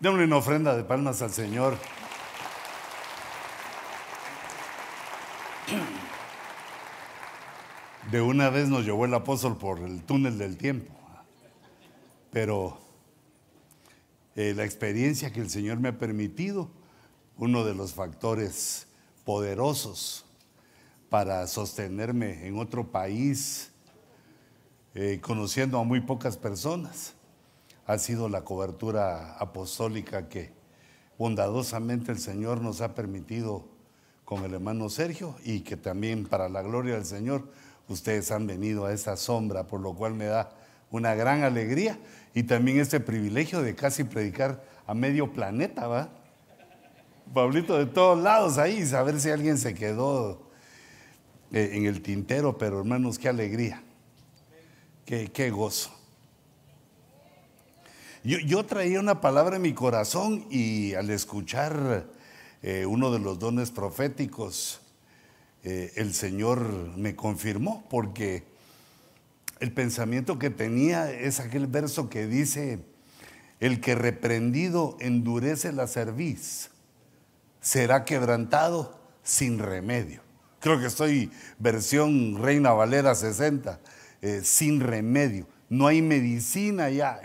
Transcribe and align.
Démosle 0.00 0.24
una 0.24 0.38
ofrenda 0.38 0.74
de 0.74 0.82
palmas 0.82 1.20
al 1.20 1.30
Señor. 1.30 1.76
De 8.10 8.22
una 8.22 8.48
vez 8.48 8.68
nos 8.68 8.86
llevó 8.86 9.04
el 9.04 9.12
apóstol 9.12 9.58
por 9.58 9.78
el 9.80 10.02
túnel 10.04 10.38
del 10.38 10.56
tiempo. 10.56 10.90
Pero 12.30 12.80
eh, 14.36 14.54
la 14.56 14.64
experiencia 14.64 15.34
que 15.34 15.40
el 15.40 15.50
Señor 15.50 15.80
me 15.80 15.90
ha 15.90 15.98
permitido, 15.98 16.70
uno 17.36 17.62
de 17.66 17.74
los 17.74 17.92
factores 17.92 18.86
poderosos 19.26 20.24
para 21.10 21.46
sostenerme 21.46 22.46
en 22.46 22.58
otro 22.58 22.90
país, 22.90 23.70
eh, 24.94 25.20
conociendo 25.20 25.78
a 25.78 25.84
muy 25.84 26.00
pocas 26.00 26.38
personas, 26.38 27.16
ha 27.90 27.98
sido 27.98 28.28
la 28.28 28.42
cobertura 28.42 29.34
apostólica 29.38 30.28
que 30.28 30.52
bondadosamente 31.18 32.12
el 32.12 32.20
Señor 32.20 32.60
nos 32.60 32.82
ha 32.82 32.94
permitido 32.94 33.64
con 34.24 34.44
el 34.44 34.54
hermano 34.54 34.88
Sergio 34.88 35.34
y 35.44 35.62
que 35.62 35.76
también 35.76 36.24
para 36.24 36.48
la 36.48 36.62
gloria 36.62 36.94
del 36.94 37.04
Señor 37.04 37.48
ustedes 37.88 38.30
han 38.30 38.46
venido 38.46 38.86
a 38.86 38.92
esa 38.92 39.16
sombra, 39.16 39.66
por 39.66 39.80
lo 39.80 39.92
cual 39.94 40.14
me 40.14 40.26
da 40.26 40.52
una 40.92 41.16
gran 41.16 41.42
alegría 41.42 41.98
y 42.32 42.44
también 42.44 42.78
este 42.78 43.00
privilegio 43.00 43.60
de 43.60 43.74
casi 43.74 44.04
predicar 44.04 44.62
a 44.86 44.94
medio 44.94 45.32
planeta, 45.32 45.88
¿va? 45.88 46.10
Pablito 47.34 47.76
de 47.76 47.86
todos 47.86 48.22
lados 48.22 48.56
ahí, 48.56 48.86
saber 48.86 49.20
si 49.20 49.30
alguien 49.30 49.58
se 49.58 49.74
quedó 49.74 50.48
eh, 51.50 51.70
en 51.72 51.86
el 51.86 52.02
tintero, 52.02 52.56
pero 52.56 52.78
hermanos, 52.78 53.18
qué 53.18 53.28
alegría, 53.28 53.82
qué, 55.04 55.32
qué 55.32 55.50
gozo. 55.50 55.99
Yo, 58.22 58.66
traía 58.66 59.00
una 59.00 59.22
palabra 59.22 59.56
en 59.56 59.62
mi 59.62 59.72
corazón 59.72 60.44
y 60.50 60.92
al 60.92 61.08
escuchar 61.08 62.04
eh, 62.62 62.84
uno 62.84 63.10
de 63.10 63.18
los 63.18 63.38
dones 63.38 63.70
proféticos, 63.70 64.82
eh, 65.64 65.92
el 65.96 66.12
Señor 66.12 66.60
me 66.98 67.16
confirmó, 67.16 67.86
porque 67.88 68.42
el 69.58 69.72
pensamiento 69.72 70.38
que 70.38 70.50
tenía 70.50 71.10
es 71.10 71.40
aquel 71.40 71.66
verso 71.66 72.10
que 72.10 72.26
dice, 72.26 72.80
el 73.58 73.80
que 73.80 73.94
reprendido 73.94 74.98
endurece 75.00 75.72
la 75.72 75.86
cerviz, 75.86 76.68
será 77.62 78.04
quebrantado 78.04 79.00
sin 79.22 79.58
remedio. 79.58 80.20
Creo 80.60 80.78
que 80.78 80.86
estoy 80.88 81.30
versión 81.58 82.42
Reina 82.42 82.72
Valera 82.72 83.14
60, 83.14 83.80
eh, 84.20 84.42
sin 84.44 84.80
remedio 84.80 85.46
no 85.70 85.86
hay 85.86 86.02
medicina 86.02 86.90
ya, 86.90 87.20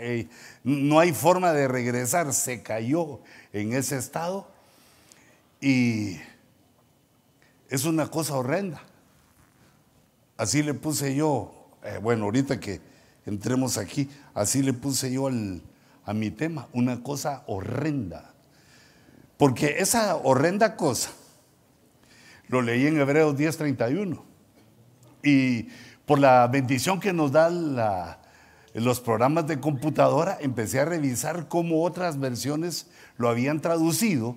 no 0.64 1.00
hay 1.00 1.12
forma 1.12 1.52
de 1.52 1.68
regresar, 1.68 2.32
se 2.32 2.62
cayó 2.62 3.20
en 3.52 3.74
ese 3.74 3.98
estado 3.98 4.48
y 5.60 6.16
es 7.68 7.84
una 7.84 8.08
cosa 8.08 8.36
horrenda. 8.36 8.80
Así 10.36 10.62
le 10.62 10.74
puse 10.74 11.14
yo, 11.14 11.70
eh, 11.82 11.98
bueno, 12.00 12.26
ahorita 12.26 12.60
que 12.60 12.80
entremos 13.26 13.78
aquí, 13.78 14.08
así 14.32 14.62
le 14.62 14.72
puse 14.72 15.12
yo 15.12 15.28
a 16.04 16.14
mi 16.14 16.30
tema, 16.30 16.68
una 16.72 17.02
cosa 17.02 17.42
horrenda. 17.48 18.32
Porque 19.38 19.76
esa 19.78 20.14
horrenda 20.16 20.76
cosa, 20.76 21.10
lo 22.48 22.62
leí 22.62 22.86
en 22.86 23.00
Hebreos 23.00 23.36
10:31, 23.36 24.22
y 25.24 25.64
por 26.04 26.20
la 26.20 26.46
bendición 26.46 27.00
que 27.00 27.12
nos 27.12 27.32
da 27.32 27.50
la, 27.50 28.20
los 28.84 29.00
programas 29.00 29.46
de 29.46 29.58
computadora 29.58 30.36
empecé 30.38 30.80
a 30.80 30.84
revisar 30.84 31.48
cómo 31.48 31.82
otras 31.82 32.20
versiones 32.20 32.86
lo 33.16 33.30
habían 33.30 33.60
traducido 33.62 34.36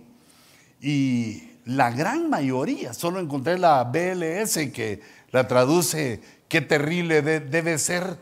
y 0.79 1.43
la 1.65 1.91
gran 1.91 2.29
mayoría, 2.29 2.93
solo 2.93 3.19
encontré 3.19 3.57
la 3.57 3.83
BLS 3.83 4.71
que 4.73 5.01
la 5.31 5.47
traduce, 5.49 6.21
qué 6.47 6.61
terrible 6.61 7.21
debe 7.21 7.77
ser 7.77 8.17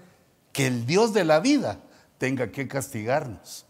que 0.51 0.65
el 0.65 0.87
Dios 0.87 1.13
de 1.13 1.23
la 1.23 1.39
vida 1.39 1.81
tenga 2.17 2.51
que 2.51 2.67
castigarnos. 2.67 3.67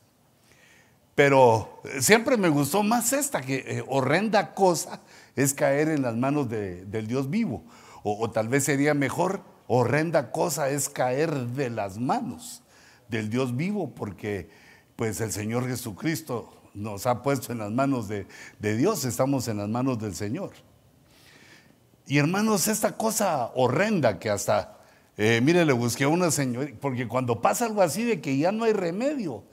Pero 1.14 1.82
siempre 2.00 2.38
me 2.38 2.48
gustó 2.48 2.82
más 2.82 3.12
esta, 3.12 3.42
que 3.42 3.56
eh, 3.68 3.84
horrenda 3.90 4.54
cosa 4.54 5.02
es 5.36 5.54
caer 5.54 5.90
en 5.90 6.02
las 6.02 6.16
manos 6.16 6.48
del 6.50 7.08
Dios 7.08 7.30
vivo. 7.30 7.64
o 8.04 8.32
tal 8.32 8.48
vez 8.48 8.64
sería 8.64 8.94
mejor 8.94 9.42
horrenda 9.68 10.32
cosa 10.32 10.70
es 10.70 10.90
caer 10.90 11.34
de 11.48 11.70
las 11.70 11.98
manos 11.98 12.64
del 13.10 13.30
Dios 13.30 13.56
vivo, 13.56 13.94
porque 13.94 14.50
pues 14.96 15.22
el 15.22 15.32
Señor 15.32 15.68
Jesucristo 15.68 16.54
nos 16.74 17.06
ha 17.06 17.22
puesto 17.22 17.52
en 17.52 17.60
las 17.60 17.72
manos 17.72 18.08
de, 18.08 18.26
Dios, 18.60 19.06
estamos 19.06 19.48
en 19.48 19.58
las 19.58 19.70
manos 19.70 20.00
del 20.00 20.16
Señor. 20.16 20.52
Y 22.06 22.18
hermanos, 22.18 22.68
esta 22.68 22.96
cosa 22.96 23.52
horrenda 23.56 24.20
que 24.20 24.30
hasta, 24.30 24.78
eh, 25.18 25.42
mire, 25.44 25.66
le 25.66 25.74
busqué 25.74 26.06
a 26.06 26.08
una 26.08 26.32
señora, 26.32 26.72
porque 26.80 27.08
cuando 27.08 27.42
pasa 27.42 27.66
algo 27.66 27.82
así 27.82 28.04
de 28.04 28.22
que 28.22 28.38
ya 28.38 28.52
no 28.52 28.64
hay 28.64 28.74
remedio, 28.74 29.44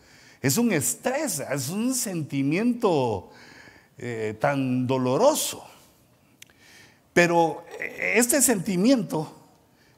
es 0.40 0.58
un 0.58 0.72
estrés, 0.72 1.40
es 1.40 1.70
un 1.70 1.94
sentimiento 1.94 3.30
eh, 3.98 4.36
tan 4.38 4.86
doloroso. 4.86 5.64
Pero 7.12 7.64
eh, 7.80 8.14
este 8.16 8.42
sentimiento 8.42 9.43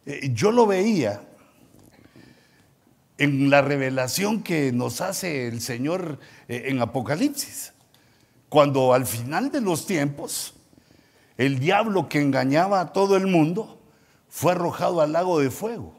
eh, 0.06 0.30
yo 0.32 0.52
lo 0.52 0.66
veía 0.66 1.20
en 3.18 3.50
la 3.50 3.60
revelación 3.60 4.42
que 4.42 4.70
nos 4.70 5.00
hace 5.00 5.48
el 5.48 5.60
Señor 5.60 6.20
eh, 6.46 6.66
en 6.66 6.80
Apocalipsis, 6.80 7.72
cuando 8.48 8.94
al 8.94 9.04
final 9.04 9.50
de 9.50 9.60
los 9.60 9.84
tiempos, 9.84 10.54
el 11.36 11.58
diablo 11.58 12.08
que 12.08 12.20
engañaba 12.20 12.80
a 12.80 12.92
todo 12.92 13.16
el 13.16 13.26
mundo 13.26 13.80
fue 14.28 14.52
arrojado 14.52 15.00
al 15.00 15.12
lago 15.12 15.40
de 15.40 15.50
fuego. 15.50 15.92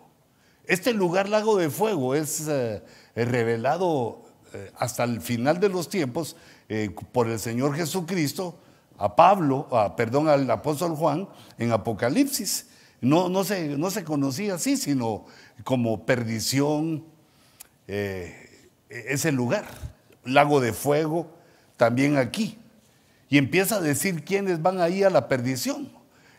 Este 0.63 0.93
lugar, 0.93 1.27
lago 1.27 1.57
de 1.57 1.69
fuego, 1.69 2.15
es 2.15 2.47
eh, 2.47 2.81
revelado 3.13 4.23
hasta 4.79 5.03
el 5.03 5.21
final 5.21 5.59
de 5.59 5.69
los 5.69 5.89
tiempos 5.89 6.37
por 7.11 7.27
el 7.27 7.37
Señor 7.37 7.75
Jesucristo 7.75 8.57
a 8.97 9.15
Pablo, 9.15 9.67
perdón, 9.95 10.29
al 10.29 10.49
apóstol 10.49 10.95
Juan 10.95 11.27
en 11.59 11.73
Apocalipsis. 11.73 12.67
No, 13.01 13.29
no, 13.29 13.43
se, 13.43 13.77
no 13.77 13.91
se 13.91 14.03
conocía 14.03 14.55
así, 14.55 14.75
sino 14.75 15.25
como 15.63 16.05
perdición, 16.05 17.05
eh, 17.87 18.69
ese 18.89 19.31
lugar, 19.31 19.65
lago 20.23 20.59
de 20.59 20.73
fuego, 20.73 21.31
también 21.75 22.17
aquí. 22.17 22.57
Y 23.29 23.37
empieza 23.37 23.75
a 23.75 23.81
decir 23.81 24.23
quiénes 24.23 24.61
van 24.61 24.81
ahí 24.81 25.03
a 25.03 25.09
la 25.09 25.27
perdición. 25.27 25.91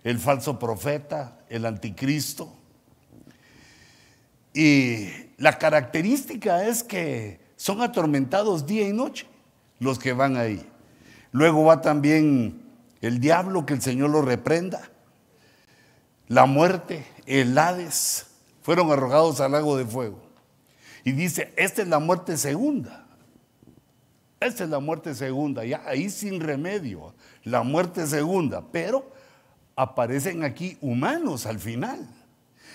El 0.03 0.19
falso 0.19 0.59
profeta, 0.59 1.39
el 1.49 1.67
anticristo. 1.67 2.53
Y 4.55 5.09
la 5.37 5.59
característica 5.59 6.67
es 6.67 6.83
que 6.83 7.41
son 7.57 7.83
atormentados 7.83 8.67
día 8.67 8.89
y 8.89 8.93
noche 8.93 9.27
los 9.79 9.99
que 9.99 10.13
van 10.13 10.37
ahí. 10.37 10.67
Luego 11.31 11.65
va 11.65 11.83
también 11.83 12.63
el 13.01 13.21
diablo, 13.21 13.67
que 13.67 13.75
el 13.75 13.83
Señor 13.83 14.11
lo 14.11 14.23
reprenda 14.23 14.91
la 16.29 16.47
muerte, 16.47 17.05
el 17.27 17.57
Hades, 17.57 18.27
fueron 18.63 18.93
arrojados 18.93 19.41
al 19.41 19.53
lago 19.53 19.77
de 19.77 19.87
fuego. 19.87 20.21
Y 21.05 21.13
dice, 21.13 21.53
esta 21.57 21.83
es 21.83 21.89
la 21.89 21.99
muerte 21.99 22.37
segunda. 22.37 23.07
Esta 24.41 24.65
es 24.65 24.71
la 24.71 24.79
muerte 24.79 25.15
segunda, 25.15 25.65
ya 25.65 25.83
ahí 25.87 26.11
sin 26.11 26.41
remedio, 26.41 27.15
la 27.43 27.63
muerte 27.63 28.07
segunda. 28.07 28.63
Pero 28.71 29.11
aparecen 29.75 30.45
aquí 30.45 30.77
humanos 30.81 31.47
al 31.47 31.59
final. 31.59 32.07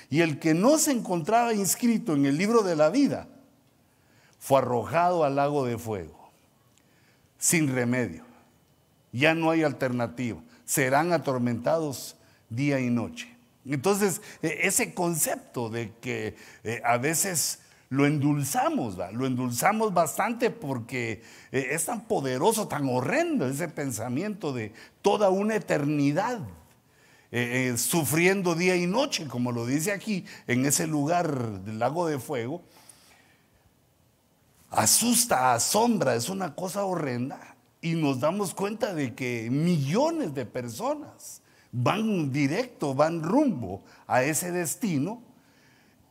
Y 0.09 0.21
el 0.21 0.39
que 0.39 0.53
no 0.53 0.77
se 0.77 0.91
encontraba 0.91 1.53
inscrito 1.53 2.13
en 2.13 2.25
el 2.25 2.37
libro 2.37 2.63
de 2.63 2.75
la 2.75 2.89
vida 2.89 3.27
fue 4.39 4.59
arrojado 4.59 5.23
al 5.23 5.35
lago 5.35 5.65
de 5.65 5.77
fuego, 5.77 6.31
sin 7.37 7.73
remedio. 7.73 8.25
Ya 9.11 9.33
no 9.35 9.51
hay 9.51 9.63
alternativa. 9.63 10.41
Serán 10.65 11.13
atormentados 11.13 12.17
día 12.49 12.79
y 12.79 12.89
noche. 12.89 13.32
Entonces, 13.65 14.21
e, 14.41 14.59
ese 14.63 14.93
concepto 14.93 15.69
de 15.69 15.93
que 16.01 16.35
eh, 16.63 16.81
a 16.83 16.97
veces 16.97 17.59
lo 17.89 18.05
endulzamos, 18.05 18.97
lo 19.13 19.25
endulzamos 19.25 19.93
bastante 19.93 20.49
porque 20.49 21.21
eh, 21.51 21.67
es 21.71 21.85
tan 21.85 22.07
poderoso, 22.07 22.67
tan 22.67 22.87
horrendo 22.89 23.47
ese 23.47 23.67
pensamiento 23.67 24.53
de 24.53 24.73
toda 25.01 25.29
una 25.29 25.55
eternidad. 25.55 26.39
Sufriendo 27.77 28.53
día 28.53 28.75
y 28.75 28.85
noche, 28.85 29.27
como 29.27 29.51
lo 29.51 29.65
dice 29.65 29.91
aquí, 29.91 30.23
en 30.45 30.67
ese 30.67 30.85
lugar 30.85 31.63
del 31.63 31.79
lago 31.79 32.05
de 32.05 32.19
fuego, 32.19 32.61
asusta, 34.73 35.53
asombra, 35.53 36.15
es 36.15 36.29
una 36.29 36.55
cosa 36.55 36.83
horrenda. 36.83 37.55
Y 37.81 37.93
nos 37.93 38.19
damos 38.19 38.53
cuenta 38.53 38.93
de 38.93 39.13
que 39.13 39.49
millones 39.51 40.33
de 40.33 40.45
personas 40.45 41.42
van 41.73 42.31
directo, 42.31 42.93
van 42.93 43.21
rumbo 43.21 43.83
a 44.07 44.23
ese 44.23 44.51
destino 44.51 45.21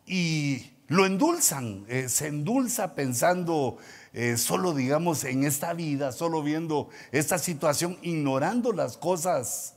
y 0.04 0.72
lo 0.88 1.06
endulzan, 1.06 1.86
eh, 1.88 2.08
se 2.08 2.26
endulza 2.26 2.94
pensando 2.94 3.78
eh, 4.12 4.36
solo, 4.36 4.74
digamos, 4.74 5.24
en 5.24 5.44
esta 5.44 5.72
vida, 5.72 6.12
solo 6.12 6.42
viendo 6.42 6.90
esta 7.12 7.38
situación, 7.38 7.96
ignorando 8.02 8.72
las 8.72 8.98
cosas 8.98 9.74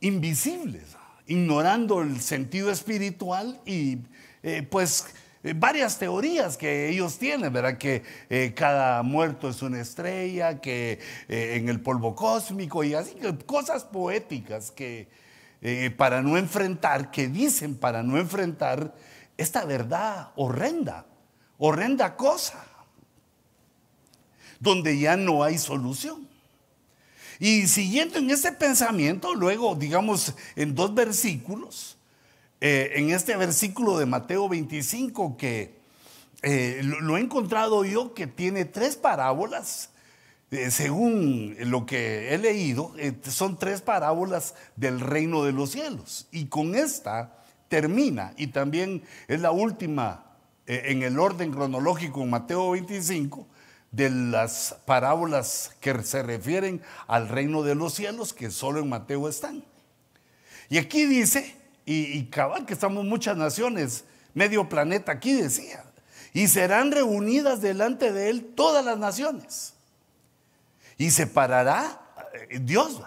invisibles, 0.00 0.96
ignorando 1.26 2.00
el 2.00 2.20
sentido 2.20 2.70
espiritual 2.72 3.60
y 3.66 3.98
eh, 4.42 4.66
pues 4.68 5.06
varias 5.56 5.98
teorías 5.98 6.56
que 6.56 6.88
ellos 6.88 7.18
tienen, 7.18 7.52
¿verdad? 7.52 7.78
Que 7.78 8.02
cada 8.54 9.02
muerto 9.02 9.48
es 9.48 9.62
una 9.62 9.80
estrella, 9.80 10.60
que 10.60 11.00
en 11.28 11.68
el 11.68 11.80
polvo 11.80 12.14
cósmico 12.14 12.84
y 12.84 12.94
así, 12.94 13.16
cosas 13.46 13.84
poéticas 13.84 14.70
que 14.70 15.08
para 15.96 16.22
no 16.22 16.36
enfrentar, 16.38 17.10
que 17.10 17.28
dicen 17.28 17.76
para 17.76 18.02
no 18.02 18.18
enfrentar 18.18 18.94
esta 19.36 19.64
verdad 19.64 20.30
horrenda, 20.36 21.06
horrenda 21.58 22.16
cosa, 22.16 22.64
donde 24.60 24.98
ya 24.98 25.16
no 25.16 25.42
hay 25.44 25.58
solución. 25.58 26.26
Y 27.40 27.68
siguiendo 27.68 28.18
en 28.18 28.30
ese 28.30 28.50
pensamiento, 28.50 29.34
luego, 29.34 29.76
digamos, 29.76 30.34
en 30.56 30.74
dos 30.74 30.92
versículos, 30.94 31.97
eh, 32.60 32.92
en 32.94 33.10
este 33.10 33.36
versículo 33.36 33.98
de 33.98 34.06
Mateo 34.06 34.48
25, 34.48 35.36
que 35.36 35.78
eh, 36.42 36.80
lo, 36.82 37.16
he 37.16 37.20
encontrado 37.20 37.84
yo, 37.84 38.14
que 38.14 38.26
tiene 38.26 38.64
tres 38.64 38.96
parábolas, 38.96 39.90
eh, 40.50 40.70
según 40.70 41.56
lo 41.60 41.86
que 41.86 42.34
he 42.34 42.38
leído, 42.38 42.94
son 43.22 43.58
tres 43.58 43.80
parábolas 43.80 44.54
del 44.76 45.00
reino 45.00 45.44
de 45.44 45.52
los 45.52 45.70
cielos. 45.70 46.26
Y 46.32 46.46
con 46.46 46.74
esta 46.74 47.36
termina 47.68 48.32
y 48.36 48.48
también 48.48 49.02
es 49.28 49.40
la 49.40 49.50
última 49.50 50.24
en 50.66 51.02
el 51.02 51.18
orden 51.18 51.50
cronológico 51.50 52.22
en 52.22 52.30
Mateo 52.30 52.72
25 52.72 53.46
de 53.90 54.10
las 54.10 54.76
parábolas 54.84 55.74
que 55.80 56.02
se 56.02 56.22
refieren 56.22 56.82
al 57.06 57.28
reino 57.28 57.62
de 57.62 57.74
los 57.74 57.94
cielos 57.94 58.34
que 58.34 58.50
solo 58.50 58.80
en 58.80 58.88
Mateo 58.88 59.28
están. 59.28 59.64
Y 60.68 60.78
aquí 60.78 61.06
dice, 61.06 61.57
y, 61.90 62.24
cabal 62.26 62.66
que 62.66 62.74
estamos 62.74 63.04
muchas 63.04 63.36
naciones, 63.36 64.04
medio 64.34 64.68
planeta 64.68 65.12
aquí 65.12 65.32
decía, 65.32 65.84
y 66.34 66.48
serán 66.48 66.92
reunidas 66.92 67.62
delante 67.62 68.12
de 68.12 68.28
él 68.28 68.52
todas 68.54 68.84
las 68.84 68.98
naciones. 68.98 69.72
Y 70.98 71.10
separará 71.10 72.00
eh, 72.50 72.58
Dios, 72.60 73.00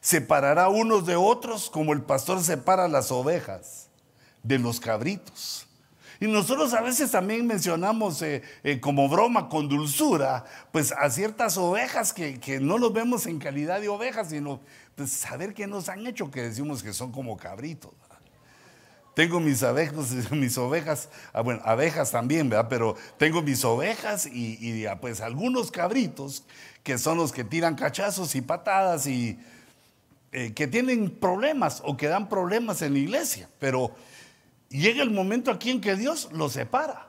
separará 0.00 0.70
unos 0.70 1.04
de 1.04 1.16
otros 1.16 1.68
como 1.68 1.92
el 1.92 2.02
pastor 2.02 2.42
separa 2.42 2.88
las 2.88 3.12
ovejas 3.12 3.88
de 4.42 4.58
los 4.58 4.80
cabritos. 4.80 5.66
Y 6.20 6.26
nosotros 6.26 6.74
a 6.74 6.82
veces 6.82 7.10
también 7.10 7.46
mencionamos 7.46 8.20
eh, 8.20 8.42
eh, 8.62 8.78
como 8.78 9.08
broma, 9.08 9.48
con 9.48 9.68
dulzura, 9.68 10.44
pues 10.70 10.92
a 10.92 11.08
ciertas 11.08 11.56
ovejas 11.56 12.12
que, 12.12 12.60
no 12.60 12.76
los 12.76 12.92
vemos 12.92 13.24
en 13.26 13.38
calidad 13.38 13.80
de 13.80 13.88
ovejas, 13.88 14.28
sino 14.28 14.60
pues 14.94 15.10
saber 15.10 15.54
qué 15.54 15.66
nos 15.66 15.88
han 15.88 16.06
hecho 16.06 16.30
que 16.30 16.42
decimos 16.42 16.82
que 16.82 16.92
son 16.92 17.10
como 17.10 17.38
cabritos. 17.38 17.92
Tengo 19.14 19.40
mis 19.40 19.62
abejas, 19.62 20.30
mis 20.30 20.56
ovejas, 20.58 21.08
ah, 21.32 21.40
bueno, 21.40 21.62
abejas 21.64 22.10
también, 22.10 22.50
¿verdad? 22.50 22.68
Pero 22.68 22.96
tengo 23.16 23.40
mis 23.40 23.64
ovejas 23.64 24.26
y, 24.26 24.58
y 24.60 24.86
pues 25.00 25.22
algunos 25.22 25.70
cabritos 25.70 26.44
que 26.82 26.98
son 26.98 27.16
los 27.16 27.32
que 27.32 27.44
tiran 27.44 27.74
cachazos 27.74 28.34
y 28.34 28.42
patadas 28.42 29.06
y, 29.06 29.38
eh, 30.32 30.52
que 30.54 30.68
tienen 30.68 31.10
problemas 31.10 31.82
o 31.84 31.96
que 31.96 32.06
dan 32.06 32.28
problemas 32.28 32.82
en 32.82 32.92
la 32.92 33.00
iglesia, 33.00 33.48
pero 33.58 33.90
llega 34.78 35.02
el 35.02 35.10
momento 35.10 35.50
aquí 35.50 35.70
en 35.70 35.80
que 35.80 35.96
Dios 35.96 36.28
los 36.32 36.52
separa. 36.52 37.08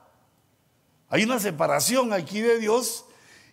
Hay 1.10 1.24
una 1.24 1.40
separación 1.40 2.14
aquí 2.14 2.42
de 2.42 2.60
Dios 2.60 3.06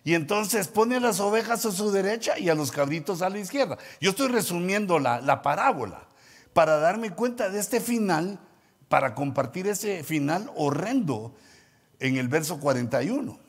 y 0.03 0.13
entonces 0.13 0.67
pone 0.67 0.95
a 0.95 0.99
las 0.99 1.19
ovejas 1.19 1.65
a 1.65 1.71
su 1.71 1.91
derecha 1.91 2.37
y 2.37 2.49
a 2.49 2.55
los 2.55 2.71
cabritos 2.71 3.21
a 3.21 3.29
la 3.29 3.39
izquierda. 3.39 3.77
Yo 4.01 4.11
estoy 4.11 4.29
resumiendo 4.29 4.99
la, 4.99 5.21
la 5.21 5.41
parábola 5.41 6.07
para 6.53 6.77
darme 6.77 7.11
cuenta 7.11 7.49
de 7.49 7.59
este 7.59 7.79
final, 7.79 8.39
para 8.87 9.13
compartir 9.15 9.67
ese 9.67 10.03
final 10.03 10.51
horrendo 10.55 11.35
en 11.99 12.17
el 12.17 12.27
verso 12.27 12.59
41. 12.59 13.39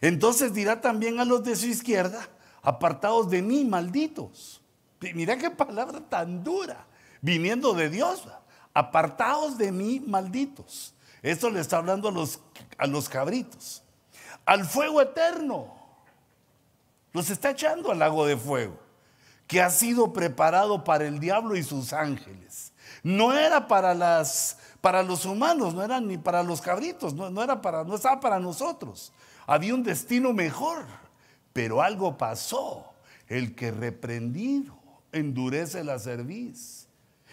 Entonces 0.00 0.54
dirá 0.54 0.80
también 0.80 1.20
a 1.20 1.24
los 1.24 1.44
de 1.44 1.56
su 1.56 1.66
izquierda, 1.66 2.28
apartados 2.62 3.30
de 3.30 3.42
mí, 3.42 3.64
malditos 3.64 4.62
Mira 5.00 5.38
qué 5.38 5.50
palabra 5.50 6.00
tan 6.00 6.42
dura, 6.42 6.86
viniendo 7.20 7.72
de 7.72 7.88
Dios. 7.88 8.26
Apartaos 8.74 9.58
de 9.58 9.72
mí, 9.72 10.00
malditos. 10.00 10.94
Esto 11.22 11.50
le 11.50 11.60
está 11.60 11.78
hablando 11.78 12.08
a 12.08 12.12
los, 12.12 12.40
a 12.76 12.86
los 12.86 13.08
cabritos. 13.08 13.82
Al 14.44 14.64
fuego 14.64 15.00
eterno. 15.00 15.76
Los 17.12 17.30
está 17.30 17.50
echando 17.50 17.90
al 17.90 17.98
lago 17.98 18.26
de 18.26 18.36
fuego, 18.36 18.78
que 19.46 19.62
ha 19.62 19.70
sido 19.70 20.12
preparado 20.12 20.84
para 20.84 21.06
el 21.06 21.18
diablo 21.18 21.56
y 21.56 21.62
sus 21.62 21.92
ángeles. 21.92 22.72
No 23.02 23.32
era 23.32 23.66
para 23.66 23.94
las 23.94 24.58
para 24.80 25.02
los 25.02 25.24
humanos, 25.24 25.74
no 25.74 25.82
era 25.82 26.00
ni 26.00 26.18
para 26.18 26.42
los 26.42 26.60
cabritos, 26.60 27.14
no, 27.14 27.30
no, 27.30 27.42
era 27.42 27.60
para, 27.60 27.84
no 27.84 27.96
estaba 27.96 28.20
para 28.20 28.38
nosotros. 28.38 29.12
Había 29.46 29.74
un 29.74 29.82
destino 29.82 30.32
mejor, 30.32 30.84
pero 31.52 31.82
algo 31.82 32.16
pasó. 32.16 32.84
El 33.26 33.54
que 33.54 33.70
reprendido 33.70 34.78
endurece 35.12 35.84
la 35.84 35.98
cerviz. 35.98 36.77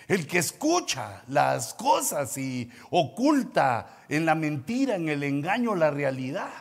El 0.08 0.28
que 0.28 0.38
escucha 0.38 1.24
las 1.28 1.74
cosas 1.74 2.38
y 2.38 2.70
oculta 2.92 4.04
en 4.08 4.26
la 4.26 4.36
mentira, 4.36 4.96
en 4.96 5.10
el 5.10 5.24
engaño, 5.24 5.76
la 5.76 5.92
realidad. 5.92 6.52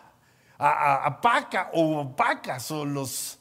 Apaca 0.59 1.71
o 1.75 1.99
opaca 2.01 2.61
son 2.61 2.95
los 2.95 3.39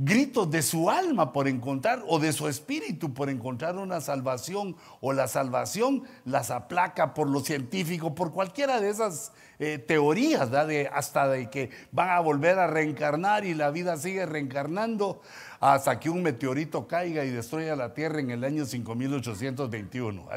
gritos 0.00 0.48
de 0.48 0.62
su 0.62 0.88
alma 0.88 1.32
por 1.32 1.48
encontrar 1.48 2.04
o 2.06 2.20
de 2.20 2.32
su 2.32 2.46
espíritu 2.46 3.12
por 3.12 3.28
encontrar 3.28 3.76
una 3.76 4.00
salvación 4.00 4.76
o 5.00 5.12
la 5.12 5.26
salvación 5.26 6.04
las 6.24 6.52
aplaca 6.52 7.14
por 7.14 7.28
lo 7.28 7.40
científico, 7.40 8.14
por 8.14 8.32
cualquiera 8.32 8.80
de 8.80 8.90
esas 8.90 9.32
eh, 9.58 9.78
teorías, 9.78 10.52
de, 10.52 10.88
hasta 10.92 11.26
de 11.26 11.50
que 11.50 11.70
van 11.90 12.10
a 12.10 12.20
volver 12.20 12.60
a 12.60 12.68
reencarnar 12.68 13.44
y 13.44 13.54
la 13.54 13.72
vida 13.72 13.96
sigue 13.96 14.24
reencarnando 14.24 15.20
hasta 15.60 15.98
que 15.98 16.10
un 16.10 16.22
meteorito 16.22 16.86
caiga 16.86 17.24
y 17.24 17.30
destruya 17.30 17.74
la 17.76 17.94
Tierra 17.94 18.20
en 18.20 18.30
el 18.30 18.44
año 18.44 18.64
5821. 18.64 20.28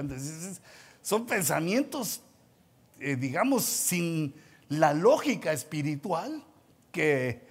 Son 1.02 1.26
pensamientos, 1.26 2.22
eh, 3.00 3.16
digamos, 3.16 3.64
sin 3.64 4.34
la 4.70 4.94
lógica 4.94 5.52
espiritual 5.52 6.44
que 6.92 7.42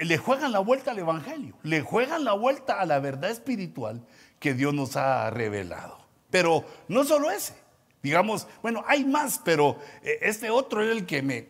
le 0.00 0.18
juegan 0.18 0.52
la 0.52 0.60
vuelta 0.60 0.92
al 0.92 0.98
Evangelio, 0.98 1.54
le 1.62 1.82
juegan 1.82 2.24
la 2.24 2.32
vuelta 2.32 2.80
a 2.80 2.86
la 2.86 3.00
verdad 3.00 3.30
espiritual 3.30 4.02
que 4.38 4.54
Dios 4.54 4.72
nos 4.74 4.96
ha 4.96 5.30
revelado. 5.30 5.98
Pero 6.30 6.64
no 6.88 7.04
solo 7.04 7.30
ese, 7.30 7.54
digamos, 8.02 8.46
bueno, 8.62 8.84
hay 8.86 9.04
más, 9.04 9.40
pero 9.44 9.78
eh, 10.02 10.18
este 10.22 10.50
otro 10.50 10.82
era 10.82 10.92
el 10.92 11.06
que 11.06 11.22
me 11.22 11.48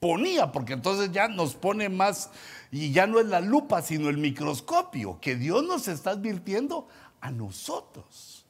ponía, 0.00 0.52
porque 0.52 0.72
entonces 0.72 1.12
ya 1.12 1.28
nos 1.28 1.54
pone 1.54 1.88
más, 1.88 2.30
y 2.72 2.90
ya 2.90 3.06
no 3.06 3.20
es 3.20 3.26
la 3.26 3.40
lupa, 3.40 3.82
sino 3.82 4.08
el 4.08 4.18
microscopio, 4.18 5.20
que 5.20 5.36
Dios 5.36 5.62
nos 5.64 5.86
está 5.86 6.10
advirtiendo 6.10 6.88
a 7.20 7.30
nosotros. 7.30 8.44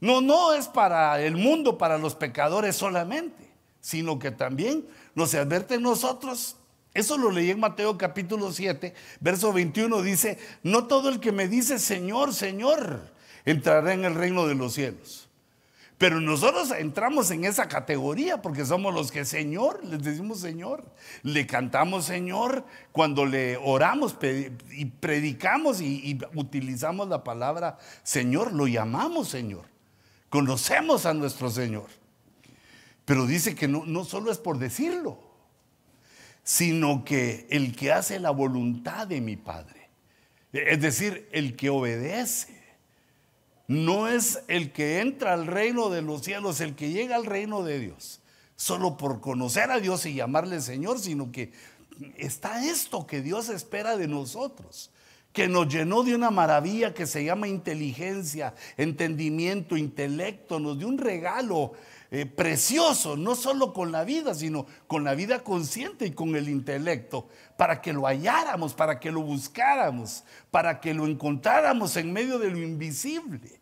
No, 0.00 0.20
no 0.20 0.52
es 0.54 0.66
para 0.66 1.20
el 1.20 1.36
mundo, 1.36 1.78
para 1.78 1.98
los 1.98 2.16
pecadores 2.16 2.74
solamente, 2.74 3.48
sino 3.80 4.18
que 4.18 4.32
también 4.32 4.84
nos 5.14 5.32
advierte 5.36 5.74
a 5.74 5.80
nosotros 5.80 6.56
eso 6.98 7.16
lo 7.16 7.30
leí 7.30 7.50
en 7.50 7.60
Mateo 7.60 7.96
capítulo 7.96 8.50
7, 8.50 8.92
verso 9.20 9.52
21, 9.52 10.02
dice, 10.02 10.36
no 10.64 10.88
todo 10.88 11.10
el 11.10 11.20
que 11.20 11.30
me 11.30 11.46
dice 11.46 11.78
Señor, 11.78 12.34
Señor, 12.34 13.12
entrará 13.44 13.92
en 13.92 14.04
el 14.04 14.16
reino 14.16 14.48
de 14.48 14.56
los 14.56 14.74
cielos. 14.74 15.27
Pero 15.98 16.20
nosotros 16.20 16.70
entramos 16.70 17.32
en 17.32 17.44
esa 17.44 17.66
categoría 17.66 18.40
porque 18.40 18.64
somos 18.64 18.94
los 18.94 19.10
que 19.10 19.24
Señor, 19.24 19.84
les 19.84 20.00
decimos 20.00 20.38
Señor, 20.38 20.84
le 21.24 21.44
cantamos 21.48 22.04
Señor 22.04 22.64
cuando 22.92 23.26
le 23.26 23.56
oramos 23.56 24.16
y 24.70 24.84
predicamos 24.84 25.80
y, 25.80 26.16
utilizamos 26.34 27.08
la 27.08 27.24
palabra 27.24 27.78
Señor, 28.04 28.52
lo 28.52 28.68
llamamos 28.68 29.28
Señor, 29.28 29.64
conocemos 30.30 31.04
a 31.04 31.14
nuestro 31.14 31.50
Señor. 31.50 31.88
Pero 33.04 33.26
dice 33.26 33.56
que 33.56 33.66
no, 33.66 33.84
no 33.84 34.04
solo 34.04 34.30
es 34.30 34.38
por 34.38 34.58
decirlo, 34.58 35.18
sino 36.44 37.04
que 37.04 37.48
el 37.50 37.74
que 37.74 37.90
hace 37.90 38.20
la 38.20 38.30
voluntad 38.30 39.08
de 39.08 39.20
mi 39.20 39.36
Padre. 39.36 39.88
Es 40.52 40.80
decir, 40.80 41.28
el 41.32 41.56
que 41.56 41.70
obedece. 41.70 42.57
No 43.68 44.08
es 44.08 44.40
el 44.48 44.72
que 44.72 45.00
entra 45.00 45.34
al 45.34 45.46
reino 45.46 45.90
de 45.90 46.00
los 46.00 46.22
cielos, 46.22 46.62
el 46.62 46.74
que 46.74 46.88
llega 46.88 47.16
al 47.16 47.26
reino 47.26 47.62
de 47.62 47.78
Dios, 47.78 48.20
solo 48.56 48.96
por 48.96 49.20
conocer 49.20 49.70
a 49.70 49.78
Dios 49.78 50.06
y 50.06 50.14
llamarle 50.14 50.62
Señor, 50.62 50.98
sino 50.98 51.30
que 51.30 51.52
está 52.16 52.64
esto 52.64 53.06
que 53.06 53.20
Dios 53.20 53.50
espera 53.50 53.98
de 53.98 54.08
nosotros, 54.08 54.90
que 55.34 55.48
nos 55.48 55.68
llenó 55.68 56.02
de 56.02 56.14
una 56.14 56.30
maravilla 56.30 56.94
que 56.94 57.06
se 57.06 57.24
llama 57.24 57.46
inteligencia, 57.46 58.54
entendimiento, 58.78 59.76
intelecto, 59.76 60.58
nos 60.58 60.78
dio 60.78 60.88
un 60.88 60.96
regalo 60.96 61.72
eh, 62.10 62.24
precioso, 62.24 63.18
no 63.18 63.34
solo 63.34 63.74
con 63.74 63.92
la 63.92 64.02
vida, 64.02 64.34
sino 64.34 64.64
con 64.86 65.04
la 65.04 65.14
vida 65.14 65.44
consciente 65.44 66.06
y 66.06 66.12
con 66.12 66.34
el 66.36 66.48
intelecto, 66.48 67.28
para 67.58 67.82
que 67.82 67.92
lo 67.92 68.06
halláramos, 68.06 68.72
para 68.72 68.98
que 68.98 69.10
lo 69.10 69.20
buscáramos, 69.20 70.24
para 70.50 70.80
que 70.80 70.94
lo 70.94 71.06
encontráramos 71.06 71.96
en 71.98 72.14
medio 72.14 72.38
de 72.38 72.48
lo 72.48 72.58
invisible. 72.58 73.57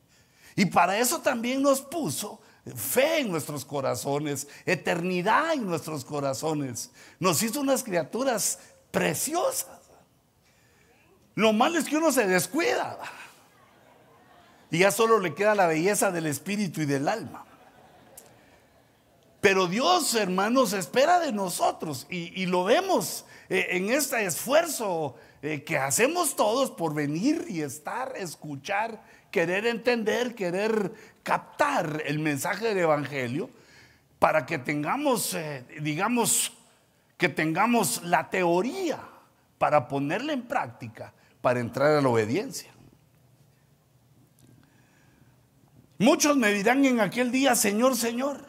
Y 0.57 0.65
para 0.65 0.99
eso 0.99 1.21
también 1.21 1.63
nos 1.63 1.83
puso 1.83 2.41
fe 2.75 3.21
en 3.21 3.31
nuestros 3.31 3.65
corazones, 3.65 4.49
eternidad 4.65 5.53
en 5.53 5.67
nuestros 5.67 6.05
corazones. 6.05 6.91
Nos 7.21 7.43
hizo 7.43 7.61
unas 7.61 7.85
criaturas 7.85 8.59
preciosas. 8.91 9.81
Lo 11.35 11.53
malo 11.53 11.79
es 11.79 11.85
que 11.85 11.99
uno 11.99 12.11
se 12.11 12.27
descuida. 12.27 12.99
Y 14.71 14.79
ya 14.79 14.91
solo 14.91 15.21
le 15.21 15.35
queda 15.35 15.55
la 15.55 15.67
belleza 15.67 16.11
del 16.11 16.27
espíritu 16.27 16.81
y 16.81 16.87
del 16.87 17.07
alma. 17.07 17.45
Pero 19.41 19.69
Dios, 19.69 20.15
hermanos, 20.15 20.73
espera 20.73 21.21
de 21.21 21.31
nosotros 21.31 22.07
y, 22.11 22.47
lo 22.47 22.65
vemos 22.65 23.27
eh, 23.49 23.69
en 23.71 23.91
este 23.91 24.25
esfuerzo 24.25 25.15
eh, 25.47 25.63
que 25.63 25.79
hacemos 25.79 26.35
todos 26.35 26.73
por 26.73 26.93
venir 26.93 27.45
y 27.49 27.63
estar, 27.63 28.17
escuchar, 28.17 29.01
querer 29.31 29.65
entender, 29.65 30.35
querer 30.35 30.93
captar 31.23 32.03
el 32.05 32.19
mensaje 32.19 32.67
del 32.67 32.79
Evangelio 32.79 33.49
para 34.19 34.45
que 34.45 34.59
tengamos, 34.59 35.35
eh, 35.35 35.65
digamos, 35.81 36.53
que 37.17 37.29
tengamos 37.29 38.03
la 38.03 38.29
teoría 38.29 38.99
para 39.57 39.87
ponerla 39.87 40.33
en 40.33 40.43
práctica 40.43 41.13
para 41.41 41.61
entrar 41.61 41.93
a 41.93 42.01
la 42.01 42.09
obediencia. 42.09 42.73
Muchos 45.97 46.37
me 46.37 46.53
dirán 46.53 46.85
en 46.85 46.99
aquel 46.99 47.31
día, 47.31 47.55
Señor, 47.55 47.95
Señor, 47.95 48.45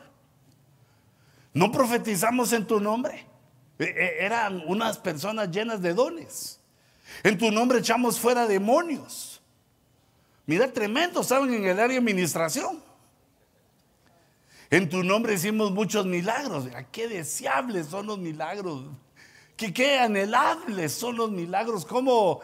¿no 1.53 1.71
profetizamos 1.71 2.53
en 2.53 2.65
tu 2.65 2.79
nombre? 2.79 3.23
E, 3.77 3.83
e, 3.83 4.25
eran 4.25 4.63
unas 4.65 4.97
personas 4.97 5.51
llenas 5.51 5.79
de 5.79 5.93
dones. 5.93 6.56
En 7.23 7.37
tu 7.37 7.51
nombre 7.51 7.79
echamos 7.79 8.19
fuera 8.19 8.47
demonios. 8.47 9.41
Mira, 10.45 10.71
tremendo, 10.71 11.23
saben, 11.23 11.53
en 11.53 11.65
el 11.65 11.79
área 11.79 11.93
de 11.93 11.97
administración. 11.97 12.81
En 14.69 14.89
tu 14.89 15.03
nombre 15.03 15.33
hicimos 15.33 15.71
muchos 15.71 16.05
milagros. 16.05 16.67
Qué 16.91 17.07
deseables 17.07 17.87
son 17.87 18.07
los 18.07 18.19
milagros. 18.19 18.85
Qué, 19.55 19.73
qué 19.73 19.99
anhelables 19.99 20.93
son 20.93 21.17
los 21.17 21.31
milagros. 21.31 21.85
Cómo 21.85 22.41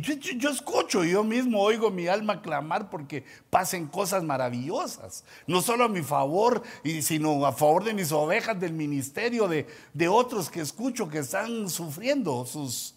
yo, 0.00 0.50
escucho, 0.50 1.04
yo 1.04 1.22
mismo 1.22 1.62
oigo 1.62 1.90
mi 1.90 2.08
alma 2.08 2.42
clamar 2.42 2.90
porque 2.90 3.24
pasen 3.50 3.86
cosas 3.86 4.24
maravillosas, 4.24 5.24
no 5.46 5.62
solo 5.62 5.84
a 5.84 5.88
mi 5.88 6.02
favor, 6.02 6.62
sino 7.02 7.46
a 7.46 7.52
favor 7.52 7.84
de 7.84 7.94
mis 7.94 8.10
ovejas 8.10 8.58
del 8.58 8.72
ministerio, 8.72 9.46
de, 9.46 9.68
de 9.92 10.08
otros 10.08 10.50
que 10.50 10.60
escucho 10.60 11.08
que 11.08 11.18
están 11.18 11.70
sufriendo 11.70 12.44
sus, 12.46 12.93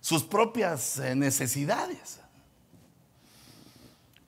sus 0.00 0.22
propias 0.22 0.98
eh, 0.98 1.14
necesidades. 1.14 2.20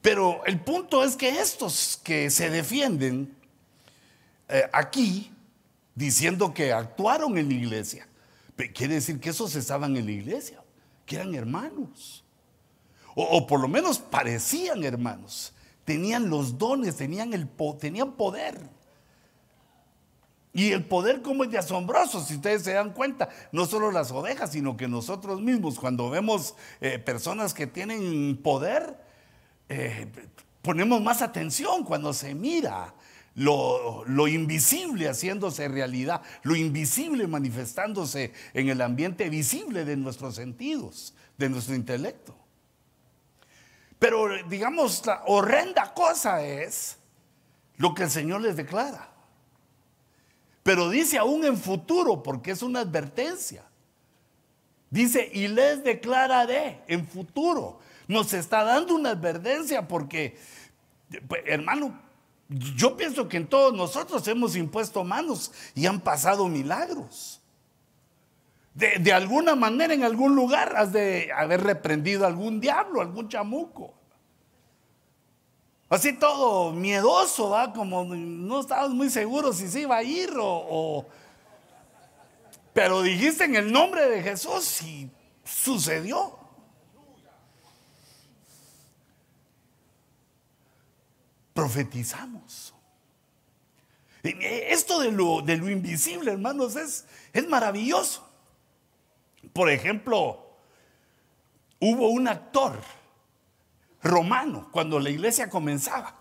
Pero 0.00 0.45
el 0.47 0.61
punto 0.61 1.05
es 1.05 1.17
que 1.17 1.41
estos 1.41 2.00
que 2.02 2.29
se 2.31 2.50
defienden 2.50 3.35
eh, 4.49 4.69
aquí, 4.73 5.33
diciendo 5.95 6.52
que 6.52 6.73
actuaron 6.73 7.38
en 7.38 7.49
la 7.49 7.55
iglesia, 7.55 8.07
quiere 8.75 8.95
decir 8.95 9.19
que 9.21 9.31
esos 9.31 9.55
estaban 9.55 9.97
en 9.97 10.07
la 10.07 10.12
iglesia 10.12 10.62
que 11.07 11.17
eran 11.17 11.35
hermanos. 11.35 12.25
O, 13.14 13.47
por 13.47 13.61
lo 13.61 13.69
menos 13.69 13.99
parecían 13.99 14.85
hermanos. 14.85 15.52
Tenían 15.85 16.31
los 16.31 16.59
dones, 16.59 16.97
tenían, 16.97 17.35
el, 17.35 17.49
tenían 17.79 18.12
poder. 18.12 18.59
Y 20.54 20.73
el 20.73 20.85
poder 20.85 21.23
como 21.23 21.44
es 21.44 21.50
de 21.50 21.59
asombroso, 21.59 22.23
si 22.23 22.35
ustedes 22.35 22.62
se 22.62 22.75
dan 22.75 22.92
cuenta, 22.92 23.30
no 23.52 23.64
solo 23.64 23.90
las 23.90 24.11
ovejas, 24.11 24.52
sino 24.52 24.76
que 24.76 24.87
nosotros 24.87 25.40
mismos, 25.40 25.78
cuando 25.78 26.11
vemos 26.11 26.54
eh, 26.80 26.99
personas 26.99 27.54
que 27.54 27.66
tienen 27.66 28.37
poder, 28.42 28.99
eh, 29.71 30.12
ponemos 30.61 31.00
más 31.00 31.23
atención 31.23 31.85
cuando 31.85 32.12
se 32.12 32.35
mira 32.35 32.94
lo, 33.35 34.28
invisible 34.28 35.09
haciéndose 35.09 35.68
realidad, 35.68 36.23
lo 36.42 36.54
invisible 36.54 37.26
manifestándose 37.26 38.32
en 38.52 38.68
el 38.68 38.80
ambiente 38.82 39.30
visible 39.30 39.85
de 39.85 39.97
nuestros 39.97 40.35
sentidos, 40.35 41.14
de 41.38 41.49
nuestro 41.49 41.75
intelecto. 41.75 42.37
Pero 43.99 44.28
digamos, 44.49 45.06
la 45.06 45.23
horrenda 45.26 45.94
cosa 45.94 46.44
es 46.44 46.99
lo 47.76 47.94
que 47.94 48.02
el 48.04 48.11
Señor 48.11 48.42
les 48.42 48.56
declara. 48.56 49.12
Pero 50.62 50.90
dice 50.90 51.19
aún 51.19 51.45
en 51.45 51.57
futuro, 51.57 52.23
porque 52.23 52.52
es 52.52 52.62
una 52.62 52.81
advertencia. 52.81 53.64
Dice, 54.90 55.31
y 55.33 55.49
les 55.49 55.83
declararé 55.83 56.83
en 56.87 57.07
futuro. 57.07 57.81
Nos 58.09 58.33
está 58.33 58.62
dando 58.62 58.95
una 58.95 59.11
advertencia 59.11 59.88
porque, 59.88 60.37
pues, 61.26 61.42
hermano, 61.47 61.99
yo 62.49 62.97
pienso 62.97 63.28
que 63.28 63.38
en 63.38 63.47
todos 63.47 63.73
nosotros 63.73 64.26
hemos 64.28 64.57
impuesto 64.57 65.02
manos 65.04 65.52
y 65.75 65.87
han 65.87 66.00
pasado 66.00 66.49
milagros. 66.49 67.40
De, 68.75 69.12
alguna 69.12 69.54
manera, 69.54 69.92
en 69.92 70.02
algún 70.02 70.35
lugar, 70.35 70.75
has 70.76 70.92
de 70.92 71.31
haber 71.37 71.62
reprendido 71.62 72.26
algún 72.26 72.59
diablo, 72.59 73.02
algún 73.02 73.28
chamuco. 73.28 73.95
Así 75.92 76.14
todo 76.14 76.72
miedoso, 76.72 77.50
¿va? 77.50 77.70
Como 77.70 78.04
no 78.04 78.61
estabas 78.61 78.88
muy 78.88 79.11
seguro 79.11 79.52
si 79.52 79.68
se 79.68 79.80
iba 79.82 79.99
a 79.99 80.02
ir 80.02 80.32
o... 80.38 81.06
Pero 82.72 83.02
dijiste 83.02 83.44
en 83.44 83.56
el 83.56 83.70
nombre 83.70 84.08
de 84.08 84.22
Jesús 84.22 84.80
y 84.80 85.11
sucedió. 85.44 86.38
profetizamos. 91.52 92.72
Esto 94.22 95.00
de 95.00 95.12
lo, 95.12 95.42
de 95.42 95.58
lo 95.58 95.68
invisible, 95.68 96.32
hermanos, 96.32 96.75
es, 96.76 97.04
es 97.34 97.46
maravilloso. 97.46 98.26
Por 99.52 99.68
ejemplo, 99.68 100.56
hubo 101.80 102.08
un 102.08 102.28
actor 102.28 102.80
romano 104.02 104.68
cuando 104.73 104.99
la 104.99 105.11
iglesia 105.11 105.49
comenzaba, 105.49 106.14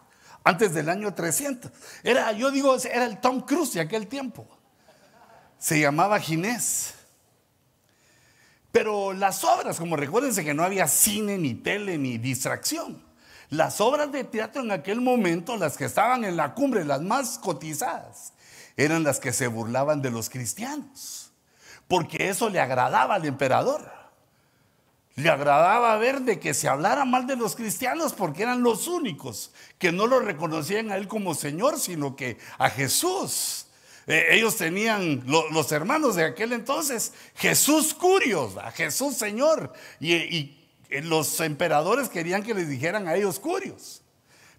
antes 0.44 0.74
del 0.74 0.90
año 0.90 1.14
300. 1.14 1.72
Era, 2.04 2.32
yo 2.32 2.52
digo, 2.52 2.76
era 2.78 3.06
el 3.06 3.20
Tom 3.20 3.42
Cruise 3.42 3.74
de 3.74 3.82
aquel 3.82 4.08
tiempo. 4.08 4.48
Se 5.58 5.80
llamaba 5.80 6.20
Ginés. 6.20 6.96
Pero 8.72 9.14
las 9.14 9.44
obras, 9.44 9.78
como 9.78 9.98
recuérdense 9.98 10.46
que 10.46 10.54
no 10.54 10.64
había 10.64 10.88
cine, 10.88 11.38
ni 11.38 11.54
tele, 11.54 11.98
ni 11.98 12.18
distracción. 12.18 13.04
Las 13.50 13.82
obras 13.82 14.12
de 14.14 14.24
teatro 14.24 14.62
en 14.62 14.72
aquel 14.72 15.02
momento, 15.02 15.58
las 15.58 15.76
que 15.76 15.84
estaban 15.84 16.24
en 16.24 16.38
la 16.38 16.54
cumbre, 16.54 16.86
las 16.86 17.02
más 17.02 17.38
cotizadas, 17.38 18.32
eran 18.78 19.04
las 19.04 19.20
que 19.20 19.34
se 19.34 19.48
burlaban 19.48 20.02
de 20.02 20.10
los 20.10 20.30
cristianos, 20.30 21.34
porque 21.90 22.30
eso 22.30 22.50
le 22.50 22.62
agradaba 22.62 23.16
al 23.16 23.26
emperador. 23.26 24.01
Le 25.16 25.30
agradaba 25.30 25.98
ver 25.98 26.22
de 26.22 26.40
que 26.40 26.54
se 26.54 26.68
hablara 26.68 27.06
mal 27.06 27.28
de 27.28 27.36
los 27.36 27.56
cristianos 27.56 28.14
porque 28.14 28.44
eran 28.44 28.64
los 28.64 28.88
únicos 28.88 29.52
que 29.78 29.92
no 29.92 30.08
lo 30.08 30.20
reconocían 30.20 30.92
a 30.92 30.96
él 30.96 31.08
como 31.08 31.36
Señor, 31.36 31.80
sino 31.80 32.16
que 32.16 32.38
a 32.58 32.70
Jesús. 32.70 33.68
Eh, 34.08 34.28
ellos 34.32 34.56
tenían, 34.56 35.24
los 35.26 35.72
hermanos 35.72 36.16
de 36.16 36.26
aquel 36.26 36.54
entonces, 36.54 37.14
Jesús 37.36 37.94
Curios, 37.94 38.58
a 38.58 38.72
Jesús 38.72 39.16
Señor. 39.16 39.74
y 40.00 40.58
eh, 40.92 41.02
los 41.02 41.40
emperadores 41.40 42.10
querían 42.10 42.44
que 42.44 42.54
les 42.54 42.70
dijeran 42.70 43.08
a 43.08 43.16
ellos 43.16 43.40
curios. 43.40 44.02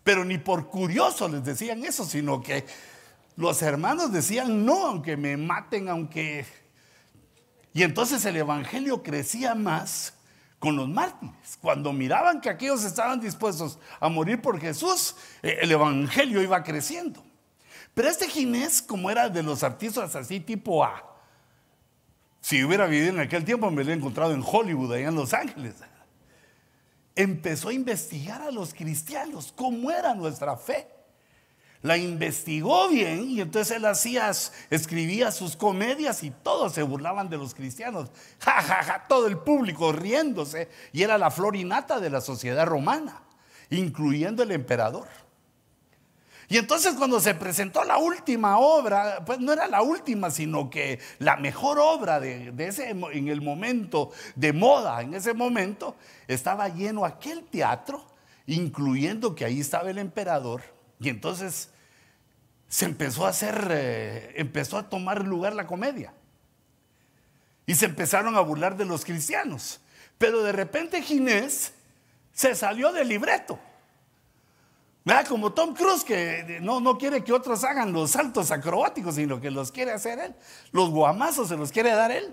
Pero 0.02 0.24
ni 0.24 0.38
por 0.38 0.68
curioso 0.68 1.28
les 1.28 1.44
decían 1.44 1.84
eso, 1.84 2.04
sino 2.04 2.42
que 2.42 2.64
los 3.36 3.62
hermanos 3.62 4.12
decían 4.12 4.64
no, 4.64 4.86
aunque 4.86 5.16
me 5.16 5.36
maten, 5.36 5.88
aunque... 5.88 6.44
Y 7.74 7.84
entonces 7.84 8.24
el 8.24 8.36
Evangelio 8.36 9.02
crecía 9.02 9.54
más 9.54 10.14
con 10.62 10.76
los 10.76 10.88
mártires. 10.88 11.58
Cuando 11.60 11.92
miraban 11.92 12.40
que 12.40 12.48
aquellos 12.48 12.84
estaban 12.84 13.18
dispuestos 13.18 13.80
a 13.98 14.08
morir 14.08 14.40
por 14.40 14.60
Jesús, 14.60 15.16
eh, 15.42 15.58
el 15.60 15.72
Evangelio 15.72 16.40
iba 16.40 16.62
creciendo. 16.62 17.20
Pero 17.92 18.08
este 18.08 18.28
Ginés, 18.28 18.80
como 18.80 19.10
era 19.10 19.28
de 19.28 19.42
los 19.42 19.64
artistas 19.64 20.14
así 20.14 20.38
tipo 20.38 20.84
A, 20.84 21.02
si 22.40 22.62
hubiera 22.62 22.86
vivido 22.86 23.08
en 23.08 23.18
aquel 23.18 23.44
tiempo 23.44 23.66
me 23.70 23.78
lo 23.78 23.82
hubiera 23.82 23.98
encontrado 23.98 24.32
en 24.32 24.44
Hollywood, 24.46 24.92
allá 24.92 25.08
en 25.08 25.16
Los 25.16 25.34
Ángeles 25.34 25.74
empezó 27.16 27.70
a 27.70 27.72
investigar 27.72 28.40
a 28.40 28.52
los 28.52 28.72
cristianos 28.72 29.52
cómo 29.56 29.90
era 29.90 30.14
nuestra 30.14 30.56
fe. 30.56 30.86
La 31.82 31.96
investigó 31.96 32.88
bien 32.88 33.28
y 33.28 33.40
entonces 33.40 33.76
él 33.76 33.84
hacía, 33.84 34.30
escribía 34.70 35.32
sus 35.32 35.56
comedias 35.56 36.22
y 36.22 36.30
todos 36.30 36.72
se 36.72 36.82
burlaban 36.82 37.28
de 37.28 37.36
los 37.36 37.54
cristianos. 37.54 38.10
Ja, 38.38 38.62
ja, 38.62 38.82
ja, 38.82 39.06
todo 39.08 39.26
el 39.26 39.38
público 39.38 39.92
riéndose 39.92 40.68
y 40.92 41.02
era 41.02 41.18
la 41.18 41.30
florinata 41.30 42.00
de 42.00 42.10
la 42.10 42.20
sociedad 42.20 42.66
romana, 42.66 43.22
incluyendo 43.70 44.42
el 44.42 44.52
emperador. 44.52 45.08
Y 46.48 46.58
entonces 46.58 46.94
cuando 46.94 47.18
se 47.18 47.34
presentó 47.34 47.82
la 47.82 47.96
última 47.96 48.58
obra, 48.58 49.24
pues 49.24 49.40
no 49.40 49.52
era 49.54 49.66
la 49.68 49.80
última, 49.80 50.30
sino 50.30 50.68
que 50.68 51.00
la 51.18 51.36
mejor 51.36 51.78
obra 51.78 52.20
de, 52.20 52.52
ese, 52.58 52.90
en 52.90 53.28
el 53.28 53.40
momento 53.40 54.10
de 54.36 54.52
moda, 54.52 55.00
en 55.00 55.14
ese 55.14 55.32
momento, 55.32 55.96
estaba 56.28 56.68
lleno 56.68 57.06
aquel 57.06 57.42
teatro, 57.44 58.04
incluyendo 58.46 59.34
que 59.34 59.46
ahí 59.46 59.60
estaba 59.60 59.88
el 59.88 59.96
emperador. 59.96 60.62
Y 61.00 61.08
entonces 61.08 61.71
se 62.72 62.86
empezó 62.86 63.26
a 63.26 63.28
hacer, 63.28 63.68
eh, 63.70 64.32
empezó 64.36 64.78
a 64.78 64.88
tomar 64.88 65.26
lugar 65.26 65.54
la 65.54 65.66
comedia. 65.66 66.14
Y 67.66 67.74
se 67.74 67.84
empezaron 67.84 68.34
a 68.34 68.40
burlar 68.40 68.78
de 68.78 68.86
los 68.86 69.04
cristianos. 69.04 69.78
Pero 70.16 70.42
de 70.42 70.52
repente 70.52 71.02
Ginés 71.02 71.74
se 72.32 72.54
salió 72.54 72.90
del 72.90 73.08
libreto. 73.08 73.60
Como 75.28 75.52
Tom 75.52 75.74
Cruise 75.74 76.02
que 76.02 76.60
no, 76.62 76.80
no 76.80 76.96
quiere 76.96 77.22
que 77.22 77.34
otros 77.34 77.62
hagan 77.62 77.92
los 77.92 78.12
saltos 78.12 78.50
acrobáticos, 78.50 79.16
sino 79.16 79.38
que 79.38 79.50
los 79.50 79.70
quiere 79.70 79.92
hacer 79.92 80.18
él. 80.18 80.34
Los 80.70 80.88
guamazos 80.88 81.48
se 81.48 81.58
los 81.58 81.70
quiere 81.72 81.90
dar 81.90 82.10
él. 82.10 82.32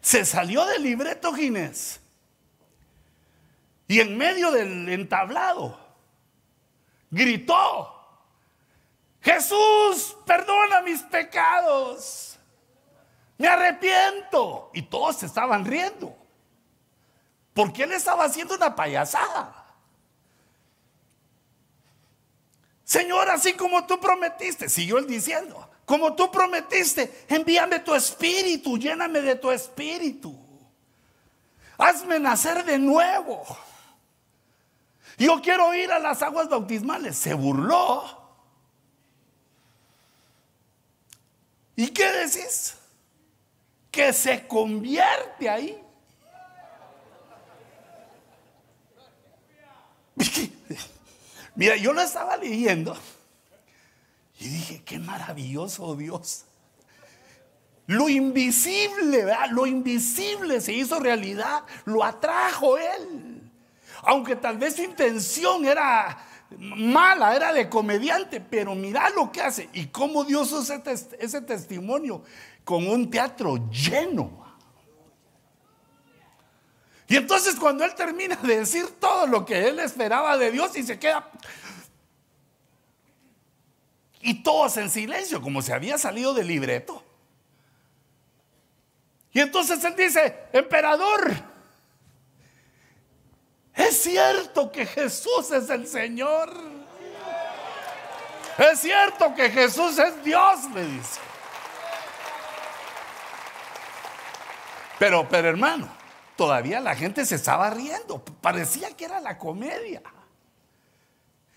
Se 0.00 0.24
salió 0.24 0.66
del 0.66 0.82
libreto 0.82 1.32
Ginés. 1.34 2.00
Y 3.86 4.00
en 4.00 4.18
medio 4.18 4.50
del 4.50 4.88
entablado 4.88 5.78
gritó, 7.12 7.93
Jesús, 9.24 10.16
perdona 10.26 10.82
mis 10.82 11.00
pecados. 11.02 12.38
Me 13.38 13.48
arrepiento. 13.48 14.70
Y 14.74 14.82
todos 14.82 15.16
se 15.16 15.26
estaban 15.26 15.64
riendo. 15.64 16.14
Porque 17.54 17.84
él 17.84 17.92
estaba 17.92 18.24
haciendo 18.24 18.54
una 18.54 18.76
payasada. 18.76 19.64
Señor, 22.84 23.30
así 23.30 23.54
como 23.54 23.86
tú 23.86 23.98
prometiste, 23.98 24.68
siguió 24.68 24.98
él 24.98 25.06
diciendo, 25.06 25.70
como 25.86 26.14
tú 26.14 26.30
prometiste, 26.30 27.24
envíame 27.28 27.78
tu 27.80 27.94
espíritu, 27.94 28.76
lléname 28.76 29.22
de 29.22 29.36
tu 29.36 29.50
espíritu. 29.50 30.38
Hazme 31.78 32.20
nacer 32.20 32.62
de 32.64 32.78
nuevo. 32.78 33.42
Yo 35.16 35.40
quiero 35.40 35.72
ir 35.74 35.90
a 35.90 35.98
las 35.98 36.20
aguas 36.22 36.48
bautismales. 36.50 37.16
Se 37.16 37.32
burló. 37.32 38.23
¿Y 41.76 41.88
qué 41.88 42.10
decís? 42.12 42.74
Que 43.90 44.12
se 44.12 44.46
convierte 44.46 45.48
ahí. 45.48 45.80
Mira, 51.54 51.76
yo 51.76 51.92
lo 51.92 52.00
estaba 52.00 52.36
leyendo 52.36 52.96
y 54.38 54.48
dije, 54.48 54.82
qué 54.84 54.98
maravilloso 54.98 55.94
Dios. 55.96 56.44
Lo 57.86 58.08
invisible, 58.08 59.24
¿verdad? 59.24 59.50
Lo 59.50 59.66
invisible 59.66 60.60
se 60.60 60.72
hizo 60.72 60.98
realidad, 60.98 61.64
lo 61.84 62.02
atrajo 62.02 62.78
Él. 62.78 63.42
Aunque 64.02 64.36
tal 64.36 64.58
vez 64.58 64.76
su 64.76 64.82
intención 64.82 65.64
era 65.64 66.18
mala, 66.58 67.34
era 67.34 67.52
de 67.52 67.68
comediante, 67.68 68.40
pero 68.40 68.74
mira 68.74 69.10
lo 69.10 69.30
que 69.32 69.42
hace 69.42 69.68
y 69.72 69.86
cómo 69.86 70.24
Dios 70.24 70.52
usa 70.52 70.82
ese 71.18 71.40
testimonio 71.42 72.22
con 72.64 72.86
un 72.86 73.10
teatro 73.10 73.68
lleno. 73.70 74.44
Y 77.06 77.16
entonces 77.16 77.56
cuando 77.56 77.84
él 77.84 77.94
termina 77.94 78.36
de 78.36 78.60
decir 78.60 78.86
todo 78.98 79.26
lo 79.26 79.44
que 79.44 79.68
él 79.68 79.78
esperaba 79.78 80.36
de 80.36 80.50
Dios 80.50 80.76
y 80.76 80.82
se 80.82 80.98
queda... 80.98 81.30
Y 84.26 84.42
todos 84.42 84.78
en 84.78 84.88
silencio, 84.88 85.42
como 85.42 85.60
se 85.60 85.74
había 85.74 85.98
salido 85.98 86.32
del 86.32 86.46
libreto. 86.46 87.04
Y 89.32 89.40
entonces 89.40 89.84
él 89.84 89.94
dice, 89.96 90.44
emperador, 90.54 91.30
es 93.74 94.02
cierto 94.02 94.70
que 94.70 94.86
Jesús 94.86 95.50
es 95.50 95.68
el 95.68 95.86
Señor. 95.86 96.52
Es 98.56 98.80
cierto 98.80 99.34
que 99.34 99.50
Jesús 99.50 99.98
es 99.98 100.22
Dios, 100.22 100.70
le 100.72 100.84
dice. 100.86 101.20
Pero, 104.98 105.28
pero 105.28 105.48
hermano, 105.48 105.88
todavía 106.36 106.80
la 106.80 106.94
gente 106.94 107.26
se 107.26 107.34
estaba 107.34 107.68
riendo. 107.70 108.24
Parecía 108.40 108.90
que 108.96 109.06
era 109.06 109.18
la 109.18 109.38
comedia. 109.38 110.02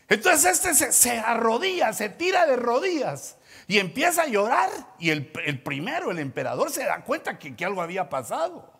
Entonces 0.09 0.63
este 0.63 0.91
se, 0.91 1.19
arrodilla, 1.19 1.93
se 1.93 2.09
tira 2.09 2.47
de 2.47 2.55
rodillas 2.55 3.37
y 3.67 3.77
empieza 3.77 4.23
a 4.23 4.27
llorar. 4.27 4.71
Y 4.97 5.11
el, 5.11 5.27
primero, 5.27 6.09
el 6.09 6.17
emperador, 6.17 6.71
se 6.71 6.83
da 6.85 7.03
cuenta 7.03 7.37
que 7.37 7.63
algo 7.63 7.81
había 7.81 8.09
pasado. 8.09 8.76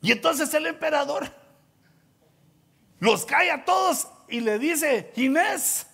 Y 0.00 0.12
entonces 0.12 0.52
el 0.54 0.66
emperador 0.66 1.30
los 3.00 3.24
cae 3.24 3.50
a 3.50 3.64
todos 3.64 4.08
y 4.28 4.40
le 4.40 4.58
dice, 4.58 5.12
Inés, 5.16 5.86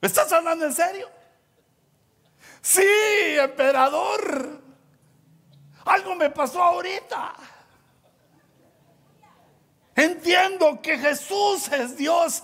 ¿estás 0.00 0.32
hablando 0.32 0.64
en 0.64 0.72
serio? 0.72 1.08
Sí, 2.60 2.82
emperador. 3.38 4.60
Algo 5.84 6.14
me 6.14 6.30
pasó 6.30 6.62
ahorita. 6.62 7.34
Entiendo 9.94 10.80
que 10.80 10.98
Jesús 10.98 11.68
es 11.72 11.96
Dios. 11.96 12.42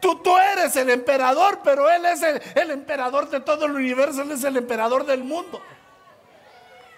Tú, 0.00 0.16
tú 0.16 0.36
eres 0.36 0.74
el 0.76 0.90
emperador, 0.90 1.60
pero 1.62 1.88
Él 1.90 2.04
es 2.06 2.22
el, 2.22 2.42
el 2.56 2.70
emperador 2.70 3.28
de 3.30 3.40
todo 3.40 3.66
el 3.66 3.72
universo. 3.72 4.22
Él 4.22 4.32
es 4.32 4.42
el 4.42 4.56
emperador 4.56 5.04
del 5.06 5.22
mundo. 5.22 5.62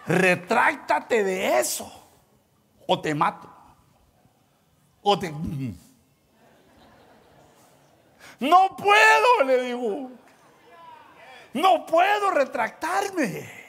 Retráctate 0.06 1.24
de 1.24 1.58
eso 1.58 1.90
o 2.86 3.00
te 3.00 3.14
mato. 3.14 3.50
O 5.02 5.18
te... 5.18 5.32
No 8.40 8.76
puedo, 8.76 9.44
le 9.46 9.62
digo. 9.62 10.10
No 11.52 11.86
puedo 11.86 12.30
retractarme 12.32 13.64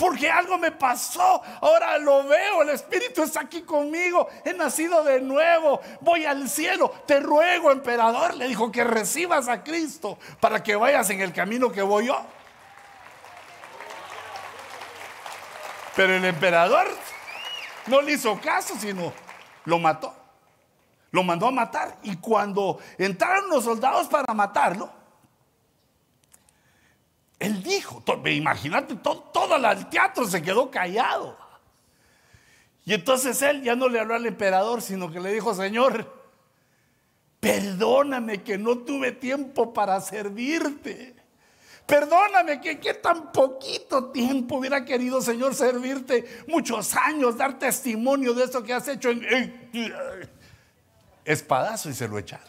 porque 0.00 0.30
algo 0.30 0.56
me 0.56 0.72
pasó. 0.72 1.42
Ahora 1.60 1.98
lo 1.98 2.24
veo, 2.24 2.62
el 2.62 2.70
Espíritu 2.70 3.22
está 3.22 3.42
aquí 3.42 3.60
conmigo. 3.60 4.26
He 4.44 4.54
nacido 4.54 5.04
de 5.04 5.20
nuevo, 5.20 5.80
voy 6.00 6.24
al 6.24 6.48
cielo. 6.48 6.90
Te 7.06 7.20
ruego, 7.20 7.70
emperador, 7.70 8.34
le 8.34 8.48
dijo 8.48 8.72
que 8.72 8.82
recibas 8.82 9.46
a 9.48 9.62
Cristo 9.62 10.18
para 10.40 10.62
que 10.62 10.74
vayas 10.74 11.10
en 11.10 11.20
el 11.20 11.34
camino 11.34 11.70
que 11.70 11.82
voy 11.82 12.06
yo. 12.06 12.18
Pero 15.96 16.14
el 16.14 16.24
emperador 16.24 16.86
no 17.86 18.00
le 18.00 18.12
hizo 18.12 18.40
caso, 18.40 18.74
sino 18.78 19.12
lo 19.64 19.78
mató. 19.78 20.14
Lo 21.10 21.22
mandó 21.22 21.48
a 21.48 21.50
matar. 21.50 21.98
Y 22.02 22.16
cuando 22.16 22.78
entraron 22.98 23.50
los 23.50 23.64
soldados 23.64 24.06
para 24.08 24.32
matarlo, 24.32 24.90
él 27.38 27.62
dijo, 27.62 28.02
imagínate, 28.26 28.96
todo, 28.96 29.56
el 29.56 29.88
teatro 29.88 30.26
se 30.26 30.42
quedó 30.42 30.70
callado. 30.70 31.36
Y 32.84 32.94
entonces 32.94 33.40
él 33.42 33.62
ya 33.62 33.74
no 33.74 33.88
le 33.88 33.98
habló 33.98 34.14
al 34.14 34.26
emperador, 34.26 34.82
sino 34.82 35.10
que 35.10 35.20
le 35.20 35.32
dijo, 35.32 35.54
Señor, 35.54 36.20
perdóname 37.40 38.42
que 38.42 38.58
no 38.58 38.78
tuve 38.78 39.12
tiempo 39.12 39.72
para 39.72 40.00
servirte. 40.00 41.19
Perdóname 41.90 42.60
que, 42.60 42.78
que 42.78 42.94
tan 42.94 43.32
poquito 43.32 44.12
tiempo 44.12 44.58
hubiera 44.58 44.84
querido, 44.84 45.20
Señor, 45.20 45.56
servirte 45.56 46.44
muchos 46.46 46.94
años, 46.94 47.36
dar 47.36 47.58
testimonio 47.58 48.32
de 48.32 48.44
eso 48.44 48.62
que 48.62 48.72
has 48.72 48.86
hecho. 48.86 49.10
En, 49.10 49.68
espadazo 51.24 51.90
y 51.90 51.94
se 51.94 52.06
lo 52.06 52.16
echaron. 52.16 52.46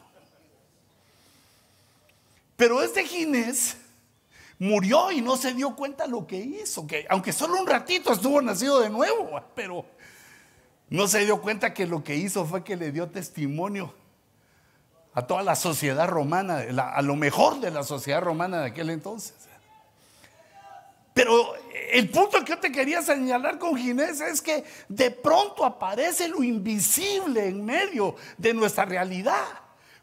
Pero 2.55 2.83
este 2.83 3.03
Ginés 3.03 3.77
murió 4.59 5.11
y 5.11 5.21
no 5.21 5.35
se 5.35 5.55
dio 5.55 5.75
cuenta 5.75 6.05
lo 6.05 6.27
que 6.27 6.37
hizo, 6.37 6.85
que 6.85 7.07
aunque 7.09 7.33
solo 7.33 7.59
un 7.59 7.65
ratito 7.65 8.13
estuvo 8.13 8.39
nacido 8.43 8.79
de 8.79 8.91
nuevo, 8.91 9.41
pero 9.55 9.87
no 10.87 11.07
se 11.07 11.25
dio 11.25 11.41
cuenta 11.41 11.73
que 11.73 11.87
lo 11.87 12.03
que 12.03 12.15
hizo 12.15 12.45
fue 12.45 12.63
que 12.63 12.75
le 12.75 12.91
dio 12.91 13.09
testimonio 13.09 13.91
a 15.13 15.27
toda 15.27 15.43
la 15.43 15.55
sociedad 15.55 16.07
romana, 16.07 16.63
a 16.93 17.01
lo 17.01 17.15
mejor 17.15 17.59
de 17.59 17.71
la 17.71 17.83
sociedad 17.83 18.21
romana 18.21 18.61
de 18.61 18.67
aquel 18.67 18.89
entonces. 18.89 19.35
Pero 21.13 21.53
el 21.91 22.09
punto 22.09 22.39
que 22.39 22.51
yo 22.51 22.59
te 22.59 22.71
quería 22.71 23.01
señalar 23.01 23.57
con 23.59 23.75
Ginés 23.75 24.21
es 24.21 24.41
que 24.41 24.63
de 24.87 25.11
pronto 25.11 25.65
aparece 25.65 26.29
lo 26.29 26.41
invisible 26.41 27.47
en 27.47 27.65
medio 27.65 28.15
de 28.37 28.53
nuestra 28.53 28.85
realidad. 28.85 29.45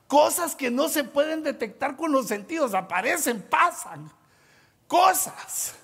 Cosas 0.06 0.54
que 0.54 0.70
no 0.70 0.88
se 0.88 1.04
pueden 1.04 1.42
detectar 1.42 1.96
con 1.96 2.12
los 2.12 2.26
sentidos, 2.28 2.74
aparecen, 2.74 3.40
pasan. 3.42 4.10
Cosas. 4.86 5.74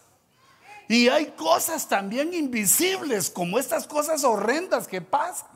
Y 0.89 1.09
hay 1.09 1.33
cosas 1.33 1.89
también 1.89 2.35
invisibles, 2.35 3.31
como 3.31 3.59
estas 3.59 3.87
cosas 3.87 4.25
horrendas 4.25 4.87
que 4.87 5.01
pasan. 5.01 5.54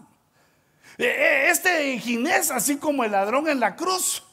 E, 0.98 1.04
e, 1.04 1.50
este 1.50 1.98
Ginés, 2.00 2.50
así 2.50 2.76
como 2.76 3.04
el 3.04 3.12
ladrón 3.12 3.48
en 3.48 3.60
la 3.60 3.76
cruz, 3.76 4.24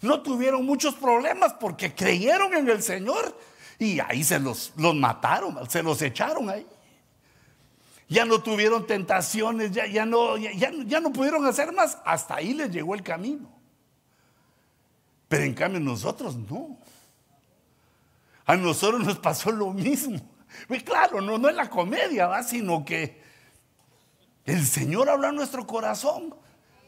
no 0.00 0.22
tuvieron 0.22 0.64
muchos 0.64 0.94
problemas 0.94 1.54
porque 1.54 1.94
creyeron 1.94 2.54
en 2.54 2.68
el 2.68 2.82
Señor 2.82 3.36
y 3.78 3.98
ahí 4.00 4.22
se 4.22 4.38
los, 4.38 4.72
los 4.76 4.94
mataron, 4.94 5.68
se 5.68 5.82
los 5.82 6.00
echaron 6.00 6.48
ahí. 6.48 6.66
Ya 8.08 8.24
no 8.24 8.42
tuvieron 8.42 8.86
tentaciones, 8.86 9.72
ya, 9.72 9.86
ya, 9.86 10.04
no, 10.04 10.36
ya, 10.36 10.70
ya 10.86 11.00
no 11.00 11.12
pudieron 11.12 11.46
hacer 11.46 11.72
más. 11.72 11.98
Hasta 12.04 12.36
ahí 12.36 12.52
les 12.52 12.70
llegó 12.70 12.94
el 12.94 13.02
camino. 13.02 13.50
Pero 15.28 15.44
en 15.44 15.54
cambio 15.54 15.80
nosotros 15.80 16.36
no. 16.36 16.78
A 18.44 18.54
nosotros 18.54 19.02
nos 19.02 19.18
pasó 19.18 19.50
lo 19.50 19.72
mismo. 19.72 20.20
Pues 20.68 20.82
claro, 20.82 21.22
no, 21.22 21.38
no 21.38 21.48
es 21.48 21.56
la 21.56 21.70
comedia, 21.70 22.26
¿va? 22.26 22.42
sino 22.42 22.84
que 22.84 23.21
el 24.46 24.66
Señor 24.66 25.08
habla 25.08 25.28
en 25.28 25.36
nuestro 25.36 25.66
corazón. 25.66 26.34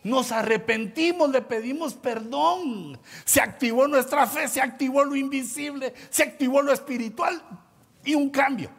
Nos 0.03 0.33
arrepentimos, 0.33 1.31
le 1.31 1.41
pedimos 1.41 1.95
perdón. 1.95 2.99
Se 3.25 3.41
activó 3.41 3.89
nuestra 3.89 4.27
fe, 4.27 4.49
se 4.49 4.61
activó 4.61 5.05
lo 5.05 5.17
invisible, 5.17 5.95
se 6.11 6.23
activó 6.23 6.61
lo 6.61 6.73
espiritual 6.73 7.41
y 8.05 8.15
un 8.15 8.29
cambio. 8.29 8.71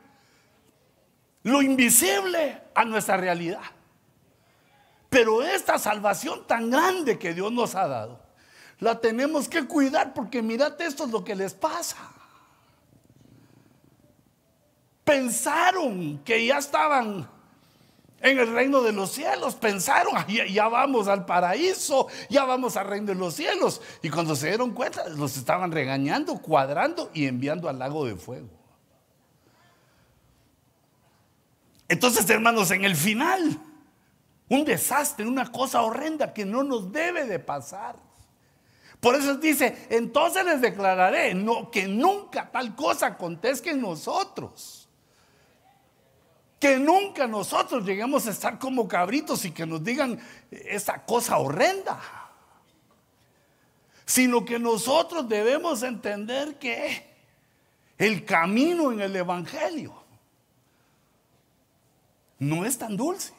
Lo 1.43 1.61
invisible 1.61 2.61
a 2.75 2.85
nuestra 2.85 3.17
realidad. 3.17 3.61
Pero 5.09 5.41
esta 5.41 5.79
salvación 5.79 6.45
tan 6.45 6.69
grande 6.69 7.17
que 7.17 7.33
Dios 7.33 7.51
nos 7.51 7.73
ha 7.75 7.87
dado, 7.87 8.19
la 8.79 8.99
tenemos 8.99 9.47
que 9.47 9.65
cuidar 9.65 10.13
porque 10.13 10.41
mirate 10.41 10.85
esto 10.85 11.05
es 11.05 11.11
lo 11.11 11.23
que 11.23 11.35
les 11.35 11.53
pasa. 11.53 11.97
Pensaron 15.03 16.19
que 16.19 16.45
ya 16.45 16.57
estaban 16.57 17.29
en 18.25 18.39
el 18.39 18.51
reino 18.51 18.81
de 18.81 18.91
los 18.91 19.11
cielos. 19.11 19.55
Pensaron, 19.55 20.13
ya, 20.27 20.67
vamos 20.67 21.07
al 21.07 21.25
paraíso, 21.25 22.07
ya 22.27 22.43
vamos 22.43 22.75
al 22.75 22.87
reino 22.87 23.07
de 23.07 23.15
los 23.15 23.35
cielos. 23.35 23.81
Y 24.01 24.09
cuando 24.09 24.35
se 24.35 24.47
dieron 24.47 24.71
cuenta, 24.71 25.07
los 25.09 25.37
estaban 25.37 25.71
regañando, 25.71 26.41
cuadrando 26.41 27.11
y 27.13 27.27
enviando 27.27 27.69
al 27.69 27.77
lago 27.77 28.05
de 28.05 28.15
fuego. 28.15 28.49
Entonces, 31.87 32.27
hermanos, 32.31 32.71
en 32.71 32.83
el 32.83 32.95
final, 32.95 33.59
un 34.49 34.65
desastre, 34.65 35.27
una 35.27 35.51
cosa 35.51 35.83
horrenda 35.83 36.33
que 36.33 36.45
no 36.45 36.63
nos 36.63 36.91
debe 36.91 37.25
de 37.25 37.37
pasar. 37.37 37.95
Por 38.99 39.13
eso 39.13 39.35
dice, 39.35 39.85
entonces 39.91 40.43
les 40.45 40.61
declararé 40.61 41.37
que 41.71 41.87
nunca 41.87 42.49
tal 42.49 42.75
cosa 42.75 43.05
acontezca 43.05 43.69
en 43.69 43.81
nosotros 43.81 44.84
que 46.65 46.79
nunca 46.79 47.27
nosotros 47.27 47.85
lleguemos 47.85 48.25
a 48.25 48.31
estar 48.31 48.57
como 48.57 48.87
cabritos 48.87 49.45
y 49.45 49.51
que 49.51 49.67
nos 49.67 49.83
digan 49.83 50.19
esa 50.49 51.05
cosa 51.05 51.37
horrenda. 51.37 52.01
Sino 54.03 54.43
que 54.43 54.57
nosotros 54.57 55.29
debemos 55.29 55.83
entender 55.83 56.57
que 56.57 57.05
el 57.99 58.25
camino 58.25 58.91
en 58.91 58.99
el 58.99 59.15
Evangelio 59.15 59.93
no 62.39 62.65
es 62.65 62.79
tan 62.79 62.97
dulce. 62.97 63.31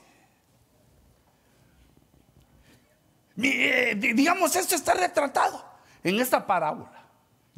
Eh, 3.43 3.97
digamos, 4.15 4.55
esto 4.55 4.77
está 4.77 4.95
retratado 4.95 5.65
en 6.05 6.21
esta 6.21 6.47
parábola. 6.47 6.96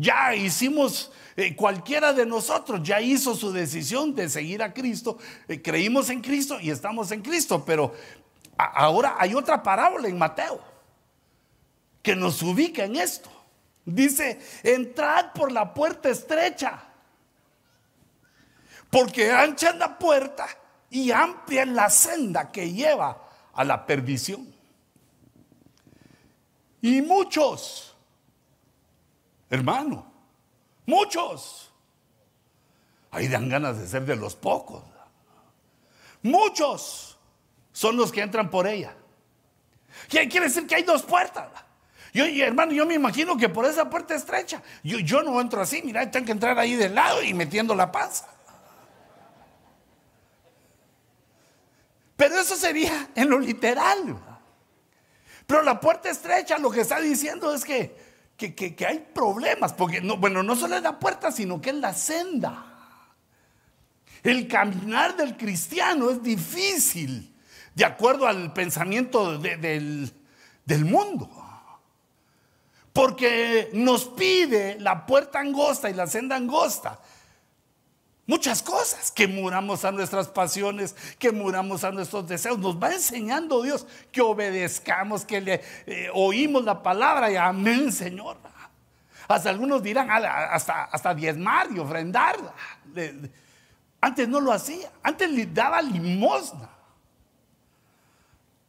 Ya 0.00 0.32
hicimos, 0.32 1.10
eh, 1.36 1.56
cualquiera 1.56 2.12
de 2.12 2.24
nosotros 2.24 2.80
ya 2.84 3.00
hizo 3.00 3.34
su 3.34 3.52
decisión 3.52 4.14
de 4.14 4.28
seguir 4.28 4.62
a 4.62 4.72
Cristo, 4.72 5.18
eh, 5.48 5.60
creímos 5.60 6.08
en 6.08 6.22
Cristo 6.22 6.60
y 6.60 6.70
estamos 6.70 7.10
en 7.10 7.20
Cristo, 7.20 7.64
pero 7.66 7.92
ahora 8.56 9.16
hay 9.18 9.34
otra 9.34 9.60
parábola 9.60 10.06
en 10.06 10.16
Mateo 10.16 10.60
que 12.00 12.14
nos 12.14 12.40
ubica 12.42 12.84
en 12.84 12.94
esto. 12.94 13.28
Dice, 13.84 14.38
entrad 14.62 15.32
por 15.32 15.50
la 15.50 15.74
puerta 15.74 16.08
estrecha, 16.10 16.80
porque 18.90 19.32
ancha 19.32 19.70
es 19.70 19.76
la 19.76 19.98
puerta 19.98 20.46
y 20.90 21.10
amplia 21.10 21.62
es 21.62 21.68
la 21.68 21.90
senda 21.90 22.52
que 22.52 22.72
lleva 22.72 23.28
a 23.52 23.64
la 23.64 23.84
perdición. 23.84 24.46
Y 26.80 27.02
muchos 27.02 27.87
hermano. 29.50 30.10
Muchos. 30.86 31.72
Ahí 33.10 33.28
dan 33.28 33.48
ganas 33.48 33.78
de 33.78 33.86
ser 33.86 34.04
de 34.04 34.16
los 34.16 34.34
pocos. 34.34 34.82
Muchos 36.22 37.18
son 37.72 37.96
los 37.96 38.12
que 38.12 38.22
entran 38.22 38.50
por 38.50 38.66
ella. 38.66 38.94
Y 40.10 40.28
quiere 40.28 40.46
decir 40.46 40.66
que 40.66 40.74
hay 40.74 40.82
dos 40.82 41.02
puertas. 41.02 41.48
Yo, 42.12 42.24
hermano, 42.24 42.72
yo 42.72 42.86
me 42.86 42.94
imagino 42.94 43.36
que 43.36 43.48
por 43.48 43.66
esa 43.66 43.88
puerta 43.88 44.14
estrecha, 44.14 44.62
yo, 44.82 44.98
yo 44.98 45.22
no 45.22 45.40
entro 45.40 45.60
así, 45.60 45.82
mira, 45.84 46.10
tengo 46.10 46.26
que 46.26 46.32
entrar 46.32 46.58
ahí 46.58 46.74
del 46.74 46.94
lado 46.94 47.22
y 47.22 47.34
metiendo 47.34 47.74
la 47.74 47.92
panza. 47.92 48.26
Pero 52.16 52.40
eso 52.40 52.56
sería 52.56 53.10
en 53.14 53.30
lo 53.30 53.38
literal. 53.38 54.18
Pero 55.46 55.62
la 55.62 55.78
puerta 55.78 56.10
estrecha 56.10 56.58
lo 56.58 56.70
que 56.70 56.80
está 56.80 56.98
diciendo 57.00 57.54
es 57.54 57.64
que 57.64 58.07
que, 58.38 58.86
hay 58.86 59.04
problemas, 59.12 59.72
porque 59.72 60.00
no, 60.00 60.16
bueno, 60.16 60.44
no 60.44 60.54
solo 60.54 60.76
es 60.76 60.82
la 60.82 60.98
puerta, 60.98 61.32
sino 61.32 61.60
que 61.60 61.70
es 61.70 61.76
la 61.76 61.92
senda. 61.92 62.64
El 64.22 64.46
caminar 64.46 65.16
del 65.16 65.36
cristiano 65.36 66.10
es 66.10 66.22
difícil, 66.22 67.34
de 67.74 67.84
acuerdo 67.84 68.28
al 68.28 68.52
pensamiento 68.52 69.38
del, 69.38 70.12
del 70.64 70.84
mundo. 70.84 71.28
Porque 72.92 73.70
nos 73.72 74.04
pide 74.06 74.78
la 74.78 75.04
puerta 75.04 75.40
angosta 75.40 75.90
y 75.90 75.94
la 75.94 76.06
senda 76.06 76.36
angosta 76.36 77.00
muchas 78.28 78.62
cosas, 78.62 79.10
que 79.10 79.26
muramos 79.26 79.84
a 79.84 79.90
nuestras 79.90 80.28
pasiones, 80.28 80.94
que 81.18 81.32
muramos 81.32 81.82
a 81.82 81.90
nuestros 81.90 82.28
deseos. 82.28 82.58
Nos 82.58 82.80
va 82.80 82.92
enseñando 82.92 83.62
Dios 83.62 83.86
que 84.12 84.20
obedezcamos, 84.20 85.24
que 85.24 85.40
le 85.40 85.62
eh, 85.86 86.10
oímos 86.14 86.62
la 86.62 86.80
palabra 86.80 87.32
y 87.32 87.36
amén, 87.36 87.90
Señor. 87.90 88.36
Hasta 89.26 89.50
algunos 89.50 89.82
dirán 89.82 90.08
hasta, 90.10 90.84
hasta 90.84 91.14
diezmar 91.14 91.68
y 91.74 91.78
ofrendar. 91.78 92.36
Antes 94.00 94.28
no 94.28 94.40
lo 94.40 94.52
hacía, 94.52 94.92
antes 95.02 95.28
le 95.30 95.46
daba 95.46 95.82
limosna. 95.82 96.68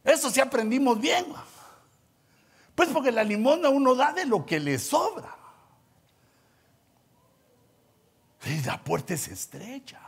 Eso 0.02 0.30
sí 0.30 0.40
aprendimos 0.40 0.98
bien. 0.98 1.26
Pues 2.74 2.88
porque 2.88 3.12
la 3.12 3.22
limosna 3.22 3.68
uno 3.68 3.94
da 3.94 4.12
de 4.12 4.24
lo 4.24 4.44
que 4.44 4.58
le 4.58 4.78
sobra. 4.78 5.39
La 8.64 8.82
puerta 8.82 9.14
es 9.14 9.28
estrecha. 9.28 10.00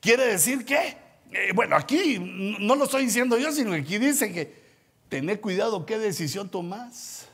Quiere 0.00 0.26
decir 0.26 0.64
que, 0.64 0.96
eh, 1.30 1.52
bueno, 1.54 1.76
aquí 1.76 2.18
no 2.18 2.74
lo 2.74 2.84
estoy 2.84 3.04
diciendo 3.04 3.38
yo, 3.38 3.52
sino 3.52 3.72
que 3.72 3.78
aquí 3.78 3.98
dice 3.98 4.32
que 4.32 4.60
tener 5.08 5.40
cuidado 5.40 5.84
qué 5.84 5.98
decisión 5.98 6.48
tomas. 6.48 7.28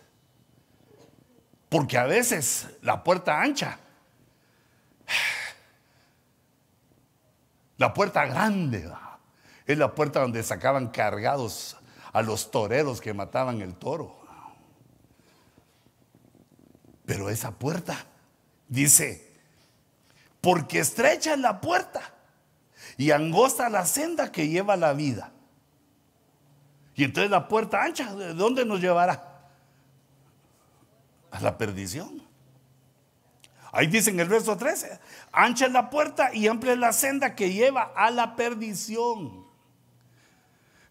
Porque 1.68 1.98
a 1.98 2.04
veces 2.04 2.68
la 2.82 3.04
puerta 3.04 3.40
ancha, 3.40 3.78
la 7.76 7.92
puerta 7.92 8.26
grande, 8.26 8.90
es 9.66 9.78
la 9.78 9.94
puerta 9.94 10.20
donde 10.20 10.42
sacaban 10.42 10.88
cargados 10.88 11.76
a 12.12 12.22
los 12.22 12.50
toreros 12.50 13.00
que 13.00 13.12
mataban 13.12 13.60
el 13.60 13.74
toro. 13.74 14.16
Pero 17.04 17.30
esa 17.30 17.52
puerta 17.52 18.06
dice, 18.68 19.25
porque 20.46 20.78
estrecha 20.78 21.32
es 21.32 21.40
la 21.40 21.60
puerta 21.60 22.00
y 22.96 23.10
angosta 23.10 23.68
la 23.68 23.84
senda 23.84 24.30
que 24.30 24.46
lleva 24.46 24.76
la 24.76 24.92
vida. 24.92 25.32
Y 26.94 27.02
entonces 27.02 27.32
la 27.32 27.48
puerta 27.48 27.82
ancha, 27.82 28.14
¿de 28.14 28.32
dónde 28.32 28.64
nos 28.64 28.80
llevará? 28.80 29.48
A 31.32 31.40
la 31.40 31.58
perdición. 31.58 32.22
Ahí 33.72 33.88
dice 33.88 34.10
en 34.10 34.20
el 34.20 34.28
verso 34.28 34.56
13, 34.56 35.00
ancha 35.32 35.66
es 35.66 35.72
la 35.72 35.90
puerta 35.90 36.32
y 36.32 36.46
amplia 36.46 36.74
es 36.74 36.78
la 36.78 36.92
senda 36.92 37.34
que 37.34 37.52
lleva 37.52 37.92
a 37.96 38.12
la 38.12 38.36
perdición. 38.36 39.44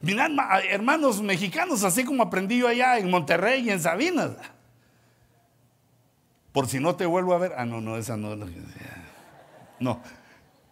Mirad, 0.02 0.32
hermanos 0.70 1.22
mexicanos, 1.22 1.86
así 1.86 2.04
como 2.04 2.24
aprendí 2.24 2.58
yo 2.58 2.68
allá 2.68 2.98
en 2.98 3.10
Monterrey 3.10 3.66
y 3.66 3.70
en 3.70 3.80
Sabinas. 3.80 4.32
Por 6.52 6.68
si 6.68 6.82
no 6.82 6.98
te 6.98 7.06
vuelvo 7.06 7.34
a 7.34 7.38
ver. 7.38 7.54
Ah, 7.56 7.64
no, 7.64 7.80
no, 7.80 7.96
esa 7.96 8.18
no 8.18 8.34
es 8.34 8.40
la 8.40 8.48
que 8.48 9.05
No, 9.80 10.02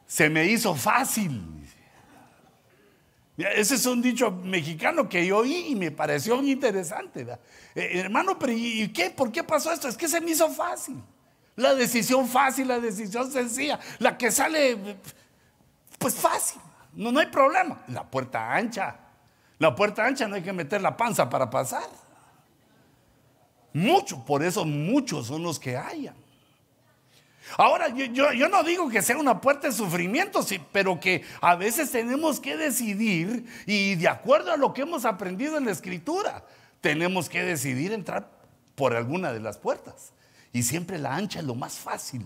se 0.05 0.29
me 0.29 0.45
hizo 0.45 0.75
fácil. 0.75 1.41
Ese 3.37 3.75
es 3.75 3.85
un 3.87 4.01
dicho 4.01 4.29
mexicano 4.29 5.09
que 5.09 5.25
yo 5.25 5.39
oí 5.39 5.69
y 5.69 5.75
me 5.75 5.89
pareció 5.89 6.41
interesante. 6.43 7.25
Eh, 7.73 7.99
hermano, 7.99 8.37
pero 8.37 8.53
¿y 8.53 8.87
qué? 8.89 9.09
¿Por 9.09 9.31
qué 9.31 9.43
pasó 9.43 9.71
esto? 9.71 9.87
Es 9.87 9.97
que 9.97 10.07
se 10.07 10.21
me 10.21 10.31
hizo 10.31 10.49
fácil. 10.49 11.01
La 11.55 11.73
decisión 11.73 12.27
fácil, 12.27 12.67
la 12.67 12.79
decisión 12.79 13.31
sencilla, 13.31 13.79
la 13.99 14.17
que 14.17 14.31
sale, 14.31 14.97
pues 15.97 16.15
fácil. 16.15 16.61
No, 16.93 17.11
no 17.11 17.19
hay 17.19 17.27
problema. 17.27 17.83
La 17.87 18.03
puerta 18.03 18.53
ancha. 18.53 18.97
La 19.57 19.75
puerta 19.75 20.05
ancha 20.05 20.27
no 20.27 20.35
hay 20.35 20.43
que 20.43 20.53
meter 20.53 20.81
la 20.81 20.95
panza 20.95 21.29
para 21.29 21.49
pasar. 21.49 21.89
Mucho, 23.73 24.23
por 24.23 24.43
eso 24.43 24.65
muchos 24.65 25.27
son 25.27 25.41
los 25.41 25.59
que 25.59 25.75
hayan. 25.75 26.22
Ahora, 27.57 27.89
yo, 27.89 28.49
no 28.49 28.63
digo 28.63 28.89
que 28.89 29.01
sea 29.01 29.17
una 29.17 29.41
puerta 29.41 29.67
de 29.67 29.73
sufrimiento, 29.73 30.45
pero 30.71 30.99
que 30.99 31.23
a 31.41 31.55
veces 31.55 31.91
tenemos 31.91 32.39
que 32.39 32.57
decidir 32.57 33.45
y 33.65 33.95
de 33.95 34.07
acuerdo 34.07 34.51
a 34.51 34.57
lo 34.57 34.73
que 34.73 34.81
hemos 34.81 35.05
aprendido 35.05 35.57
en 35.57 35.65
la 35.65 35.71
escritura, 35.71 36.45
tenemos 36.81 37.29
que 37.29 37.43
decidir 37.43 37.91
entrar 37.93 38.29
por 38.75 38.95
alguna 38.95 39.31
de 39.31 39.39
las 39.39 39.57
puertas. 39.57 40.13
Y 40.51 40.63
siempre 40.63 40.97
la 40.97 41.15
ancha 41.15 41.39
es 41.39 41.45
lo 41.45 41.55
más 41.55 41.77
fácil. 41.77 42.25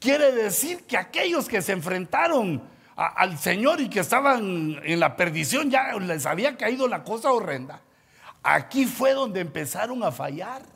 Quiere 0.00 0.32
decir 0.32 0.84
que 0.84 0.96
aquellos 0.96 1.48
que 1.48 1.62
se 1.62 1.72
enfrentaron 1.72 2.62
al 2.96 3.38
Señor 3.38 3.80
y 3.80 3.88
que 3.88 4.00
estaban 4.00 4.80
en 4.82 5.00
la 5.00 5.16
perdición, 5.16 5.70
ya 5.70 5.92
les 5.94 6.26
había 6.26 6.56
caído 6.56 6.88
la 6.88 7.02
cosa 7.04 7.32
horrenda. 7.32 7.82
Aquí 8.42 8.84
fue 8.86 9.12
donde 9.12 9.40
empezaron 9.40 10.02
a 10.04 10.12
fallar 10.12 10.73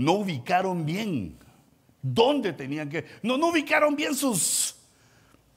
no 0.00 0.12
ubicaron 0.12 0.86
bien 0.86 1.38
dónde 2.00 2.52
tenían 2.52 2.88
que, 2.88 3.04
no, 3.22 3.36
no 3.36 3.48
ubicaron 3.48 3.94
bien 3.94 4.14
sus, 4.14 4.76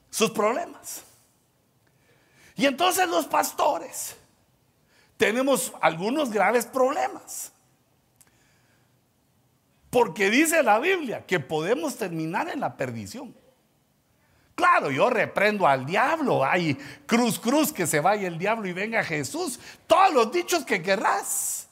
sus 0.09 0.29
problemas. 0.31 1.03
Y 2.55 2.65
entonces 2.65 3.07
los 3.07 3.25
pastores 3.25 4.15
tenemos 5.17 5.73
algunos 5.81 6.29
graves 6.29 6.65
problemas. 6.65 7.51
Porque 9.89 10.29
dice 10.29 10.61
la 10.63 10.79
Biblia 10.79 11.25
que 11.25 11.39
podemos 11.39 11.95
terminar 11.95 12.49
en 12.49 12.59
la 12.59 12.75
perdición. 12.75 13.33
Claro, 14.55 14.91
yo 14.91 15.09
reprendo 15.09 15.67
al 15.67 15.85
diablo. 15.85 16.43
Hay 16.43 16.75
cruz, 17.05 17.39
cruz, 17.39 17.71
que 17.71 17.87
se 17.87 17.99
vaya 17.99 18.27
el 18.27 18.37
diablo 18.37 18.67
y 18.67 18.73
venga 18.73 19.03
Jesús. 19.03 19.59
Todos 19.87 20.13
los 20.13 20.31
dichos 20.31 20.65
que 20.65 20.81
querrás. 20.81 21.62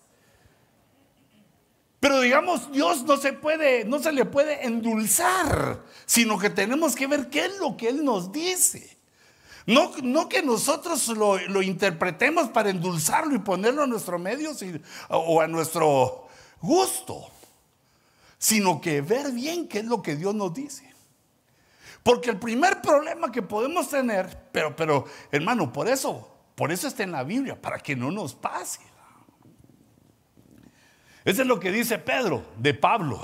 Pero 2.02 2.20
digamos, 2.20 2.72
Dios 2.72 3.04
no 3.04 3.16
se 3.16 3.32
puede, 3.32 3.86
no 3.86 4.00
se 4.00 4.12
le 4.12 4.26
puede 4.26 4.66
endulzar, 4.66 5.84
sino 6.08 6.40
que 6.40 6.50
tenemos 6.50 6.96
que 6.96 7.06
ver 7.06 7.30
qué 7.30 7.46
es 7.46 7.60
lo 7.60 7.78
que 7.78 7.90
Él 7.90 8.04
nos 8.04 8.32
dice. 8.32 8.98
No, 9.68 9.92
no 10.02 10.28
que 10.28 10.42
nosotros 10.42 11.08
lo, 11.10 11.62
interpretemos 11.62 12.50
para 12.50 12.72
endulzarlo 12.72 13.36
y 13.36 13.40
ponerlo 13.40 13.84
a 13.84 13.88
nuestro 13.88 14.18
medio 14.18 14.50
o 15.10 15.42
a 15.42 15.48
nuestro 15.48 16.28
gusto, 16.60 17.30
sino 18.40 18.82
que 18.82 19.02
ver 19.02 19.32
bien 19.32 19.68
qué 19.68 19.78
es 19.78 19.86
lo 19.86 20.02
que 20.02 20.16
Dios 20.16 20.34
nos 20.34 20.56
dice. 20.56 20.92
Porque 22.02 22.32
el 22.32 22.40
primer 22.40 22.82
problema 22.82 23.32
que 23.32 23.44
podemos 23.44 23.92
tener, 23.92 24.50
pero, 24.52 24.76
pero 24.76 25.06
hermano, 25.32 25.72
por 25.72 25.88
eso, 25.88 26.36
por 26.56 26.72
eso 26.72 26.88
está 26.88 27.04
en 27.04 27.12
la 27.12 27.24
Biblia, 27.24 27.62
para 27.62 27.78
que 27.78 27.96
no 27.96 28.10
nos 28.10 28.34
pase. 28.34 28.91
Eso 31.24 31.42
es 31.42 31.48
lo 31.48 31.60
que 31.60 31.72
dice 31.72 31.98
Pedro 32.00 32.44
de 32.58 32.74
Pablo. 32.74 33.20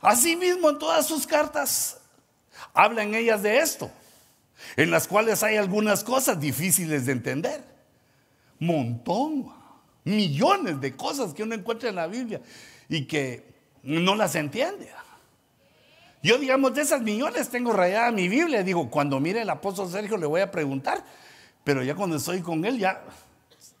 Asimismo, 0.00 0.70
en 0.70 0.78
todas 0.78 1.06
sus 1.06 1.26
cartas 1.26 1.98
hablan 2.74 3.14
ellas 3.14 3.42
de 3.42 3.58
esto, 3.58 3.90
en 4.76 4.90
las 4.90 5.06
cuales 5.06 5.42
hay 5.42 5.56
algunas 5.56 6.02
cosas 6.02 6.40
difíciles 6.40 7.06
de 7.06 7.12
entender. 7.12 7.64
Montón, 8.58 9.52
millones 10.04 10.80
de 10.80 10.96
cosas 10.96 11.34
que 11.34 11.42
uno 11.42 11.54
encuentra 11.54 11.88
en 11.88 11.96
la 11.96 12.06
Biblia 12.06 12.40
y 12.88 13.06
que 13.06 13.44
no 13.82 14.14
las 14.14 14.34
entiende. 14.34 14.90
Yo, 16.22 16.38
digamos, 16.38 16.74
de 16.74 16.82
esas 16.82 17.02
millones 17.02 17.50
tengo 17.50 17.72
rayada 17.72 18.10
mi 18.10 18.28
Biblia. 18.28 18.62
Digo, 18.62 18.90
cuando 18.90 19.20
mire 19.20 19.42
el 19.42 19.50
apóstol 19.50 19.88
Sergio 19.88 20.16
le 20.16 20.26
voy 20.26 20.40
a 20.40 20.50
preguntar, 20.50 21.04
pero 21.62 21.82
ya 21.84 21.94
cuando 21.94 22.16
estoy 22.16 22.40
con 22.40 22.64
él, 22.64 22.78
ya 22.78 23.04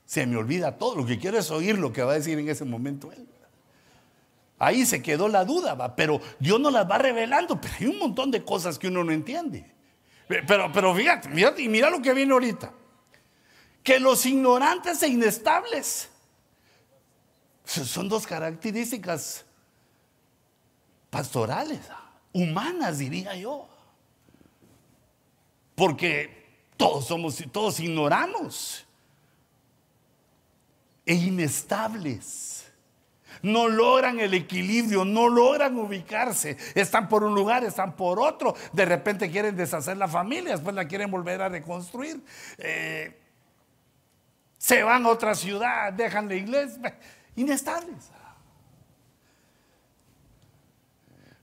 se 0.06 0.24
me 0.26 0.36
olvida 0.36 0.78
todo. 0.78 0.96
Lo 0.96 1.04
que 1.04 1.18
quiero 1.18 1.38
es 1.38 1.50
oír 1.50 1.76
lo 1.78 1.92
que 1.92 2.02
va 2.02 2.12
a 2.12 2.14
decir 2.14 2.38
en 2.38 2.48
ese 2.48 2.64
momento 2.64 3.12
él. 3.12 3.26
Ahí 4.58 4.86
se 4.86 5.02
quedó 5.02 5.28
la 5.28 5.44
duda, 5.44 5.74
¿va? 5.74 5.94
pero 5.94 6.20
Dios 6.38 6.58
nos 6.58 6.72
las 6.72 6.90
va 6.90 6.96
revelando, 6.96 7.60
pero 7.60 7.74
hay 7.78 7.86
un 7.86 7.98
montón 7.98 8.30
de 8.30 8.42
cosas 8.42 8.78
que 8.78 8.88
uno 8.88 9.04
no 9.04 9.12
entiende. 9.12 9.70
Pero, 10.28 10.72
pero 10.72 10.94
fíjate, 10.94 11.28
fíjate, 11.28 11.62
y 11.62 11.68
mira 11.68 11.90
lo 11.90 12.00
que 12.00 12.14
viene 12.14 12.32
ahorita. 12.32 12.72
Que 13.82 14.00
los 14.00 14.24
ignorantes 14.24 15.02
e 15.02 15.08
inestables 15.08 16.08
son 17.64 18.08
dos 18.08 18.26
características 18.26 19.44
pastorales, 21.10 21.80
humanas 22.32 22.98
diría 22.98 23.36
yo. 23.36 23.68
Porque 25.74 26.46
todos 26.78 27.06
somos, 27.06 27.44
todos 27.52 27.78
ignoramos 27.80 28.85
e 31.06 31.14
inestables. 31.14 32.66
No 33.42 33.68
logran 33.68 34.18
el 34.18 34.34
equilibrio, 34.34 35.04
no 35.04 35.28
logran 35.28 35.76
ubicarse. 35.76 36.56
Están 36.74 37.08
por 37.08 37.22
un 37.22 37.34
lugar, 37.34 37.64
están 37.64 37.94
por 37.94 38.18
otro. 38.18 38.56
De 38.72 38.84
repente 38.84 39.30
quieren 39.30 39.56
deshacer 39.56 39.96
la 39.96 40.08
familia, 40.08 40.52
después 40.52 40.74
la 40.74 40.86
quieren 40.86 41.10
volver 41.10 41.40
a 41.40 41.48
reconstruir. 41.48 42.20
Eh, 42.58 43.16
se 44.58 44.82
van 44.82 45.06
a 45.06 45.10
otra 45.10 45.34
ciudad, 45.34 45.92
dejan 45.92 46.28
la 46.28 46.34
iglesia. 46.34 46.98
Inestables. 47.36 48.10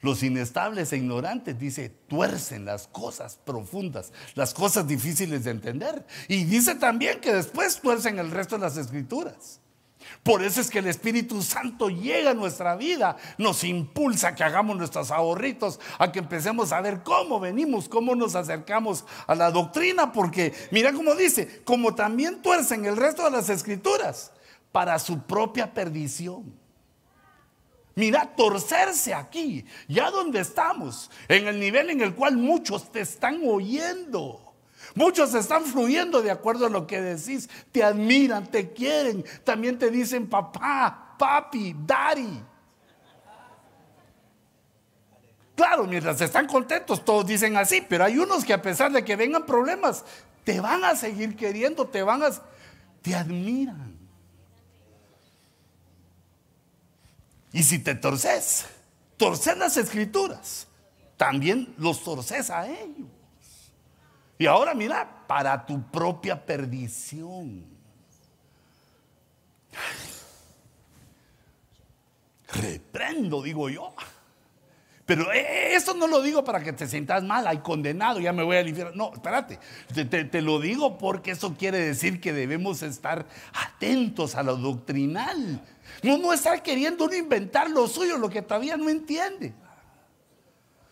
Los 0.03 0.21
inestables 0.21 0.91
e 0.91 0.97
ignorantes, 0.97 1.57
dice, 1.57 1.89
tuercen 2.07 2.65
las 2.65 2.87
cosas 2.87 3.39
profundas, 3.43 4.11
las 4.35 4.53
cosas 4.53 4.85
difíciles 4.85 5.45
de 5.45 5.51
entender. 5.51 6.05
Y 6.27 6.43
dice 6.43 6.75
también 6.75 7.21
que 7.21 7.33
después 7.33 7.79
tuercen 7.79 8.19
el 8.19 8.29
resto 8.29 8.55
de 8.55 8.61
las 8.61 8.75
escrituras. 8.75 9.61
Por 10.21 10.43
eso 10.43 10.59
es 10.59 10.69
que 10.69 10.79
el 10.79 10.87
Espíritu 10.87 11.41
Santo 11.41 11.89
llega 11.89 12.31
a 12.31 12.33
nuestra 12.33 12.75
vida, 12.75 13.15
nos 13.37 13.63
impulsa 13.63 14.29
a 14.29 14.35
que 14.35 14.43
hagamos 14.43 14.75
nuestros 14.77 15.09
ahorritos, 15.09 15.79
a 15.97 16.11
que 16.11 16.19
empecemos 16.19 16.73
a 16.73 16.81
ver 16.81 17.01
cómo 17.03 17.39
venimos, 17.39 17.87
cómo 17.87 18.13
nos 18.13 18.35
acercamos 18.35 19.05
a 19.25 19.35
la 19.35 19.51
doctrina, 19.51 20.11
porque 20.11 20.53
mira 20.71 20.91
cómo 20.91 21.15
dice, 21.15 21.63
como 21.63 21.95
también 21.95 22.41
tuercen 22.41 22.83
el 22.83 22.97
resto 22.97 23.23
de 23.23 23.31
las 23.31 23.49
escrituras 23.49 24.33
para 24.73 24.99
su 24.99 25.21
propia 25.21 25.73
perdición. 25.73 26.61
Mira, 27.95 28.35
torcerse 28.35 29.13
aquí, 29.13 29.65
ya 29.87 30.09
donde 30.09 30.39
estamos, 30.39 31.11
en 31.27 31.47
el 31.47 31.59
nivel 31.59 31.91
en 31.91 32.01
el 32.01 32.15
cual 32.15 32.37
muchos 32.37 32.91
te 32.91 33.01
están 33.01 33.41
oyendo. 33.45 34.53
Muchos 34.95 35.33
están 35.33 35.63
fluyendo 35.63 36.21
de 36.21 36.31
acuerdo 36.31 36.65
a 36.65 36.69
lo 36.69 36.85
que 36.85 37.01
decís. 37.01 37.49
Te 37.71 37.83
admiran, 37.83 38.47
te 38.47 38.71
quieren. 38.73 39.23
También 39.43 39.77
te 39.77 39.89
dicen 39.89 40.27
papá, 40.27 41.15
papi, 41.17 41.75
daddy. 41.85 42.43
Claro, 45.55 45.85
mientras 45.85 46.19
están 46.19 46.47
contentos, 46.47 47.05
todos 47.05 47.27
dicen 47.27 47.57
así, 47.57 47.81
pero 47.87 48.03
hay 48.03 48.17
unos 48.17 48.43
que 48.43 48.53
a 48.53 48.61
pesar 48.61 48.91
de 48.91 49.05
que 49.05 49.15
vengan 49.15 49.45
problemas, 49.45 50.03
te 50.43 50.59
van 50.59 50.83
a 50.83 50.95
seguir 50.95 51.35
queriendo, 51.35 51.87
te 51.87 52.01
van 52.01 52.23
a... 52.23 52.29
te 53.01 53.15
admiran. 53.15 53.92
Y 57.53 57.63
si 57.63 57.79
te 57.79 57.95
torces, 57.95 58.65
torces 59.15 59.55
las 59.57 59.77
escrituras, 59.77 60.67
también 61.15 61.73
los 61.77 62.03
torces 62.03 62.49
a 62.49 62.67
ellos. 62.67 63.07
Y 64.39 64.47
ahora 64.47 64.73
mira, 64.73 65.23
para 65.27 65.65
tu 65.65 65.81
propia 65.89 66.43
perdición. 66.43 67.63
Reprendo, 72.47 73.41
digo 73.41 73.69
yo. 73.69 73.93
Pero 75.05 75.31
eh, 75.33 75.75
esto 75.75 75.93
no 75.93 76.07
lo 76.07 76.21
digo 76.21 76.43
para 76.43 76.63
que 76.63 76.71
te 76.71 76.87
sientas 76.87 77.23
mal, 77.23 77.45
hay 77.45 77.57
condenado, 77.57 78.19
ya 78.19 78.31
me 78.31 78.41
voy 78.41 78.57
al 78.57 78.69
infierno. 78.69 78.93
No, 78.95 79.13
espérate, 79.13 79.59
te, 79.93 80.05
te, 80.05 80.41
lo 80.41 80.59
digo 80.59 80.97
porque 80.97 81.31
eso 81.31 81.55
quiere 81.55 81.77
decir 81.79 82.21
que 82.21 82.31
debemos 82.31 82.81
estar 82.83 83.25
atentos 83.53 84.35
a 84.35 84.43
lo 84.43 84.55
doctrinal. 84.55 85.61
No, 86.03 86.17
no 86.17 86.33
estar 86.33 86.61
queriendo 86.61 87.05
uno 87.05 87.15
inventar 87.15 87.69
lo 87.69 87.87
suyo, 87.87 88.17
lo 88.17 88.29
que 88.29 88.41
todavía 88.41 88.77
no 88.77 88.89
entiende. 88.89 89.53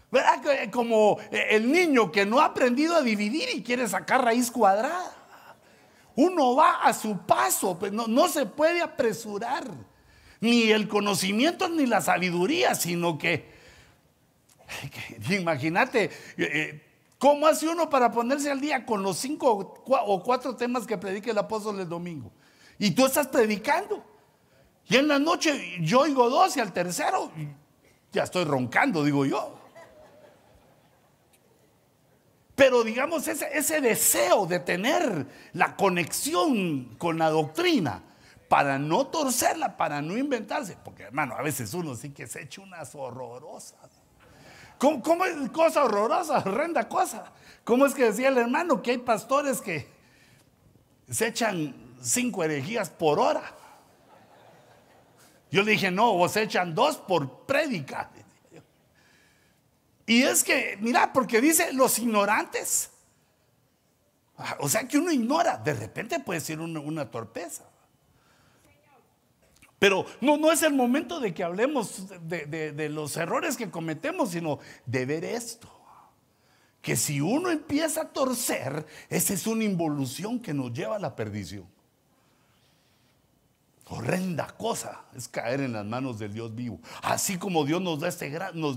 ¿Verdad? 0.10 0.72
Como 0.72 1.20
eh, 1.32 1.48
el 1.52 1.72
niño 1.72 2.12
que 2.12 2.26
no 2.26 2.40
ha 2.40 2.46
aprendido 2.46 2.96
a 2.96 3.02
dividir 3.02 3.50
y 3.54 3.62
quiere 3.62 3.88
sacar 3.88 4.24
raíz 4.24 4.50
cuadrada. 4.50 5.16
Uno 6.16 6.56
va 6.56 6.82
a 6.82 6.94
su 6.94 7.18
paso, 7.20 7.78
pues 7.78 7.92
no, 7.92 8.08
no 8.08 8.28
se 8.28 8.46
puede 8.46 8.82
apresurar. 8.82 9.70
Ni 10.40 10.72
el 10.72 10.88
conocimiento 10.88 11.70
ni 11.70 11.86
la 11.86 12.02
sabiduría, 12.02 12.74
sino 12.74 13.18
que 13.18 13.52
Imagínate, 15.30 16.06
eh, 16.06 16.12
eh, 16.38 16.82
¿cómo 17.18 17.48
hace 17.48 17.68
uno 17.68 17.90
para 17.90 18.12
ponerse 18.12 18.52
al 18.52 18.62
día 18.62 18.86
con 18.86 19.04
los 19.04 19.18
cinco 19.18 19.84
o 19.86 20.24
cuatro 20.24 20.56
temas 20.56 20.86
que 20.86 20.98
predica 20.98 21.32
el 21.32 21.38
apóstol 21.38 21.80
el 21.80 21.90
domingo? 21.90 22.32
Y 22.80 22.92
tú 22.92 23.06
estás 23.06 23.28
predicando. 23.28 24.04
Y 24.92 24.98
en 24.98 25.08
la 25.08 25.20
noche 25.20 25.78
yo 25.80 26.02
oigo 26.02 26.30
dos 26.30 26.58
y 26.58 26.60
al 26.60 26.74
tercero 26.74 27.32
ya 28.12 28.24
estoy 28.24 28.44
roncando, 28.44 29.06
digo 29.06 29.26
yo. 29.26 29.58
Pero 32.56 32.84
digamos, 32.84 33.26
ese, 33.30 33.58
ese 33.58 33.80
deseo 33.80 34.46
de 34.48 34.60
tener 34.60 35.26
la 35.54 35.78
conexión 35.78 36.98
con 36.98 37.18
la 37.18 37.30
doctrina 37.30 38.04
para 38.50 38.78
no 38.78 39.08
torcerla, 39.08 39.78
para 39.78 40.02
no 40.02 40.18
inventarse, 40.18 40.78
porque 40.84 41.04
hermano, 41.04 41.36
a 41.38 41.42
veces 41.42 41.74
uno 41.74 41.96
sí 41.96 42.10
que 42.10 42.28
se 42.28 42.42
echa 42.42 42.62
unas 42.62 42.94
horrorosas. 42.94 43.90
¿Cómo, 44.78 45.24
es 45.24 45.50
cosa 45.52 45.86
horrorosa, 45.86 46.40
horrenda 46.40 46.90
cosa? 46.90 47.32
¿Cómo 47.64 47.86
es 47.86 47.94
que 47.94 48.04
decía 48.04 48.28
el 48.28 48.38
hermano 48.38 48.82
que 48.82 48.92
hay 48.92 48.98
pastores 48.98 49.62
que 49.62 49.88
se 51.10 51.28
echan 51.28 51.74
cinco 52.02 52.44
herejías 52.44 52.90
por 52.90 53.22
hora? 53.22 53.61
Yo 55.52 55.64
le 55.64 55.74
dije, 55.74 55.92
no, 55.92 56.14
vos 56.14 56.36
echan 56.38 56.74
dos 56.74 56.98
por 56.98 57.46
prédica. 57.46 58.10
Y 60.06 60.24
es 60.24 60.44
que, 60.44 60.78
mira, 60.80 61.14
porque 61.14 61.42
dice 61.42 61.74
los 61.74 62.00
ignorantes. 62.00 62.90
Ah, 64.38 64.58
o 64.60 64.68
sea 64.68 64.88
que 64.88 64.98
uno 64.98 65.12
ignora, 65.12 65.58
de 65.58 65.74
repente 65.74 66.20
puede 66.20 66.40
ser 66.40 66.60
una 66.60 67.12
torpeza. 67.12 67.66
Pero 69.82 70.06
no, 70.22 70.38
no 70.38 70.52
es 70.52 70.62
el 70.62 70.74
momento 70.74 71.20
de 71.20 71.34
que 71.34 71.44
hablemos 71.44 72.06
de, 72.22 72.90
los 72.90 73.18
errores 73.18 73.58
que 73.58 73.72
cometemos, 73.72 74.30
sino 74.30 74.60
de 74.86 75.06
ver 75.08 75.26
esto. 75.26 75.70
Que 76.84 76.96
si 76.96 77.20
uno 77.20 77.50
empieza 77.50 78.02
a 78.02 78.10
torcer, 78.10 78.86
esa 79.10 79.34
es 79.34 79.48
una 79.48 79.64
involución 79.64 80.40
que 80.40 80.54
nos 80.54 80.72
lleva 80.72 80.98
a 80.98 81.00
la 81.00 81.16
perdición. 81.16 81.68
Horrenda 83.94 84.48
cosa 84.48 85.02
es 85.14 85.28
caer 85.28 85.60
en 85.60 85.74
las 85.74 85.84
manos 85.84 86.18
del 86.18 86.32
Dios 86.32 86.56
vivo. 86.56 86.80
Así 87.02 87.38
como 87.38 87.66
Dios 87.66 87.82
nos, 87.82 88.02
este 88.04 88.32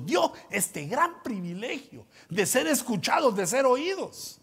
dio 0.04 0.32
este 0.50 0.86
gran 0.86 1.22
privilegio 1.22 2.04
de 2.28 2.44
ser 2.44 2.66
escuchados, 2.66 3.36
de 3.36 3.46
ser 3.46 3.64
oídos. 3.64 4.40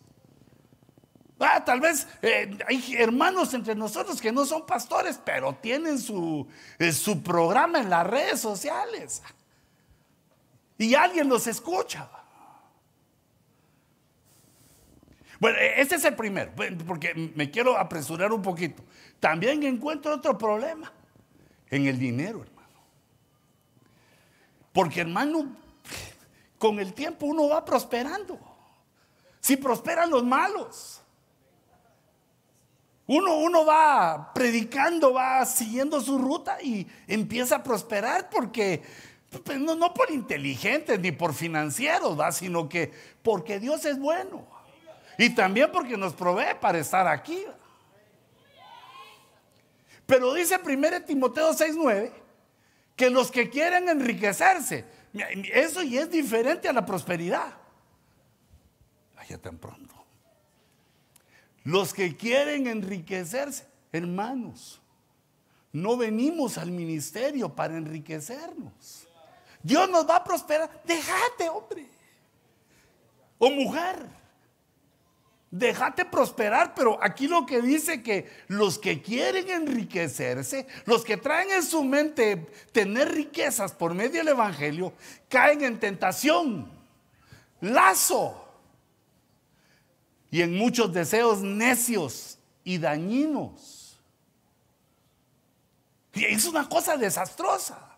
Ah, 1.41 1.65
tal 1.65 1.81
vez 1.81 2.07
eh, 2.21 2.57
hay 2.69 2.95
hermanos 2.97 3.53
entre 3.53 3.75
nosotros 3.75 4.21
que 4.21 4.31
no 4.31 4.45
son 4.45 4.65
pastores, 4.65 5.19
pero 5.25 5.53
tienen 5.55 5.99
su, 5.99 6.47
eh, 6.79 6.93
su 6.93 7.21
programa 7.21 7.81
en 7.81 7.89
las 7.89 8.07
redes 8.07 8.39
sociales. 8.39 9.21
Y 10.77 10.95
alguien 10.95 11.27
los 11.27 11.47
escucha. 11.47 12.09
Bueno, 15.37 15.57
este 15.59 15.95
es 15.95 16.05
el 16.05 16.15
primero, 16.15 16.53
porque 16.87 17.13
me 17.35 17.51
quiero 17.51 17.77
apresurar 17.77 18.31
un 18.31 18.41
poquito. 18.41 18.83
También 19.21 19.61
encuentro 19.61 20.15
otro 20.15 20.35
problema 20.35 20.91
en 21.69 21.85
el 21.85 21.97
dinero, 21.97 22.41
hermano. 22.41 22.67
Porque, 24.73 25.01
hermano, 25.01 25.55
con 26.57 26.79
el 26.79 26.93
tiempo 26.93 27.27
uno 27.27 27.47
va 27.47 27.63
prosperando. 27.63 28.39
Si 29.39 29.57
prosperan 29.57 30.09
los 30.09 30.23
malos. 30.23 31.01
Uno, 33.05 33.37
uno 33.37 33.63
va 33.63 34.33
predicando, 34.33 35.13
va 35.13 35.45
siguiendo 35.45 36.01
su 36.01 36.17
ruta 36.17 36.57
y 36.61 36.87
empieza 37.07 37.57
a 37.57 37.63
prosperar 37.63 38.27
porque 38.29 38.81
pues, 39.43 39.59
no, 39.59 39.93
por 39.93 40.09
inteligentes 40.09 40.99
ni 40.99 41.11
por 41.11 41.35
financieros, 41.35 42.19
¿va? 42.19 42.31
sino 42.31 42.67
que 42.67 42.91
porque 43.21 43.59
Dios 43.59 43.85
es 43.85 43.99
bueno. 43.99 44.47
Y 45.19 45.29
también 45.35 45.69
porque 45.71 45.95
nos 45.95 46.13
provee 46.13 46.55
para 46.59 46.79
estar 46.79 47.07
aquí. 47.07 47.45
Pero 50.11 50.33
dice 50.33 50.59
1 50.61 51.05
Timoteo 51.05 51.53
6:9 51.53 52.11
que 52.97 53.09
los 53.09 53.31
que 53.31 53.49
quieren 53.49 53.87
enriquecerse, 53.87 54.83
eso 55.53 55.83
ya 55.83 56.01
es 56.01 56.11
diferente 56.11 56.67
a 56.67 56.73
la 56.73 56.85
prosperidad. 56.85 57.53
Allá 59.15 59.37
tan 59.37 59.57
pronto. 59.57 59.95
Los 61.63 61.93
que 61.93 62.17
quieren 62.17 62.67
enriquecerse, 62.67 63.65
hermanos, 63.93 64.81
no 65.71 65.95
venimos 65.95 66.57
al 66.57 66.71
ministerio 66.71 67.55
para 67.55 67.77
enriquecernos. 67.77 69.07
Dios 69.63 69.89
nos 69.89 70.05
va 70.09 70.17
a 70.17 70.23
prosperar. 70.25 70.83
Déjate, 70.83 71.47
hombre. 71.47 71.87
O 73.37 73.49
mujer. 73.49 74.09
Déjate 75.51 76.05
prosperar, 76.05 76.73
pero 76.73 76.97
aquí 77.03 77.27
lo 77.27 77.45
que 77.45 77.61
dice 77.61 78.01
que 78.01 78.31
los 78.47 78.79
que 78.79 79.01
quieren 79.01 79.49
enriquecerse, 79.49 80.65
los 80.85 81.03
que 81.03 81.17
traen 81.17 81.51
en 81.51 81.61
su 81.61 81.83
mente 81.83 82.37
tener 82.71 83.11
riquezas 83.11 83.73
por 83.73 83.93
medio 83.93 84.19
del 84.19 84.29
Evangelio, 84.29 84.93
caen 85.27 85.61
en 85.65 85.77
tentación, 85.77 86.71
lazo, 87.59 88.47
y 90.29 90.41
en 90.41 90.57
muchos 90.57 90.93
deseos 90.93 91.41
necios 91.41 92.39
y 92.63 92.77
dañinos. 92.77 93.99
Y 96.13 96.23
es 96.23 96.45
una 96.45 96.69
cosa 96.69 96.95
desastrosa. 96.95 97.97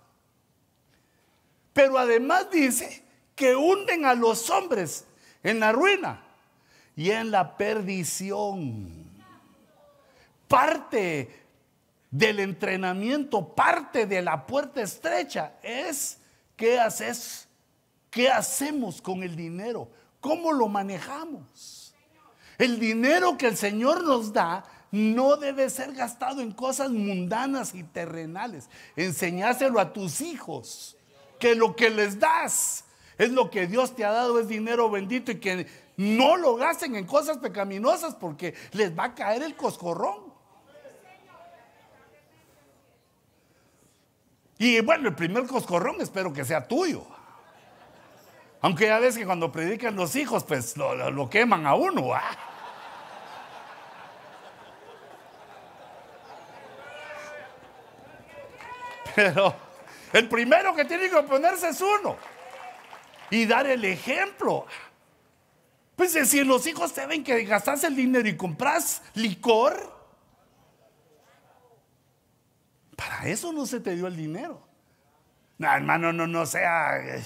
Pero 1.71 1.99
además 1.99 2.49
dice 2.51 3.03
que 3.35 3.55
hunden 3.55 4.05
a 4.05 4.15
los 4.15 4.49
hombres 4.49 5.05
en 5.43 5.59
la 5.59 5.71
ruina 5.71 6.32
y 6.95 7.11
en 7.11 7.31
la 7.31 7.57
perdición. 7.57 9.03
Parte 10.47 11.43
del 12.11 12.39
entrenamiento, 12.39 13.55
parte 13.55 14.05
de 14.05 14.21
la 14.21 14.45
puerta 14.45 14.81
estrecha 14.81 15.53
es 15.63 16.19
qué 16.55 16.79
haces, 16.79 17.47
qué 18.11 18.29
hacemos 18.29 19.01
con 19.01 19.23
el 19.23 19.35
dinero, 19.35 19.89
cómo 20.21 20.53
lo 20.53 20.67
manejamos. 20.67 21.95
El 22.59 22.79
dinero 22.79 23.37
que 23.37 23.47
el 23.47 23.57
Señor 23.57 24.03
nos 24.03 24.31
da 24.31 24.63
no 24.91 25.37
debe 25.37 25.71
ser 25.71 25.93
gastado 25.93 26.39
en 26.41 26.51
cosas 26.51 26.91
mundanas 26.91 27.73
y 27.73 27.81
terrenales. 27.81 28.69
Enseñáselo 28.95 29.79
a 29.79 29.91
tus 29.91 30.21
hijos, 30.21 30.95
que 31.39 31.55
lo 31.55 31.75
que 31.75 31.89
les 31.89 32.19
das 32.19 32.85
es 33.17 33.31
lo 33.31 33.49
que 33.49 33.65
Dios 33.65 33.95
te 33.95 34.05
ha 34.05 34.11
dado, 34.11 34.39
es 34.39 34.47
dinero 34.47 34.89
bendito 34.91 35.31
y 35.31 35.39
que 35.39 35.67
no 35.97 36.37
lo 36.37 36.55
gasten 36.55 36.95
en 36.95 37.05
cosas 37.05 37.37
pecaminosas 37.37 38.15
porque 38.15 38.53
les 38.71 38.97
va 38.97 39.05
a 39.05 39.15
caer 39.15 39.43
el 39.43 39.55
coscorrón. 39.55 40.33
Y 44.57 44.79
bueno, 44.81 45.09
el 45.09 45.15
primer 45.15 45.45
coscorrón 45.45 45.99
espero 45.99 46.31
que 46.31 46.45
sea 46.45 46.67
tuyo. 46.67 47.05
Aunque 48.61 48.85
ya 48.85 48.97
ves 48.97 49.17
que 49.17 49.25
cuando 49.25 49.51
predican 49.51 49.95
los 49.95 50.15
hijos, 50.15 50.45
pues 50.45 50.77
lo, 50.77 51.29
queman 51.29 51.67
a 51.67 51.75
uno. 51.75 52.13
Pero 59.15 59.53
el 60.13 60.29
primero 60.29 60.73
que 60.73 60.85
tiene 60.85 61.09
que 61.09 61.15
oponerse 61.17 61.67
es 61.67 61.81
uno. 61.81 62.15
Y 63.29 63.45
dar 63.45 63.67
el 63.67 63.83
ejemplo. 63.83 64.65
Pues 65.95 66.11
si 66.27 66.43
los 66.43 66.65
hijos 66.65 66.93
te 66.93 67.05
ven 67.05 67.23
que 67.23 67.43
gastas 67.43 67.83
el 67.83 67.95
dinero 67.95 68.27
y 68.27 68.35
compras 68.35 69.01
licor, 69.13 69.93
para 72.95 73.27
eso 73.27 73.51
no 73.51 73.65
se 73.65 73.79
te 73.79 73.95
dio 73.95 74.07
el 74.07 74.15
dinero. 74.15 74.61
No, 75.57 75.71
hermano, 75.71 76.11
no, 76.11 76.25
no 76.25 76.45
sea 76.45 76.97
eh, 76.97 77.23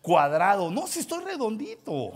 cuadrado. 0.00 0.70
No, 0.70 0.86
si 0.86 1.00
estoy 1.00 1.22
redondito. 1.22 2.12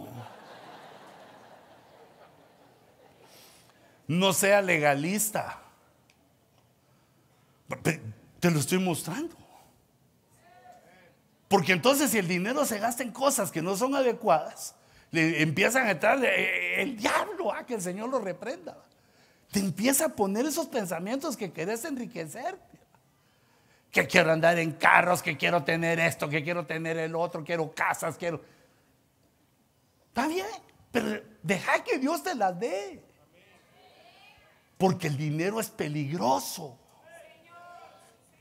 No 4.09 4.33
sea 4.33 4.63
legalista. 4.63 5.61
Te 8.41 8.51
lo 8.51 8.61
estoy 8.61 8.79
mostrando. 8.79 9.37
Porque 11.49 11.73
entonces 11.73 12.11
si 12.11 12.19
el 12.19 12.29
dinero 12.29 12.65
se 12.65 12.79
gasta 12.79 13.03
en 13.03 13.13
cosas 13.13 13.51
que 13.51 13.63
no 13.63 13.77
son 13.77 13.95
adecuadas, 13.95 14.75
empiezan 15.17 15.87
a 15.87 15.91
entrar 15.93 16.25
eh, 16.25 16.83
el 16.83 16.97
diablo, 16.97 17.53
a 17.53 17.59
ah, 17.59 17.67
que 17.67 17.75
el 17.75 17.83
Señor 17.83 18.09
lo 18.09 18.19
reprenda. 18.19 18.77
Te 19.51 19.61
empieza 19.61 20.07
a 20.07 20.09
poner 20.11 20.47
esos 20.47 20.67
pensamientos 20.67 21.37
que 21.37 21.53
querés 21.53 21.85
enriquecerte 21.85 22.77
que 23.97 24.07
quiero 24.07 24.31
andar 24.31 24.59
en 24.59 24.73
carros, 24.73 25.23
que 25.23 25.39
quiero 25.39 25.65
tener 25.65 25.99
esto, 25.99 26.29
que 26.29 26.45
quiero 26.45 26.67
tener 26.67 26.99
el 26.99 27.15
otro, 27.15 27.43
quiero 27.43 27.75
casas, 27.75 28.19
quiero... 28.19 28.43
Está 30.09 30.29
bien, 30.29 30.47
pero 30.93 31.23
deja 31.43 31.83
que 31.83 31.99
Dios 31.99 32.23
te 32.23 32.35
las 32.35 32.61
dé. 32.61 33.03
Porque 34.77 35.07
el 35.07 35.17
dinero 35.17 35.61
es 35.61 35.71
peligroso. 35.71 36.79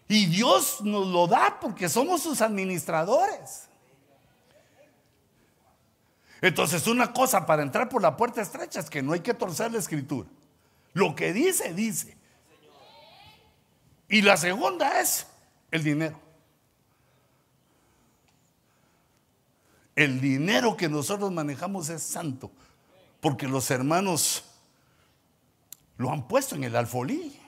Y 0.09 0.25
Dios 0.25 0.81
nos 0.81 1.07
lo 1.07 1.25
da 1.25 1.57
porque 1.61 1.87
somos 1.87 2.21
sus 2.21 2.41
administradores. 2.41 3.69
Entonces, 6.45 6.85
una 6.85 7.11
cosa 7.11 7.43
para 7.47 7.63
entrar 7.63 7.89
por 7.89 8.03
la 8.03 8.15
puerta 8.15 8.39
estrecha 8.39 8.79
es 8.79 8.87
que 8.87 9.01
no 9.01 9.13
hay 9.13 9.21
que 9.21 9.33
torcer 9.33 9.71
la 9.71 9.79
escritura. 9.79 10.29
Lo 10.93 11.15
que 11.15 11.33
dice, 11.33 11.73
dice. 11.73 12.15
Y 14.07 14.21
la 14.21 14.37
segunda 14.37 15.01
es 15.01 15.25
el 15.71 15.83
dinero. 15.83 16.19
El 19.95 20.21
dinero 20.21 20.77
que 20.77 20.87
nosotros 20.87 21.31
manejamos 21.31 21.89
es 21.89 22.03
santo, 22.03 22.51
porque 23.21 23.47
los 23.47 23.71
hermanos 23.71 24.45
lo 25.97 26.11
han 26.11 26.27
puesto 26.27 26.53
en 26.53 26.65
el 26.65 26.75
alfolí, 26.75 27.41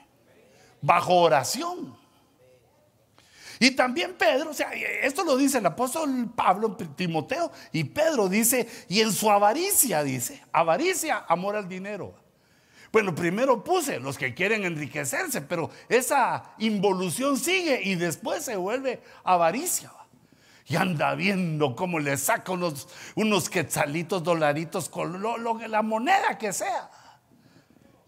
bajo 0.82 1.14
oración. 1.14 1.96
Y 3.60 3.72
también 3.72 4.14
Pedro, 4.16 4.50
o 4.50 4.54
sea, 4.54 4.70
esto 5.02 5.24
lo 5.24 5.36
dice 5.36 5.58
el 5.58 5.66
apóstol 5.66 6.30
Pablo, 6.34 6.76
Timoteo, 6.96 7.50
y 7.72 7.84
Pedro 7.84 8.28
dice, 8.28 8.68
y 8.88 9.00
en 9.00 9.12
su 9.12 9.30
avaricia, 9.30 10.02
dice, 10.04 10.42
avaricia, 10.52 11.24
amor 11.28 11.56
al 11.56 11.68
dinero. 11.68 12.14
Bueno, 12.92 13.14
primero 13.14 13.62
puse 13.62 14.00
los 14.00 14.16
que 14.16 14.32
quieren 14.32 14.64
enriquecerse, 14.64 15.42
pero 15.42 15.70
esa 15.88 16.54
involución 16.58 17.36
sigue 17.36 17.82
y 17.82 17.96
después 17.96 18.44
se 18.44 18.56
vuelve 18.56 19.02
avaricia. 19.24 19.92
Y 20.66 20.76
anda 20.76 21.14
viendo 21.14 21.74
cómo 21.74 21.98
le 21.98 22.16
saca 22.16 22.52
unos, 22.52 23.50
quetzalitos, 23.50 24.22
dolaritos, 24.22 24.88
con 24.88 25.20
lo, 25.20 25.36
la 25.36 25.82
moneda 25.82 26.36
que 26.38 26.52
sea. 26.52 26.90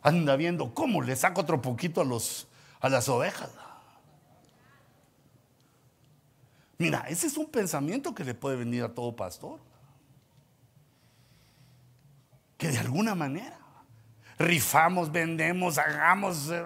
Anda 0.02 0.36
viendo 0.36 0.74
cómo 0.74 1.02
le 1.02 1.16
saca 1.16 1.40
otro 1.40 1.60
poquito 1.60 2.02
a, 2.02 2.86
a 2.86 2.88
las 2.88 3.08
ovejas. 3.08 3.50
Mira, 6.80 7.04
ese 7.10 7.26
es 7.26 7.36
un 7.36 7.44
pensamiento 7.44 8.14
que 8.14 8.24
le 8.24 8.32
puede 8.32 8.56
venir 8.56 8.82
a 8.82 8.88
todo 8.88 9.14
pastor. 9.14 9.60
Que 12.56 12.68
de 12.68 12.78
alguna 12.78 13.14
manera 13.14 13.58
rifamos, 14.38 15.12
vendemos, 15.12 15.76
hagamos. 15.76 16.48
Eh, 16.50 16.64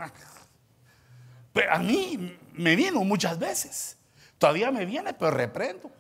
pero 1.53 1.73
a 1.73 1.81
mí 1.81 2.39
me 2.53 2.77
vino 2.77 3.03
muchas 3.03 3.41
veces. 3.41 3.97
Todavía 4.39 4.71
me 4.71 4.87
viene, 4.87 5.15
pero 5.15 5.33
reprendo. 5.33 5.91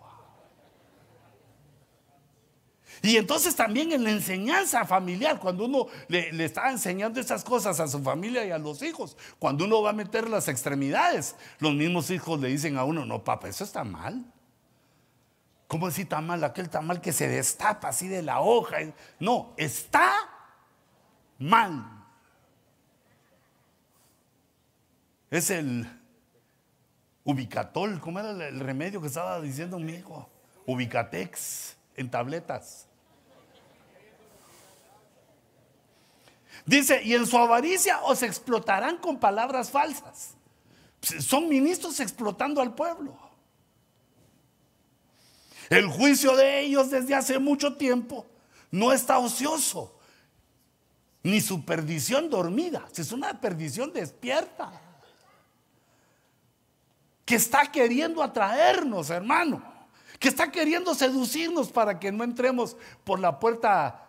Y 3.04 3.18
entonces 3.18 3.54
también 3.54 3.92
en 3.92 4.02
la 4.02 4.12
enseñanza 4.12 4.86
familiar, 4.86 5.38
cuando 5.38 5.66
uno 5.66 5.88
le, 6.08 6.42
está 6.42 6.70
enseñando 6.70 7.20
esas 7.20 7.44
cosas 7.44 7.78
a 7.78 7.86
su 7.86 8.02
familia 8.02 8.46
y 8.46 8.50
a 8.50 8.56
los 8.56 8.82
hijos, 8.82 9.14
cuando 9.38 9.66
uno 9.66 9.82
va 9.82 9.90
a 9.90 9.92
meter 9.92 10.26
las 10.26 10.48
extremidades, 10.48 11.36
los 11.58 11.74
mismos 11.74 12.08
hijos 12.08 12.40
le 12.40 12.48
dicen 12.48 12.78
a 12.78 12.84
uno, 12.84 13.04
no, 13.04 13.22
papá, 13.22 13.48
eso 13.48 13.62
está 13.62 13.84
mal. 13.84 14.24
¿Cómo 15.68 15.86
decir 15.86 16.04
está 16.04 16.22
mal? 16.22 16.42
Aquel 16.44 16.70
mal 16.82 17.02
que 17.02 17.12
se 17.12 17.28
destapa 17.28 17.88
así 17.88 18.08
de 18.08 18.22
la 18.22 18.40
hoja. 18.40 18.78
No, 19.20 19.52
está 19.58 20.10
mal. 21.38 21.84
Es 25.30 25.50
el 25.50 25.86
ubicatol, 27.22 28.00
¿cómo 28.00 28.18
era 28.20 28.30
el 28.48 28.60
remedio 28.60 29.02
que 29.02 29.08
estaba 29.08 29.42
diciendo 29.42 29.78
mi 29.78 29.92
hijo? 29.92 30.26
Ubicatex 30.64 31.76
en 31.96 32.10
tabletas. 32.10 32.88
Dice, 36.66 37.02
y 37.02 37.14
en 37.14 37.26
su 37.26 37.36
avaricia 37.36 38.00
os 38.02 38.22
explotarán 38.22 38.96
con 38.96 39.18
palabras 39.18 39.70
falsas. 39.70 40.34
Son 41.20 41.48
ministros 41.48 42.00
explotando 42.00 42.62
al 42.62 42.74
pueblo. 42.74 43.16
El 45.68 45.86
juicio 45.88 46.36
de 46.36 46.60
ellos 46.60 46.90
desde 46.90 47.14
hace 47.14 47.38
mucho 47.38 47.76
tiempo 47.76 48.26
no 48.70 48.92
está 48.92 49.18
ocioso, 49.18 49.98
ni 51.22 51.40
su 51.40 51.64
perdición 51.64 52.30
dormida. 52.30 52.86
Es 52.94 53.12
una 53.12 53.40
perdición 53.40 53.92
despierta. 53.92 54.80
Que 57.24 57.36
está 57.36 57.70
queriendo 57.70 58.22
atraernos, 58.22 59.10
hermano. 59.10 59.62
Que 60.18 60.28
está 60.28 60.50
queriendo 60.50 60.94
seducirnos 60.94 61.70
para 61.70 61.98
que 61.98 62.12
no 62.12 62.24
entremos 62.24 62.76
por 63.04 63.20
la 63.20 63.38
puerta 63.38 64.08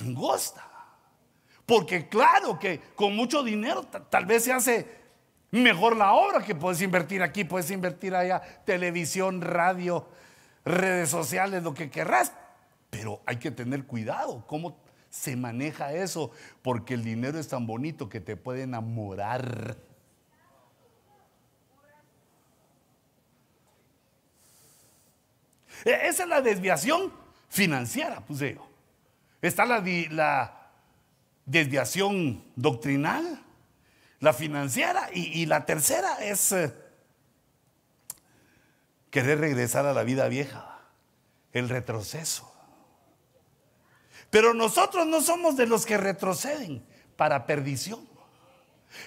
angosta. 0.00 0.71
Porque 1.72 2.06
claro 2.06 2.58
que 2.58 2.80
con 2.94 3.16
mucho 3.16 3.42
dinero 3.42 3.84
tal 3.84 4.26
vez 4.26 4.44
se 4.44 4.52
hace 4.52 4.86
mejor 5.52 5.96
la 5.96 6.12
obra 6.12 6.44
que 6.44 6.54
puedes 6.54 6.82
invertir 6.82 7.22
aquí, 7.22 7.44
puedes 7.44 7.70
invertir 7.70 8.14
allá, 8.14 8.42
televisión, 8.66 9.40
radio, 9.40 10.06
redes 10.66 11.08
sociales, 11.08 11.62
lo 11.62 11.72
que 11.72 11.88
querrás. 11.88 12.34
Pero 12.90 13.22
hay 13.24 13.36
que 13.38 13.50
tener 13.50 13.86
cuidado 13.86 14.46
cómo 14.46 14.76
se 15.08 15.34
maneja 15.34 15.94
eso, 15.94 16.30
porque 16.60 16.92
el 16.92 17.04
dinero 17.04 17.38
es 17.38 17.48
tan 17.48 17.66
bonito 17.66 18.06
que 18.06 18.20
te 18.20 18.36
puede 18.36 18.64
enamorar. 18.64 19.78
E, 25.86 25.90
esa 26.06 26.24
es 26.24 26.28
la 26.28 26.42
desviación 26.42 27.10
financiera, 27.48 28.20
pues 28.26 28.40
digo. 28.40 28.68
Está 29.40 29.64
la 29.64 29.80
desviación 31.52 32.42
doctrinal, 32.56 33.40
la 34.20 34.32
financiera 34.32 35.10
y, 35.12 35.46
la 35.46 35.66
tercera 35.66 36.14
es 36.24 36.52
eh, 36.52 36.72
querer 39.10 39.38
regresar 39.38 39.84
a 39.84 39.92
la 39.92 40.02
vida 40.02 40.28
vieja, 40.28 40.80
el 41.52 41.68
retroceso. 41.68 42.52
Pero 44.30 44.54
nosotros 44.54 45.06
no 45.06 45.20
somos 45.20 45.56
de 45.56 45.66
los 45.66 45.84
que 45.84 45.98
retroceden 45.98 46.82
para 47.16 47.46
perdición. 47.46 48.08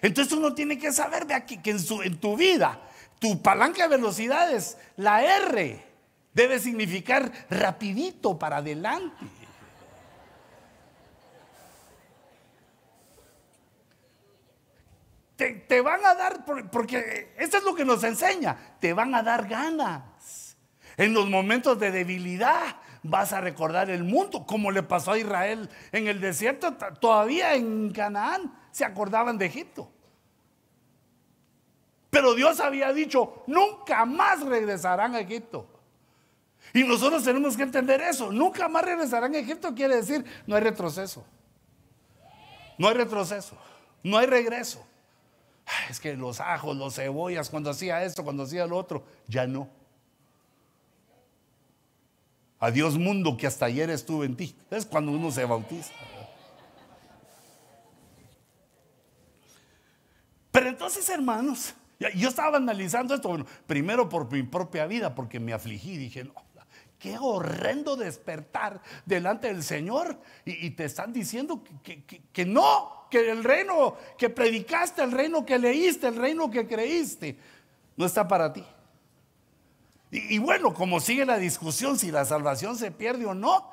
Entonces 0.01 0.33
uno 0.33 0.53
tiene 0.53 0.77
que 0.77 0.91
saber 0.91 1.25
de 1.25 1.33
aquí 1.33 1.57
que 1.57 1.71
en, 1.71 1.79
en 2.03 2.19
tu 2.19 2.37
vida, 2.37 2.79
tu 3.19 3.41
palanca 3.41 3.83
de 3.87 3.97
velocidades, 3.97 4.77
la 4.97 5.23
R, 5.23 5.83
debe 6.33 6.59
significar 6.59 7.31
rapidito 7.49 8.37
para 8.37 8.57
adelante. 8.57 9.25
Te, 15.35 15.81
van 15.81 16.05
a 16.05 16.15
dar, 16.15 16.45
porque 16.71 17.33
esto 17.37 17.57
es 17.57 17.63
lo 17.63 17.75
que 17.75 17.85
nos 17.85 18.03
enseña, 18.03 18.57
te 18.79 18.93
van 18.93 19.13
a 19.15 19.23
dar 19.23 19.47
ganas. 19.47 20.55
En 20.97 21.13
los 21.13 21.29
momentos 21.29 21.77
de 21.77 21.91
debilidad 21.91 22.77
vas 23.03 23.33
a 23.33 23.41
recordar 23.41 23.89
el 23.89 24.03
mundo, 24.03 24.45
como 24.45 24.71
le 24.71 24.81
pasó 24.81 25.11
a 25.11 25.17
Israel 25.17 25.69
en 25.91 26.07
el 26.07 26.21
desierto, 26.21 26.73
todavía 26.73 27.53
en 27.53 27.91
Canaán 27.91 28.53
se 28.71 28.85
acordaban 28.85 29.37
de 29.37 29.47
Egipto. 29.47 29.91
Pero 32.09 32.33
Dios 32.33 32.61
había 32.61 32.93
dicho, 32.93 33.43
nunca 33.45 34.05
más 34.05 34.41
regresarán 34.41 35.15
a 35.15 35.19
Egipto. 35.19 35.67
Y 36.73 36.83
nosotros 36.83 37.23
tenemos 37.25 37.57
que 37.57 37.63
entender 37.63 37.99
eso. 38.01 38.31
Nunca 38.31 38.69
más 38.69 38.85
regresarán 38.85 39.35
a 39.35 39.37
Egipto 39.37 39.75
quiere 39.75 39.97
decir, 39.97 40.23
no 40.47 40.55
hay 40.55 40.63
retroceso. 40.63 41.25
No 42.77 42.87
hay 42.87 42.95
retroceso. 42.95 43.57
No 44.01 44.17
hay 44.17 44.27
regreso 44.27 44.85
es 45.89 45.99
que 45.99 46.15
los 46.15 46.39
ajos, 46.39 46.75
los 46.77 46.95
cebollas, 46.95 47.49
cuando 47.49 47.69
hacía 47.69 48.03
esto, 48.03 48.23
cuando 48.23 48.43
hacía 48.43 48.65
lo 48.65 48.77
otro, 48.77 49.03
ya 49.27 49.47
no. 49.47 49.69
Adiós 52.59 52.97
mundo 52.97 53.35
que 53.37 53.47
hasta 53.47 53.65
ayer 53.65 53.89
estuve 53.89 54.25
en 54.25 54.35
ti. 54.35 54.55
Es 54.71 54.85
cuando 54.85 55.11
uno 55.11 55.31
se 55.31 55.45
bautiza. 55.45 55.91
Pero 60.51 60.69
entonces, 60.69 61.07
hermanos, 61.09 61.73
yo 62.15 62.29
estaba 62.29 62.57
analizando 62.57 63.13
esto, 63.13 63.45
primero 63.67 64.07
por 64.07 64.31
mi 64.31 64.43
propia 64.43 64.85
vida, 64.85 65.13
porque 65.13 65.39
me 65.39 65.51
afligí, 65.51 65.97
dije, 65.97 66.23
no, 66.23 66.44
qué 67.05 67.19
horrendo 67.19 67.95
despertar 67.95 68.81
delante 69.05 69.45
del 69.45 69.61
Señor 69.61 70.19
y, 70.43 70.71
te 70.71 70.85
están 70.85 71.13
diciendo 71.13 71.61
que 71.83 72.45
no, 72.45 73.05
que 73.11 73.29
el 73.29 73.43
reino 73.43 73.95
que 74.17 74.31
predicaste, 74.31 75.03
el 75.03 75.11
reino 75.11 75.45
que 75.45 75.59
leíste, 75.59 76.07
el 76.07 76.15
reino 76.15 76.49
que 76.49 76.67
creíste, 76.67 77.37
no 77.95 78.07
está 78.07 78.27
para 78.27 78.51
ti. 78.51 78.65
Y, 80.09 80.39
bueno, 80.39 80.73
como 80.73 80.99
sigue 80.99 81.27
la 81.27 81.37
discusión 81.37 81.99
si 81.99 82.09
la 82.09 82.25
salvación 82.25 82.75
se 82.75 82.89
pierde 82.89 83.27
o 83.27 83.35
no, 83.35 83.69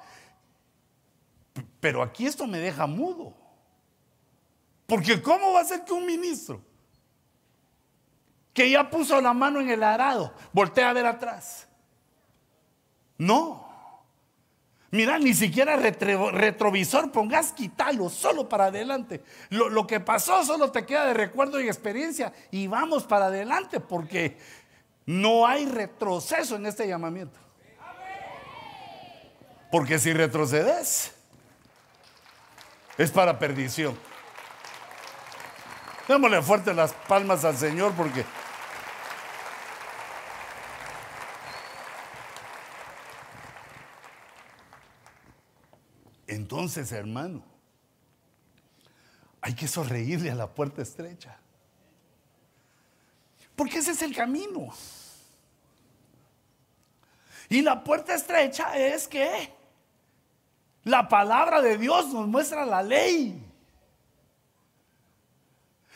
pero 1.81 2.03
aquí 2.03 2.27
esto 2.27 2.47
me 2.47 2.59
deja 2.59 2.87
mudo. 2.87 3.35
Porque 4.87 5.23
¿cómo 5.23 5.53
va 5.53 5.61
a 5.61 5.65
ser 5.65 5.85
que 5.85 5.95
un 5.95 6.05
ministro 6.05 6.61
que 8.53 8.69
ya 8.69 8.91
puso 8.91 9.19
la 9.23 9.33
mano 9.33 9.59
en 9.61 9.71
el 9.71 9.83
arado 9.83 10.35
voltea 10.53 10.91
a 10.91 10.93
ver 10.93 11.07
atrás? 11.07 11.67
No. 13.19 13.73
Mira, 14.91 15.19
ni 15.19 15.33
siquiera 15.33 15.77
retrovisor 15.77 17.11
pongas, 17.11 17.53
quítalo, 17.53 18.11
solo 18.11 18.47
para 18.47 18.67
adelante. 18.67 19.23
Lo, 19.49 19.87
que 19.87 20.01
pasó 20.01 20.45
solo 20.45 20.71
te 20.71 20.85
queda 20.85 21.07
de 21.07 21.15
recuerdo 21.15 21.59
y 21.61 21.67
experiencia 21.67 22.33
y 22.51 22.67
vamos 22.67 23.05
para 23.05 23.27
adelante 23.27 23.81
porque 23.81 24.37
no 25.07 25.47
hay 25.47 25.65
retroceso 25.65 26.57
en 26.57 26.67
este 26.67 26.87
llamamiento. 26.87 27.41
Porque 29.71 29.99
si 29.99 30.13
retrocedes, 30.13 31.15
es 32.99 33.11
para 33.11 33.39
perdición. 33.39 33.99
Démosle 36.07 36.43
fuerte 36.43 36.75
las 36.75 36.93
palmas 36.93 37.47
al 37.47 37.57
Señor 37.57 37.93
porque 37.95 38.27
entonces, 46.53 46.93
hermano, 46.93 47.43
hay 49.41 49.55
que 49.55 49.67
sonreírle 49.67 50.31
a 50.31 50.35
la 50.35 50.47
puerta 50.47 50.83
estrecha. 50.83 51.35
Porque 53.57 53.79
ese 53.79 53.93
es 53.93 54.03
el 54.03 54.15
camino. 54.15 54.69
Y 57.49 57.63
la 57.63 57.83
puerta 57.83 58.15
estrecha 58.15 58.77
es 58.77 59.09
que 59.09 59.51
la 60.85 61.09
palabra 61.09 61.63
de 61.63 61.79
Dios 61.79 62.13
nos 62.13 62.29
muestra 62.29 62.67
la 62.67 62.83
ley. 62.83 63.43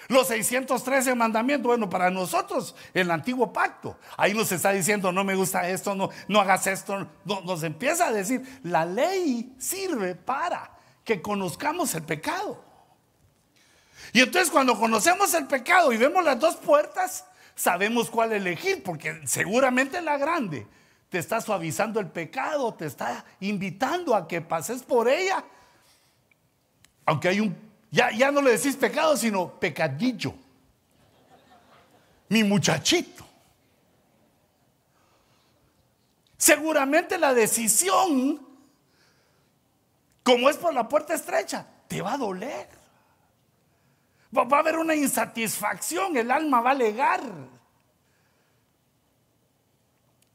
Los 0.09 0.29
613 0.29 1.15
mandamientos, 1.15 1.67
bueno, 1.67 1.91
para 1.91 2.11
nosotros 2.11 2.77
el 2.95 3.11
antiguo 3.11 3.53
pacto, 3.53 3.99
ahí 4.17 4.35
nos 4.35 4.53
está 4.53 4.71
diciendo, 4.71 5.11
no 5.11 5.25
me 5.25 5.35
gusta 5.35 5.69
esto, 5.69 5.95
no, 5.95 6.11
no 6.29 6.41
hagas 6.41 6.67
esto, 6.69 7.09
nos 7.25 7.63
empieza 7.65 8.07
a 8.07 8.13
decir, 8.13 8.61
la 8.63 8.85
ley 8.85 9.55
sirve 9.59 10.15
para 10.15 10.71
que 11.05 11.21
conozcamos 11.21 11.95
el 11.95 12.03
pecado. 12.03 12.65
Y 14.13 14.21
entonces 14.21 14.51
cuando 14.51 14.79
conocemos 14.79 15.35
el 15.35 15.47
pecado 15.47 15.93
y 15.93 15.97
vemos 15.97 16.25
las 16.25 16.39
dos 16.39 16.57
puertas, 16.57 17.25
sabemos 17.57 18.09
cuál 18.09 18.33
elegir, 18.33 18.83
porque 18.83 19.21
seguramente 19.25 20.01
la 20.01 20.19
grande 20.19 20.67
te 21.09 21.19
está 21.19 21.41
suavizando 21.41 21.99
el 21.99 22.09
pecado, 22.09 22.75
te 22.75 22.87
está 22.87 23.25
invitando 23.41 24.15
a 24.15 24.29
que 24.29 24.41
pases 24.41 24.83
por 24.83 25.09
ella. 25.09 25.45
Aunque 27.05 27.29
hay 27.29 27.41
un, 27.41 27.66
ya, 27.91 28.11
ya 28.11 28.31
no 28.31 28.43
le 28.43 28.53
decís 28.53 28.77
pecado, 28.77 29.17
sino 29.17 29.59
pecadillo. 29.59 30.35
Mi 32.29 32.43
muchachito. 32.43 33.25
Seguramente 36.37 37.19
la 37.19 37.33
decisión, 37.33 38.47
como 40.23 40.51
es 40.51 40.57
por 40.57 40.75
la 40.75 40.89
puerta 40.89 41.15
estrecha, 41.15 41.67
te 41.89 42.03
va 42.03 42.15
a 42.15 42.19
doler. 42.19 42.69
Va, 44.37 44.45
a 44.57 44.61
haber 44.61 44.77
una 44.77 44.95
insatisfacción, 44.95 46.17
el 46.17 46.31
alma 46.31 46.61
va 46.61 46.71
a 46.71 46.73
alegar. 46.73 47.23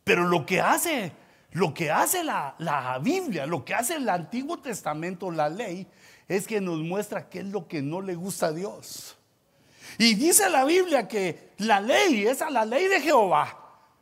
Pero 0.03 0.23
lo 0.27 0.45
que 0.45 0.59
hace, 0.59 1.11
lo 1.51 1.73
que 1.73 1.91
hace 1.91 2.23
la, 2.23 2.55
la 2.57 2.97
Biblia, 2.99 3.45
lo 3.45 3.63
que 3.63 3.75
hace 3.75 3.95
el 3.95 4.09
Antiguo 4.09 4.57
Testamento, 4.57 5.29
la 5.29 5.49
ley, 5.49 5.87
es 6.31 6.47
que 6.47 6.61
nos 6.61 6.79
muestra 6.79 7.29
qué 7.29 7.39
es 7.39 7.45
lo 7.45 7.67
que 7.67 7.81
no 7.81 7.99
le 7.99 8.15
gusta 8.15 8.47
a 8.47 8.51
Dios. 8.53 9.17
Y 9.97 10.15
dice 10.15 10.49
la 10.49 10.63
Biblia 10.63 11.05
que 11.05 11.51
la 11.57 11.81
ley, 11.81 12.25
esa 12.25 12.49
la 12.49 12.63
ley 12.63 12.87
de 12.87 13.01
Jehová, 13.01 13.57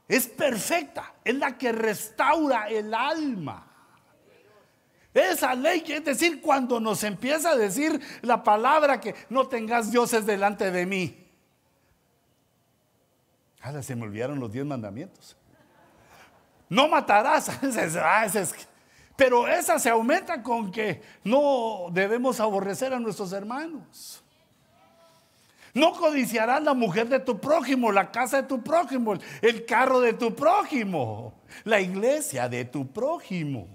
es 0.08 0.28
perfecta, 0.28 1.16
es 1.24 1.34
la 1.34 1.58
que 1.58 1.72
restaura 1.72 2.70
el 2.70 2.94
alma. 2.94 3.66
Esa 5.12 5.56
ley, 5.56 5.84
es 5.88 6.06
decir, 6.06 6.40
cuando 6.40 6.80
nos 6.80 7.04
empieza 7.04 7.50
a 7.50 7.58
decir 7.58 8.00
la 8.22 8.44
palabra 8.44 9.02
que 9.02 9.16
no 9.30 9.48
tengas 9.48 9.92
dioses 9.92 10.28
delante 10.28 10.70
de 10.70 10.86
mí. 10.86 11.28
Ahora 13.62 13.82
se 13.82 13.96
me 13.96 14.04
olvidaron 14.04 14.40
los 14.40 14.52
diez 14.52 14.66
mandamientos. 14.68 15.36
No 16.70 16.88
matarás. 16.88 17.50
Ah, 17.98 18.28
pero 19.20 19.50
esa 19.50 19.78
se 19.80 19.90
aumenta 19.90 20.42
con 20.42 20.72
que 20.72 21.02
no 21.26 21.88
debemos 21.92 22.40
aborrecer 22.40 22.94
a 22.94 23.02
nuestros 23.02 23.34
hermanos. 23.34 24.24
No 25.74 25.92
codiciarás 25.92 26.64
la 26.64 26.74
mujer 26.74 27.10
de 27.10 27.20
tu 27.20 27.38
prójimo, 27.38 27.92
la 27.92 28.12
casa 28.12 28.42
de 28.42 28.48
tu 28.48 28.64
prójimo, 28.64 29.16
el 29.42 29.66
carro 29.66 30.00
de 30.00 30.14
tu 30.14 30.34
prójimo, 30.34 31.34
la 31.66 31.82
iglesia 31.82 32.48
de 32.48 32.64
tu 32.64 32.88
prójimo. 32.88 33.68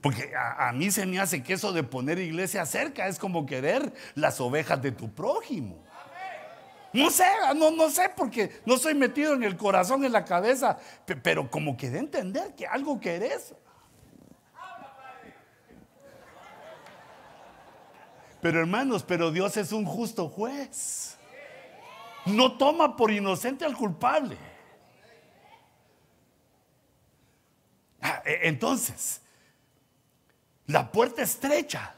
Porque 0.00 0.32
a, 0.34 0.72
mí 0.72 0.90
se 0.90 1.04
me 1.04 1.20
hace 1.20 1.42
que 1.42 1.52
eso 1.52 1.70
de 1.70 1.82
poner 1.82 2.18
iglesia 2.18 2.64
cerca 2.64 3.08
es 3.08 3.18
como 3.18 3.44
querer 3.44 3.92
las 4.14 4.40
ovejas 4.40 4.80
de 4.80 4.92
tu 4.92 5.12
prójimo. 5.14 5.84
No 6.92 7.10
sé, 7.10 7.24
no, 7.54 7.70
no 7.70 7.88
sé 7.88 8.10
porque 8.16 8.60
no 8.66 8.76
soy 8.76 8.94
metido 8.94 9.34
en 9.34 9.44
el 9.44 9.56
corazón, 9.56 10.04
en 10.04 10.12
la 10.12 10.24
cabeza, 10.24 10.76
pero 11.22 11.48
como 11.50 11.76
que 11.76 11.88
de 11.88 12.00
entender 12.00 12.54
que 12.56 12.66
algo 12.66 12.98
querés. 12.98 13.54
Pero 18.40 18.58
hermanos, 18.58 19.04
pero 19.04 19.30
Dios 19.30 19.56
es 19.56 19.70
un 19.72 19.84
justo 19.84 20.28
juez. 20.28 21.16
No 22.26 22.56
toma 22.56 22.96
por 22.96 23.10
inocente 23.10 23.64
al 23.64 23.76
culpable. 23.76 24.36
Ah, 28.00 28.22
e, 28.24 28.48
entonces, 28.48 29.20
la 30.66 30.90
puerta 30.90 31.22
estrecha 31.22 31.94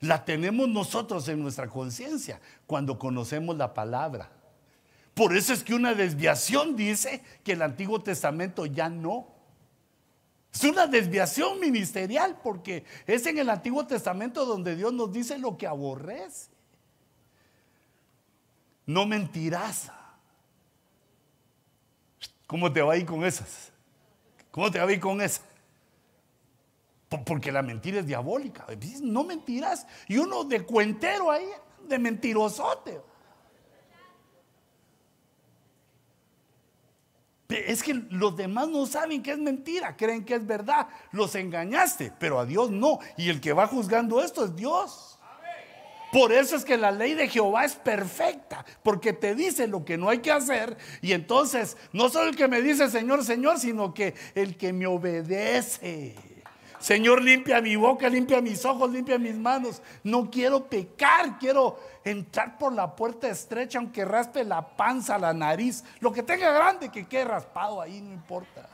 la 0.00 0.24
tenemos 0.24 0.68
nosotros 0.68 1.28
en 1.28 1.42
nuestra 1.42 1.68
conciencia 1.68 2.40
cuando 2.68 2.98
conocemos 2.98 3.56
la 3.56 3.72
palabra. 3.72 4.30
Por 5.14 5.34
eso 5.34 5.54
es 5.54 5.64
que 5.64 5.74
una 5.74 5.94
desviación 5.94 6.76
dice 6.76 7.24
que 7.42 7.52
el 7.52 7.62
Antiguo 7.62 8.00
Testamento 8.02 8.66
ya 8.66 8.90
no. 8.90 9.26
Es 10.52 10.62
una 10.64 10.86
desviación 10.86 11.58
ministerial 11.60 12.38
porque 12.42 12.84
es 13.06 13.26
en 13.26 13.38
el 13.38 13.48
Antiguo 13.48 13.86
Testamento 13.86 14.44
donde 14.44 14.76
Dios 14.76 14.92
nos 14.92 15.10
dice 15.10 15.38
lo 15.38 15.56
que 15.56 15.66
aborrece. 15.66 16.50
No 18.84 19.06
mentirás. 19.06 19.90
¿Cómo 22.46 22.70
te 22.70 22.82
va 22.82 22.92
a 22.92 22.96
ir 22.98 23.06
con 23.06 23.24
esas? 23.24 23.72
¿Cómo 24.50 24.70
te 24.70 24.78
va 24.78 24.84
a 24.84 24.92
ir 24.92 25.00
con 25.00 25.22
esas? 25.22 25.42
Porque 27.24 27.50
la 27.50 27.62
mentira 27.62 28.00
es 28.00 28.06
diabólica. 28.06 28.66
No 29.00 29.24
mentirás. 29.24 29.86
Y 30.06 30.18
uno 30.18 30.44
de 30.44 30.64
cuentero 30.64 31.30
ahí, 31.30 31.48
de 31.88 31.98
mentirosote. 31.98 33.00
Es 37.48 37.82
que 37.82 37.94
los 37.94 38.36
demás 38.36 38.68
no 38.68 38.84
saben 38.84 39.22
que 39.22 39.32
es 39.32 39.38
mentira, 39.38 39.96
creen 39.96 40.24
que 40.24 40.34
es 40.34 40.46
verdad. 40.46 40.86
Los 41.12 41.34
engañaste, 41.34 42.12
pero 42.18 42.38
a 42.38 42.44
Dios 42.44 42.70
no. 42.70 42.98
Y 43.16 43.30
el 43.30 43.40
que 43.40 43.54
va 43.54 43.66
juzgando 43.66 44.22
esto 44.22 44.44
es 44.44 44.54
Dios. 44.54 45.18
Por 46.12 46.32
eso 46.32 46.56
es 46.56 46.64
que 46.64 46.76
la 46.76 46.90
ley 46.90 47.14
de 47.14 47.28
Jehová 47.28 47.64
es 47.64 47.74
perfecta, 47.74 48.64
porque 48.82 49.12
te 49.12 49.34
dice 49.34 49.66
lo 49.66 49.84
que 49.84 49.98
no 49.98 50.08
hay 50.08 50.18
que 50.18 50.32
hacer. 50.32 50.76
Y 51.02 51.12
entonces, 51.12 51.76
no 51.92 52.08
solo 52.08 52.30
el 52.30 52.36
que 52.36 52.48
me 52.48 52.62
dice 52.62 52.88
Señor, 52.88 53.24
Señor, 53.24 53.58
sino 53.58 53.92
que 53.92 54.14
el 54.34 54.56
que 54.56 54.72
me 54.72 54.86
obedece. 54.86 56.14
Señor, 56.80 57.22
limpia 57.22 57.60
mi 57.60 57.74
boca, 57.76 58.08
limpia 58.08 58.40
mis 58.40 58.64
ojos, 58.64 58.90
limpia 58.90 59.18
mis 59.18 59.36
manos. 59.36 59.82
No 60.04 60.30
quiero 60.30 60.66
pecar, 60.66 61.38
quiero 61.38 61.78
entrar 62.04 62.56
por 62.56 62.72
la 62.72 62.94
puerta 62.94 63.28
estrecha, 63.28 63.78
aunque 63.78 64.04
raspe 64.04 64.44
la 64.44 64.76
panza, 64.76 65.18
la 65.18 65.32
nariz, 65.32 65.84
lo 66.00 66.12
que 66.12 66.22
tenga 66.22 66.52
grande 66.52 66.90
que 66.90 67.06
quede 67.06 67.24
raspado 67.24 67.80
ahí, 67.80 68.00
no 68.00 68.12
importa. 68.12 68.68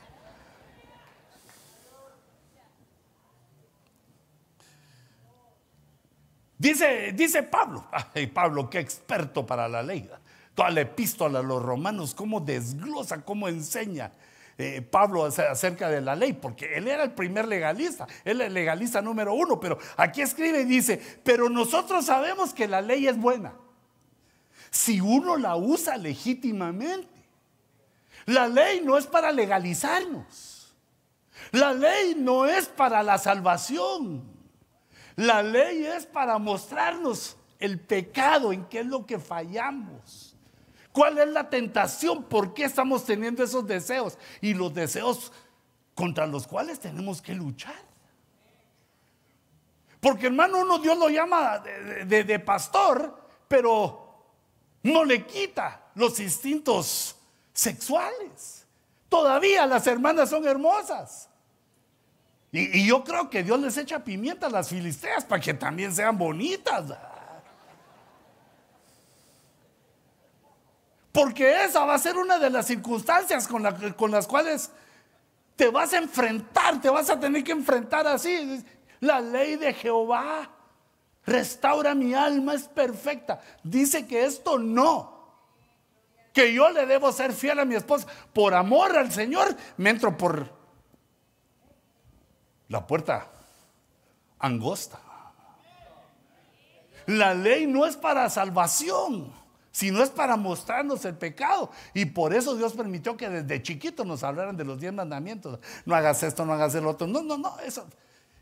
Dice, 6.57 7.11
dice 7.13 7.43
Pablo, 7.43 7.85
ay 8.13 8.27
Pablo, 8.27 8.69
qué 8.69 8.79
experto 8.79 9.45
para 9.45 9.67
la 9.67 9.83
ley. 9.83 10.09
Toda 10.53 10.69
la 10.69 10.81
epístola 10.81 11.39
a 11.39 11.43
los 11.43 11.61
romanos, 11.61 12.15
cómo 12.15 12.39
desglosa, 12.39 13.23
cómo 13.23 13.49
enseña 13.49 14.11
eh, 14.57 14.81
Pablo 14.81 15.25
acerca 15.25 15.89
de 15.89 16.01
la 16.01 16.15
ley, 16.15 16.33
porque 16.33 16.77
él 16.77 16.87
era 16.87 17.03
el 17.03 17.11
primer 17.11 17.47
legalista, 17.47 18.07
él 18.23 18.39
el 18.41 18.53
legalista 18.53 19.01
número 19.01 19.33
uno, 19.33 19.59
pero 19.59 19.77
aquí 19.97 20.21
escribe 20.21 20.61
y 20.61 20.65
dice, 20.65 21.01
pero 21.23 21.49
nosotros 21.49 22.05
sabemos 22.05 22.53
que 22.53 22.67
la 22.67 22.81
ley 22.81 23.07
es 23.07 23.17
buena, 23.17 23.53
si 24.69 25.01
uno 25.01 25.37
la 25.37 25.55
usa 25.55 25.97
legítimamente. 25.97 27.15
La 28.25 28.47
ley 28.47 28.81
no 28.83 28.97
es 28.97 29.05
para 29.05 29.31
legalizarnos, 29.31 30.75
la 31.51 31.73
ley 31.73 32.15
no 32.17 32.47
es 32.47 32.65
para 32.65 33.03
la 33.03 33.19
salvación, 33.19 34.23
la 35.15 35.43
ley 35.43 35.85
es 35.85 36.07
para 36.07 36.39
mostrarnos 36.39 37.37
el 37.59 37.79
pecado, 37.79 38.51
en 38.51 38.65
qué 38.65 38.79
es 38.79 38.85
lo 38.87 39.05
que 39.05 39.19
fallamos. 39.19 40.24
¿Cuál 40.95 41.17
es 41.17 41.27
la 41.27 41.49
tentación? 41.49 42.23
¿Por 42.23 42.53
qué 42.53 42.63
estamos 42.63 43.03
teniendo 43.03 43.43
esos 43.43 43.67
deseos? 43.67 44.17
Y 44.39 44.53
los 44.53 44.73
deseos 44.73 45.33
contra 45.93 46.25
los 46.25 46.47
cuales 46.47 46.79
tenemos 46.79 47.21
que 47.21 47.35
luchar. 47.35 47.75
Porque 49.99 50.27
hermano, 50.27 50.59
uno 50.59 50.79
Dios 50.79 50.97
lo 50.97 51.09
llama 51.09 51.59
de, 51.59 52.39
pastor, 52.39 53.27
pero 53.49 54.23
no 54.83 55.03
le 55.03 55.25
quita 55.25 55.81
los 55.95 56.17
instintos 56.21 57.17
sexuales. 57.51 58.65
todavía 59.09 59.65
las 59.65 59.85
hermanas 59.87 60.29
son 60.29 60.47
hermosas. 60.47 61.27
Y, 62.53 62.79
y 62.79 62.87
yo 62.87 63.03
creo 63.03 63.29
que 63.29 63.43
Dios 63.43 63.59
les 63.59 63.75
echa 63.75 64.01
pimienta 64.01 64.47
a 64.47 64.49
las 64.49 64.69
filisteas 64.69 65.25
para 65.25 65.41
que 65.41 65.53
también 65.53 65.93
sean 65.93 66.17
bonitas. 66.17 66.85
Porque 71.15 71.63
esa 71.63 71.85
va 71.85 71.93
a 71.93 71.97
ser 71.97 72.17
una 72.17 72.37
de 72.37 72.49
las 72.49 72.67
circunstancias 72.67 73.47
con, 73.47 73.63
con, 73.93 74.11
las 74.11 74.27
cuales 74.27 74.69
te 75.55 75.69
vas 75.69 75.93
a 75.93 75.99
enfrentar, 75.99 76.81
te 76.81 76.89
vas 76.89 77.09
a 77.09 77.17
tener 77.17 77.41
que 77.41 77.53
enfrentar 77.53 78.05
así. 78.05 78.61
La 78.99 79.21
ley 79.21 79.55
de 79.55 79.73
Jehová 79.73 80.49
restaura 81.25 81.95
mi 81.95 82.13
alma, 82.13 82.53
es 82.53 82.67
perfecta. 82.67 83.39
Dice 83.63 84.05
que 84.05 84.25
esto 84.25 84.59
no, 84.59 85.31
que 86.33 86.53
yo 86.53 86.69
le 86.71 86.85
debo 86.85 87.13
ser 87.13 87.31
fiel 87.31 87.59
a 87.59 87.65
mi 87.65 87.75
esposa. 87.75 88.07
Por 88.33 88.53
amor 88.53 88.97
al 88.97 89.09
Señor, 89.09 89.55
me 89.77 89.91
entro 89.91 90.17
por 90.17 90.51
la 92.67 92.85
puerta 92.85 93.31
angosta. 94.37 94.99
La 97.05 97.33
ley 97.33 97.67
no 97.67 97.85
es 97.85 97.95
para 97.95 98.29
salvación 98.29 99.44
sino 99.75 100.01
es 100.01 100.09
para 100.09 100.37
mostrarnos 100.37 101.03
el 101.03 101.17
pecado. 101.17 101.69
Y 101.93 102.05
por 102.05 102.33
eso 102.33 102.55
Dios 102.55 102.71
permitió 102.71 103.17
que 103.17 103.27
desde 103.27 103.61
chiquito 103.61 104.05
nos 104.05 104.23
hablaran 104.23 104.55
de 104.55 104.63
los 104.63 104.79
diez 104.79 104.93
mandamientos. 104.93 105.59
No 105.85 105.93
hagas 105.93 106.23
esto, 106.23 106.45
no 106.45 106.53
hagas 106.53 106.73
el 106.75 106.87
otro. 106.87 107.07
No, 107.07 107.21
no, 107.21 107.37
no, 107.37 107.59
eso 107.59 107.85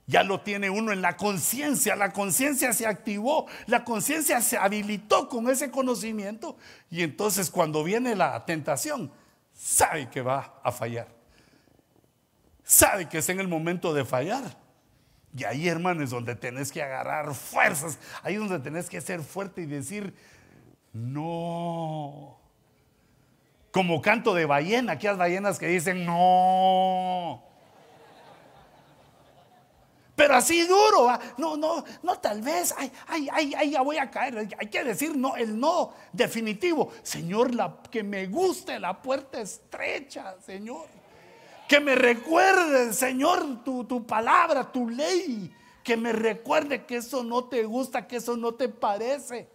ya 0.06 0.22
lo 0.22 0.42
tiene 0.42 0.70
uno 0.70 0.92
en 0.92 1.02
la 1.02 1.18
conciencia. 1.18 1.96
La 1.96 2.14
conciencia 2.14 2.72
se 2.72 2.86
activó, 2.86 3.48
la 3.66 3.84
conciencia 3.84 4.42
se 4.42 4.60
habilitó 4.60 5.28
con 5.28 5.50
ese 5.50 5.72
conocimiento. 5.72 6.56
Y 6.92 7.02
entonces 7.02 7.50
cuando 7.50 7.84
viene 7.84 8.16
la 8.16 8.46
tentación, 8.46 9.12
sabe 9.56 10.12
que 10.12 10.22
va 10.22 10.60
a 10.64 10.72
fallar. 10.72 11.08
Sabe 12.64 13.10
que 13.10 13.18
es 13.18 13.30
en 13.30 13.40
el 13.40 13.48
momento 13.48 13.92
de 13.92 14.06
fallar. 14.06 14.56
Y 15.36 15.46
ahí, 15.46 15.68
hermanos, 15.68 16.12
donde 16.12 16.36
tenés 16.36 16.72
que 16.72 16.84
agarrar 16.84 17.34
fuerzas. 17.34 17.98
Ahí 18.22 18.36
es 18.36 18.40
donde 18.40 18.60
tenés 18.60 18.88
que 18.88 19.02
ser 19.02 19.24
fuerte 19.24 19.64
y 19.64 19.66
decir, 19.66 20.14
no. 20.94 22.40
Como 23.72 24.02
canto 24.02 24.34
de 24.36 24.46
ballena, 24.46 24.94
aquellas 24.94 25.18
ballenas 25.18 25.58
que 25.58 25.68
dicen 25.68 26.06
no. 26.06 27.44
Pero 30.16 30.36
así 30.36 30.62
duro, 30.68 31.10
no, 31.38 31.58
no, 31.58 31.84
no, 32.04 32.20
tal 32.20 32.42
vez, 32.42 32.74
ay, 32.78 32.92
ay, 33.08 33.28
ay, 33.32 33.54
ay, 33.58 33.70
ya 33.72 33.82
voy 33.82 33.98
a 33.98 34.12
caer. 34.12 34.48
Hay 34.60 34.68
que 34.68 34.84
decir 34.84 35.18
no, 35.18 35.36
el 35.36 35.60
no 35.60 35.92
definitivo. 36.12 36.92
Señor, 37.02 37.52
que 37.90 38.04
me 38.04 38.28
guste 38.28 38.80
la 38.80 39.02
puerta 39.02 39.42
estrecha, 39.42 40.36
Señor. 40.46 40.86
Que 41.68 41.80
me 41.80 41.96
recuerde, 41.96 42.94
Señor, 42.94 43.64
tu, 43.64 43.86
tu 43.86 44.06
palabra, 44.06 44.72
tu 44.72 44.88
ley. 44.88 45.52
Que 45.84 45.98
me 45.98 46.14
recuerde 46.14 46.86
que 46.86 46.98
eso 46.98 47.24
no 47.24 47.46
te 47.46 47.64
gusta, 47.64 48.06
que 48.08 48.18
eso 48.18 48.38
no 48.38 48.54
te 48.54 48.70
parece. 48.70 49.50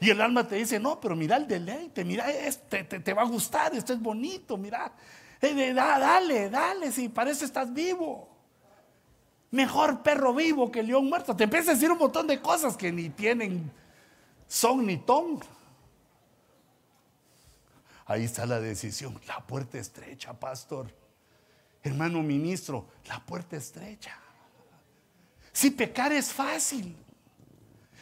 Y 0.00 0.10
el 0.10 0.20
alma 0.20 0.46
te 0.46 0.56
dice, 0.56 0.78
no, 0.78 1.00
pero 1.00 1.16
mira 1.16 1.36
el 1.36 1.48
deleite, 1.48 2.04
mira, 2.04 2.30
este, 2.30 2.84
te, 2.84 3.14
va 3.14 3.22
a 3.22 3.26
gustar, 3.26 3.74
esto 3.74 3.92
es 3.92 4.00
bonito, 4.00 4.56
mira. 4.56 4.92
Eh, 5.40 5.72
dale, 5.72 6.50
dale, 6.50 6.92
si 6.92 7.08
parece 7.08 7.44
estás 7.44 7.72
vivo. 7.72 8.28
Mejor 9.50 10.02
perro 10.02 10.34
vivo 10.34 10.70
que 10.70 10.82
león 10.82 11.08
muerto. 11.08 11.34
Te 11.34 11.44
empieza 11.44 11.70
a 11.70 11.74
decir 11.74 11.90
un 11.90 11.98
montón 11.98 12.26
de 12.26 12.40
cosas 12.40 12.76
que 12.76 12.92
ni 12.92 13.08
tienen 13.10 13.70
son 14.46 14.86
ni 14.86 14.98
ton. 14.98 15.40
Ahí 18.06 18.24
está 18.24 18.46
la 18.46 18.60
decisión. 18.60 19.18
La 19.26 19.40
puerta 19.46 19.78
estrecha, 19.78 20.32
pastor. 20.32 20.92
Hermano 21.82 22.22
ministro, 22.22 22.88
la 23.06 23.24
puerta 23.24 23.56
estrecha. 23.56 24.18
Si 25.52 25.70
pecar 25.70 26.12
es 26.12 26.32
fácil. 26.32 26.96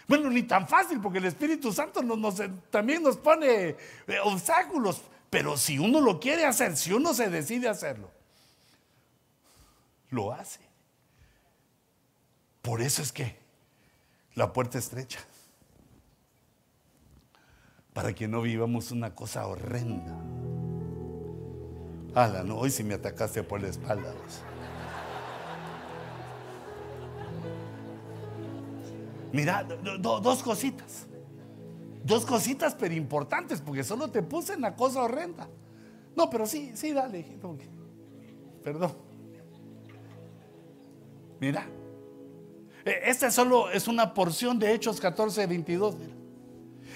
Bueno, 0.06 0.28
ni 0.30 0.42
tan 0.42 0.68
fácil 0.68 1.00
porque 1.00 1.18
el 1.18 1.24
Espíritu 1.24 1.72
Santo 1.72 2.00
también 2.70 3.02
nos 3.02 3.16
pone 3.16 3.68
eh, 3.68 3.76
obstáculos. 4.24 5.02
Pero 5.30 5.56
si 5.56 5.78
uno 5.78 6.00
lo 6.00 6.20
quiere 6.20 6.44
hacer, 6.44 6.76
si 6.76 6.92
uno 6.92 7.12
se 7.14 7.28
decide 7.28 7.68
hacerlo, 7.68 8.10
lo 10.10 10.32
hace. 10.32 10.60
Por 12.62 12.80
eso 12.80 13.02
es 13.02 13.12
que 13.12 13.36
la 14.34 14.52
puerta 14.52 14.78
estrecha. 14.78 15.20
Para 17.92 18.14
que 18.14 18.28
no 18.28 18.42
vivamos 18.42 18.90
una 18.90 19.14
cosa 19.14 19.46
horrenda. 19.46 20.16
Ala, 22.14 22.44
no, 22.44 22.56
hoy 22.58 22.70
si 22.70 22.84
me 22.84 22.94
atacaste 22.94 23.42
por 23.42 23.60
la 23.60 23.68
espalda. 23.68 24.14
Mira, 29.34 29.64
dos 29.64 30.44
cositas. 30.44 31.06
Dos 32.04 32.24
cositas, 32.24 32.72
pero 32.78 32.94
importantes, 32.94 33.60
porque 33.60 33.82
solo 33.82 34.08
te 34.08 34.22
puse 34.22 34.52
en 34.52 34.60
la 34.60 34.76
cosa 34.76 35.02
horrenda. 35.02 35.48
No, 36.14 36.30
pero 36.30 36.46
sí, 36.46 36.70
sí, 36.76 36.92
dale, 36.92 37.26
Perdón. 38.62 38.92
Mira. 41.40 41.66
E, 42.84 43.10
esta 43.10 43.28
solo 43.32 43.70
es 43.72 43.88
una 43.88 44.14
porción 44.14 44.56
de 44.60 44.72
Hechos 44.72 45.00
14, 45.00 45.48
22. 45.48 45.96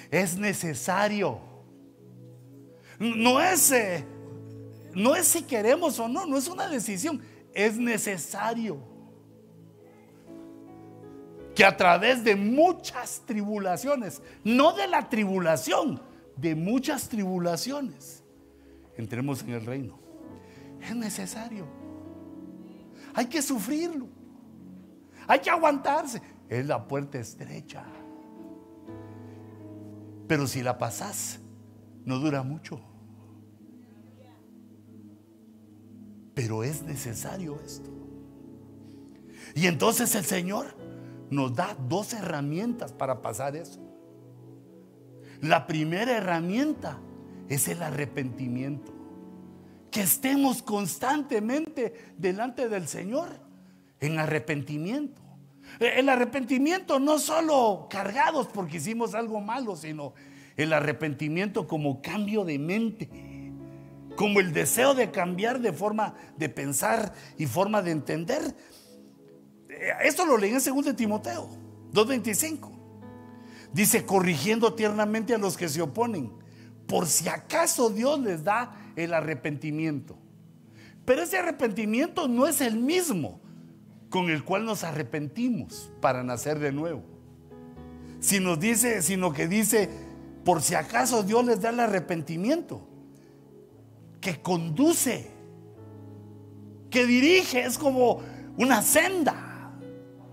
Es 0.09 0.39
necesario. 0.39 1.41
No 3.01 3.41
es, 3.41 3.73
eh, 3.73 4.05
no 4.95 5.17
es 5.17 5.27
si 5.27 5.43
queremos 5.43 5.99
o 5.99 6.07
no, 6.07 6.25
no 6.25 6.39
es 6.39 6.47
una 6.47 6.69
decisión. 6.69 7.21
Es 7.53 7.77
necesario 7.79 8.79
que 11.59 11.65
a 11.65 11.77
través 11.77 12.23
de 12.23 12.37
muchas 12.37 13.23
tribulaciones, 13.27 14.23
no 14.45 14.75
de 14.75 14.87
la 14.87 15.09
tribulación, 15.09 16.01
de 16.37 16.55
muchas 16.55 17.09
tribulaciones, 17.09 18.23
entremos 18.97 19.43
en 19.43 19.51
el 19.51 19.67
reino. 19.67 19.99
Es 20.81 20.95
necesario. 20.95 21.67
Hay 23.13 23.27
que 23.27 23.43
sufrirlo. 23.43 24.07
Hay 25.27 25.41
que 25.41 25.51
aguantarse. 25.51 26.23
Es 26.49 26.65
la 26.65 26.87
puerta 26.87 27.19
estrecha. 27.19 27.83
Pero 30.29 30.47
si 30.47 30.63
la 30.63 30.79
pasas, 30.79 31.41
no 32.05 32.21
dura 32.21 32.45
mucho. 32.45 32.81
Pero 36.35 36.63
es 36.63 36.85
necesario 36.85 37.59
esto. 37.67 37.91
Y 39.57 39.67
entonces 39.67 40.15
el 40.15 40.25
Señor 40.25 40.78
nos 41.31 41.55
da 41.55 41.77
dos 41.89 42.13
herramientas 42.13 42.93
para 42.93 43.23
pasar 43.23 43.57
eso. 43.57 43.81
La 45.41 45.67
primera 45.67 46.17
herramienta 46.17 46.99
es 47.49 47.69
el 47.69 47.83
arrepentimiento. 47.83 48.93
Que 49.91 50.01
estemos 50.03 50.63
constantemente 50.63 52.13
delante 52.17 52.69
del 52.69 52.89
Señor 52.89 53.29
en 54.01 54.19
arrepentimiento. 54.19 55.23
El 55.81 56.09
arrepentimiento 56.09 56.99
no 56.99 57.19
solo 57.19 57.87
cargados 57.91 58.49
porque 58.49 58.79
hicimos 58.79 59.15
algo 59.15 59.41
malo, 59.41 59.77
sino 59.77 60.15
el 60.57 60.73
arrepentimiento 60.73 61.67
como 61.67 62.03
cambio 62.03 62.45
de 62.45 62.59
mente, 62.59 63.09
como 64.17 64.41
el 64.41 64.53
deseo 64.53 64.95
de 64.95 65.11
cambiar 65.11 65.61
de 65.61 65.73
forma 65.73 66.15
de 66.37 66.49
pensar 66.49 67.13
y 67.37 67.47
forma 67.47 67.81
de 67.81 67.93
entender 67.93 68.43
esto 70.03 70.27
lo 70.27 70.37
leí 70.37 70.53
en 70.53 70.63
2 70.63 70.97
Timoteo 70.97 71.49
2.25. 71.93 72.71
Dice, 73.73 74.07
corrigiendo 74.07 74.75
tiernamente 74.75 75.35
a 75.35 75.39
los 75.39 75.57
que 75.57 75.69
se 75.69 75.83
oponen, 75.83 76.33
por 76.87 77.07
si 77.07 77.29
acaso 77.29 77.91
Dios 77.91 78.19
les 78.21 78.45
da 78.45 78.75
el 78.97 79.13
arrepentimiento. 79.13 80.19
Pero 81.05 81.23
ese 81.23 81.39
arrepentimiento 81.39 82.29
no 82.29 82.47
es 82.47 82.61
el 82.61 82.77
mismo 82.77 83.41
con 84.09 84.31
el 84.31 84.43
cual 84.43 84.65
nos 84.65 84.85
arrepentimos 84.85 85.91
para 86.01 86.23
nacer 86.23 86.59
de 86.59 86.73
nuevo. 86.73 87.03
Si 88.21 88.41
nos 88.41 88.59
dice, 88.59 89.03
sino 89.03 89.33
que 89.33 89.49
dice, 89.49 89.89
por 90.45 90.63
si 90.63 90.75
acaso 90.75 91.23
Dios 91.23 91.45
les 91.45 91.61
da 91.61 91.71
el 91.71 91.81
arrepentimiento, 91.81 92.87
que 94.21 94.41
conduce, 94.41 95.31
que 96.91 97.07
dirige, 97.07 97.65
es 97.65 97.79
como 97.79 98.21
una 98.57 98.83
senda 98.83 99.48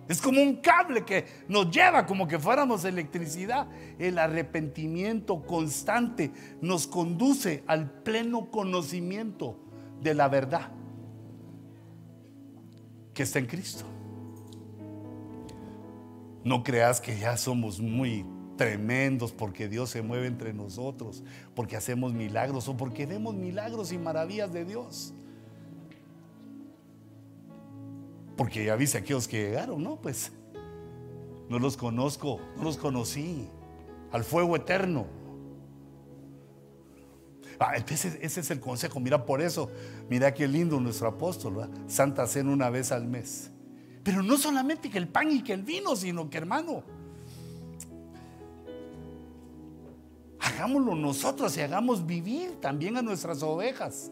es 0.08 0.22
como 0.22 0.42
un 0.42 0.58
cable 0.58 1.04
que 1.04 1.26
nos 1.48 1.72
lleva 1.72 2.06
como 2.06 2.28
que 2.28 2.38
fuéramos 2.38 2.86
electricidad. 2.86 3.68
El 3.98 4.20
arrepentimiento 4.20 5.44
constante 5.44 6.32
nos 6.62 6.86
conduce 6.86 7.64
al 7.66 7.90
pleno 8.04 8.52
conocimiento 8.52 9.60
de 10.02 10.14
la 10.14 10.28
verdad 10.28 10.72
que 13.14 13.24
está 13.24 13.40
en 13.40 13.48
Cristo. 13.48 13.86
No 16.44 16.64
creas 16.64 17.02
que 17.02 17.18
ya 17.18 17.38
somos 17.38 17.80
muy 17.80 18.24
tremendos 18.58 19.32
porque 19.32 19.68
Dios 19.68 19.90
se 19.90 20.04
mueve 20.04 20.28
entre 20.28 20.54
nosotros, 20.54 21.24
porque 21.56 21.76
hacemos 21.76 22.14
milagros 22.14 22.68
o 22.68 22.78
porque 22.78 23.08
vemos 23.08 23.34
milagros 23.34 23.92
y 23.92 23.98
maravillas 23.98 24.54
de 24.54 24.66
Dios. 24.66 25.16
Porque 28.36 28.66
ya 28.66 28.76
viste 28.76 28.98
aquellos 28.98 29.28
que 29.28 29.42
llegaron, 29.44 29.82
¿no? 29.82 29.96
Pues 30.02 30.32
no 31.50 31.60
los 31.60 31.78
conozco, 31.78 32.40
no 32.58 32.64
los 32.64 32.78
conocí. 32.78 33.48
Al 34.12 34.24
fuego 34.24 34.56
eterno. 34.56 35.08
Ah, 37.60 37.76
ese, 37.76 38.20
es 38.22 38.52
el 38.52 38.60
consejo. 38.60 39.00
Mira, 39.00 39.26
por 39.26 39.42
eso, 39.42 39.70
mira 40.10 40.34
qué 40.34 40.48
lindo 40.48 40.80
nuestro 40.80 41.08
apóstol, 41.08 41.70
Santa 41.88 42.28
Cena 42.28 42.52
una 42.52 42.70
vez 42.70 42.92
al 42.92 43.06
mes. 43.06 43.52
Pero 44.04 44.22
no 44.22 44.38
solamente 44.38 44.90
que 44.90 44.98
el 44.98 45.08
pan 45.08 45.32
y 45.32 45.42
que 45.42 45.54
el 45.54 45.64
vino, 45.64 45.96
sino 45.96 46.30
que, 46.30 46.38
hermano, 46.38 46.84
hagámoslo 50.40 50.96
nosotros 50.96 51.56
y 51.58 51.62
hagamos 51.62 52.06
vivir 52.06 52.60
también 52.62 52.98
a 52.98 53.02
nuestras 53.02 53.42
ovejas. 53.42 54.12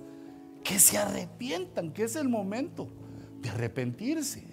Que 0.64 0.80
se 0.80 0.98
arrepientan, 0.98 1.92
que 1.92 2.04
es 2.04 2.16
el 2.16 2.30
momento 2.30 2.88
de 3.44 3.50
arrepentirse. 3.50 4.44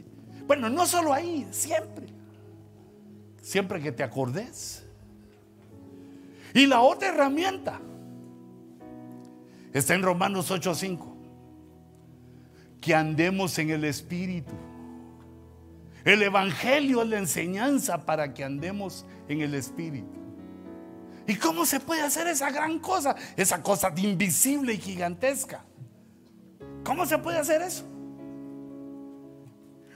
Bueno, 0.47 0.69
no 0.69 0.85
solo 0.85 1.15
ahí, 1.15 1.47
siempre. 1.53 2.07
Siempre 3.41 3.81
que 3.81 3.93
te 3.93 4.03
acordes. 4.03 4.85
Y 6.53 6.67
la 6.67 6.81
otra 6.81 7.09
herramienta 7.09 7.81
está 9.73 9.95
en 9.95 10.03
Romanos 10.03 10.51
8:5. 10.51 11.17
Que 12.81 12.95
andemos 12.95 13.59
en 13.59 13.71
el 13.71 13.85
Espíritu. 13.85 14.55
El 16.05 16.23
Evangelio 16.23 17.03
es 17.03 17.09
la 17.09 17.19
enseñanza 17.19 18.05
para 18.05 18.35
que 18.35 18.43
andemos 18.43 19.07
en 19.29 19.43
el 19.43 19.55
Espíritu. 19.55 20.19
¿Y 21.27 21.37
cómo 21.37 21.65
se 21.65 21.79
puede 21.79 22.01
hacer 22.03 22.27
esa 22.27 22.51
gran 22.51 22.81
cosa? 22.81 23.15
Esa 23.37 23.63
cosa 23.63 23.93
invisible 23.97 24.75
y 24.75 24.79
gigantesca. 24.79 25.63
¿Cómo 26.83 27.07
se 27.07 27.19
puede 27.19 27.39
hacer 27.39 27.63
eso? 27.63 27.90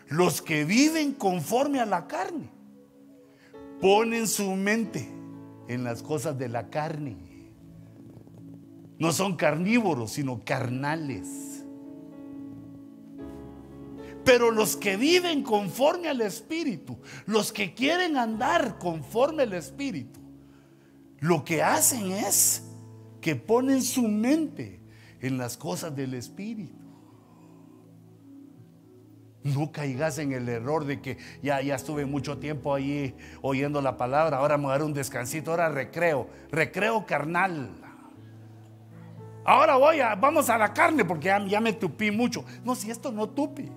Los 0.08 0.42
que 0.42 0.64
viven 0.64 1.12
conforme 1.12 1.80
a 1.80 1.86
la 1.86 2.06
carne 2.06 2.50
ponen 3.80 4.26
su 4.26 4.50
mente 4.52 5.08
en 5.68 5.84
las 5.84 6.02
cosas 6.02 6.38
de 6.38 6.48
la 6.48 6.70
carne. 6.70 7.16
No 8.98 9.12
son 9.12 9.36
carnívoros, 9.36 10.12
sino 10.12 10.44
carnales. 10.44 11.64
Pero 14.24 14.50
los 14.50 14.76
que 14.76 14.96
viven 14.96 15.42
conforme 15.42 16.08
al 16.08 16.20
Espíritu, 16.22 16.98
los 17.26 17.52
que 17.52 17.74
quieren 17.74 18.16
andar 18.16 18.78
conforme 18.78 19.42
al 19.42 19.52
Espíritu, 19.52 20.20
lo 21.20 21.44
que 21.44 21.62
hacen 21.62 22.12
es 22.12 22.64
que 23.20 23.36
ponen 23.36 23.82
su 23.82 24.02
mente 24.02 24.80
en 25.20 25.38
las 25.38 25.56
cosas 25.56 25.94
del 25.94 26.14
Espíritu. 26.14 26.83
No 29.44 29.70
caigas 29.70 30.18
en 30.18 30.32
el 30.32 30.48
error 30.48 30.86
de 30.86 31.02
que 31.02 31.18
ya, 31.42 31.60
ya 31.60 31.74
estuve 31.74 32.06
mucho 32.06 32.38
tiempo 32.38 32.74
ahí 32.74 33.14
oyendo 33.42 33.82
la 33.82 33.98
palabra, 33.98 34.38
ahora 34.38 34.56
me 34.56 34.64
voy 34.64 34.70
a 34.70 34.78
dar 34.78 34.86
un 34.86 34.94
descansito, 34.94 35.50
ahora 35.50 35.68
recreo, 35.68 36.28
recreo 36.50 37.04
carnal. 37.04 37.70
Ahora 39.44 39.76
voy 39.76 40.00
a, 40.00 40.14
vamos 40.14 40.48
a 40.48 40.56
la 40.56 40.72
carne 40.72 41.04
porque 41.04 41.26
ya, 41.26 41.44
ya 41.46 41.60
me 41.60 41.74
tupí 41.74 42.10
mucho. 42.10 42.42
No, 42.64 42.74
si 42.74 42.90
esto 42.90 43.12
no 43.12 43.28
tupi. 43.28 43.70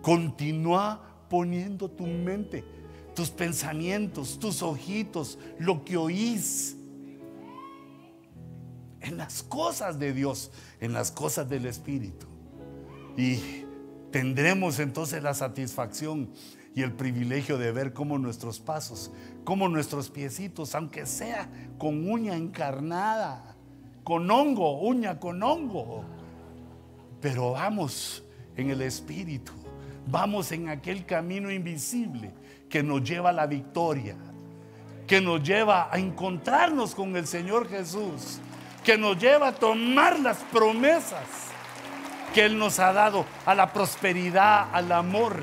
Continúa 0.00 1.00
poniendo 1.28 1.90
tu 1.90 2.06
mente, 2.06 2.64
tus 3.12 3.28
pensamientos, 3.28 4.38
tus 4.38 4.62
ojitos, 4.62 5.36
lo 5.58 5.84
que 5.84 5.96
oís 5.96 6.76
en 9.00 9.16
las 9.16 9.42
cosas 9.42 9.98
de 9.98 10.12
Dios, 10.12 10.52
en 10.80 10.92
las 10.92 11.10
cosas 11.10 11.48
del 11.48 11.66
Espíritu. 11.66 12.33
Y 13.16 13.64
tendremos 14.10 14.78
entonces 14.78 15.22
la 15.22 15.34
satisfacción 15.34 16.30
y 16.74 16.82
el 16.82 16.92
privilegio 16.92 17.56
de 17.56 17.70
ver 17.70 17.92
cómo 17.92 18.18
nuestros 18.18 18.58
pasos, 18.58 19.12
cómo 19.44 19.68
nuestros 19.68 20.10
piecitos, 20.10 20.74
aunque 20.74 21.06
sea 21.06 21.48
con 21.78 22.10
uña 22.10 22.34
encarnada, 22.34 23.54
con 24.02 24.28
hongo, 24.30 24.80
uña 24.80 25.20
con 25.20 25.42
hongo, 25.42 26.04
pero 27.20 27.52
vamos 27.52 28.24
en 28.56 28.70
el 28.70 28.82
Espíritu, 28.82 29.52
vamos 30.08 30.50
en 30.50 30.68
aquel 30.68 31.06
camino 31.06 31.50
invisible 31.50 32.32
que 32.68 32.82
nos 32.82 33.04
lleva 33.04 33.30
a 33.30 33.32
la 33.32 33.46
victoria, 33.46 34.16
que 35.06 35.20
nos 35.20 35.42
lleva 35.42 35.92
a 35.92 35.98
encontrarnos 35.98 36.94
con 36.94 37.16
el 37.16 37.26
Señor 37.26 37.68
Jesús, 37.68 38.40
que 38.82 38.98
nos 38.98 39.16
lleva 39.16 39.48
a 39.48 39.54
tomar 39.54 40.18
las 40.18 40.38
promesas 40.52 41.53
que 42.34 42.44
Él 42.44 42.58
nos 42.58 42.80
ha 42.80 42.92
dado, 42.92 43.24
a 43.46 43.54
la 43.54 43.72
prosperidad, 43.72 44.68
al 44.72 44.90
amor. 44.90 45.36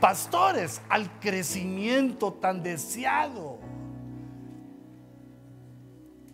Pastores, 0.00 0.82
al 0.88 1.08
crecimiento 1.20 2.32
tan 2.32 2.64
deseado, 2.64 3.60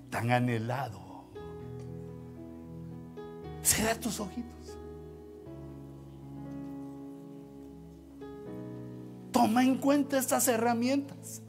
tan 0.08 0.30
anhelado. 0.30 1.26
Cierra 3.62 3.94
tus 3.94 4.20
ojitos. 4.20 4.78
Toma 9.30 9.62
en 9.62 9.76
cuenta 9.76 10.18
estas 10.18 10.48
herramientas. 10.48 11.42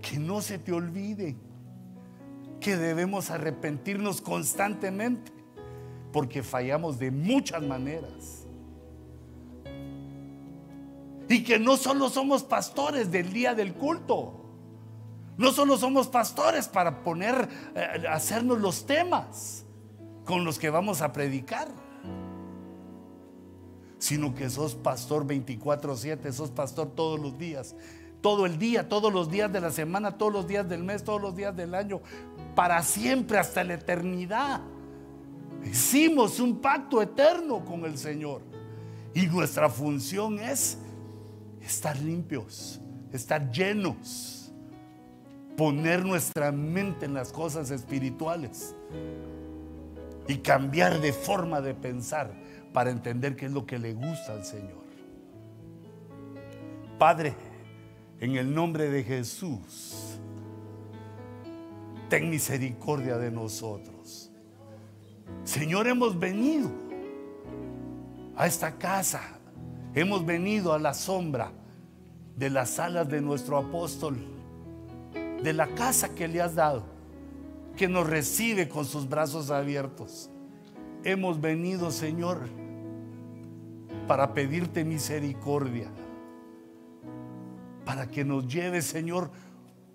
Que 0.00 0.18
no 0.18 0.40
se 0.40 0.58
te 0.58 0.72
olviden 0.72 1.38
que 2.58 2.76
debemos 2.76 3.30
arrepentirnos 3.30 4.20
constantemente 4.20 5.39
porque 6.12 6.42
fallamos 6.42 6.98
de 6.98 7.10
muchas 7.10 7.62
maneras. 7.62 8.46
Y 11.28 11.44
que 11.44 11.58
no 11.58 11.76
solo 11.76 12.08
somos 12.08 12.42
pastores 12.42 13.10
del 13.10 13.32
día 13.32 13.54
del 13.54 13.74
culto, 13.74 14.40
no 15.36 15.52
solo 15.52 15.78
somos 15.78 16.08
pastores 16.08 16.68
para 16.68 17.02
poner, 17.02 17.48
eh, 17.74 18.04
hacernos 18.10 18.60
los 18.60 18.84
temas 18.84 19.64
con 20.24 20.44
los 20.44 20.58
que 20.58 20.70
vamos 20.70 21.00
a 21.02 21.12
predicar, 21.12 21.68
sino 23.98 24.34
que 24.34 24.50
sos 24.50 24.74
pastor 24.74 25.26
24/7, 25.26 26.32
sos 26.32 26.50
pastor 26.50 26.90
todos 26.94 27.20
los 27.20 27.38
días, 27.38 27.76
todo 28.20 28.44
el 28.44 28.58
día, 28.58 28.88
todos 28.88 29.12
los 29.12 29.30
días 29.30 29.52
de 29.52 29.60
la 29.60 29.70
semana, 29.70 30.18
todos 30.18 30.32
los 30.32 30.46
días 30.46 30.68
del 30.68 30.82
mes, 30.82 31.04
todos 31.04 31.22
los 31.22 31.36
días 31.36 31.56
del 31.56 31.74
año, 31.74 32.00
para 32.54 32.82
siempre, 32.82 33.38
hasta 33.38 33.64
la 33.64 33.74
eternidad. 33.74 34.60
Hicimos 35.64 36.40
un 36.40 36.60
pacto 36.60 37.02
eterno 37.02 37.64
con 37.64 37.84
el 37.84 37.98
Señor. 37.98 38.42
Y 39.14 39.26
nuestra 39.26 39.68
función 39.68 40.38
es 40.38 40.78
estar 41.60 41.98
limpios, 41.98 42.80
estar 43.12 43.50
llenos, 43.50 44.52
poner 45.56 46.04
nuestra 46.04 46.52
mente 46.52 47.06
en 47.06 47.14
las 47.14 47.32
cosas 47.32 47.70
espirituales 47.70 48.74
y 50.28 50.36
cambiar 50.38 51.00
de 51.00 51.12
forma 51.12 51.60
de 51.60 51.74
pensar 51.74 52.32
para 52.72 52.90
entender 52.90 53.34
qué 53.34 53.46
es 53.46 53.52
lo 53.52 53.66
que 53.66 53.78
le 53.78 53.94
gusta 53.94 54.32
al 54.32 54.44
Señor. 54.44 54.84
Padre, 56.98 57.34
en 58.20 58.36
el 58.36 58.54
nombre 58.54 58.90
de 58.90 59.02
Jesús, 59.02 60.18
ten 62.08 62.30
misericordia 62.30 63.16
de 63.18 63.30
nosotros. 63.30 64.29
Señor, 65.44 65.88
hemos 65.88 66.18
venido 66.18 66.70
a 68.36 68.46
esta 68.46 68.76
casa, 68.78 69.20
hemos 69.94 70.24
venido 70.24 70.72
a 70.72 70.78
la 70.78 70.94
sombra 70.94 71.52
de 72.36 72.50
las 72.50 72.78
alas 72.78 73.08
de 73.08 73.20
nuestro 73.20 73.58
apóstol, 73.58 74.16
de 75.42 75.52
la 75.52 75.74
casa 75.74 76.14
que 76.14 76.28
le 76.28 76.40
has 76.40 76.54
dado, 76.54 76.84
que 77.76 77.88
nos 77.88 78.08
recibe 78.08 78.68
con 78.68 78.84
sus 78.84 79.08
brazos 79.08 79.50
abiertos. 79.50 80.30
Hemos 81.04 81.40
venido, 81.40 81.90
Señor, 81.90 82.48
para 84.06 84.34
pedirte 84.34 84.84
misericordia, 84.84 85.88
para 87.84 88.08
que 88.08 88.24
nos 88.24 88.46
lleves, 88.46 88.86
Señor, 88.86 89.30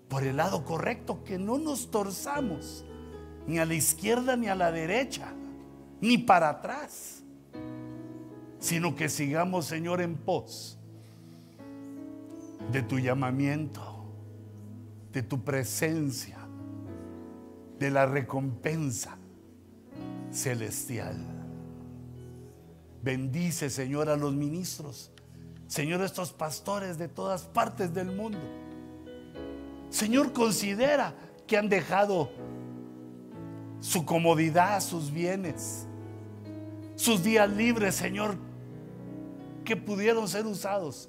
por 0.08 0.22
el 0.22 0.36
lado 0.36 0.64
correcto, 0.64 1.24
que 1.24 1.38
no 1.38 1.58
nos 1.58 1.90
torzamos 1.90 2.84
ni 3.46 3.58
a 3.58 3.64
la 3.64 3.74
izquierda 3.74 4.36
ni 4.36 4.48
a 4.48 4.54
la 4.54 4.72
derecha, 4.72 5.32
ni 6.00 6.18
para 6.18 6.50
atrás, 6.50 7.22
sino 8.58 8.94
que 8.94 9.08
sigamos, 9.08 9.66
Señor, 9.66 10.00
en 10.00 10.16
pos 10.16 10.78
de 12.72 12.82
tu 12.82 12.98
llamamiento, 12.98 14.04
de 15.12 15.22
tu 15.22 15.42
presencia, 15.44 16.38
de 17.78 17.90
la 17.90 18.06
recompensa 18.06 19.16
celestial. 20.30 21.16
Bendice, 23.02 23.70
Señor, 23.70 24.08
a 24.08 24.16
los 24.16 24.34
ministros 24.34 25.12
Señor, 25.66 26.00
estos 26.02 26.32
pastores 26.32 26.96
de 26.96 27.08
todas 27.08 27.42
partes 27.42 27.92
del 27.92 28.12
mundo. 28.12 28.38
Señor, 29.90 30.32
considera 30.32 31.14
que 31.46 31.56
han 31.56 31.68
dejado 31.68 32.30
su 33.80 34.04
comodidad, 34.04 34.80
sus 34.80 35.10
bienes, 35.10 35.86
sus 36.94 37.22
días 37.22 37.50
libres, 37.50 37.94
Señor, 37.94 38.36
que 39.64 39.76
pudieron 39.76 40.28
ser 40.28 40.46
usados 40.46 41.08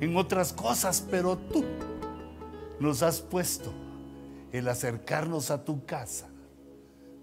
en 0.00 0.16
otras 0.16 0.52
cosas, 0.52 1.06
pero 1.10 1.36
tú 1.36 1.64
nos 2.78 3.02
has 3.02 3.20
puesto 3.20 3.72
el 4.52 4.68
acercarnos 4.68 5.50
a 5.50 5.64
tu 5.64 5.84
casa 5.84 6.28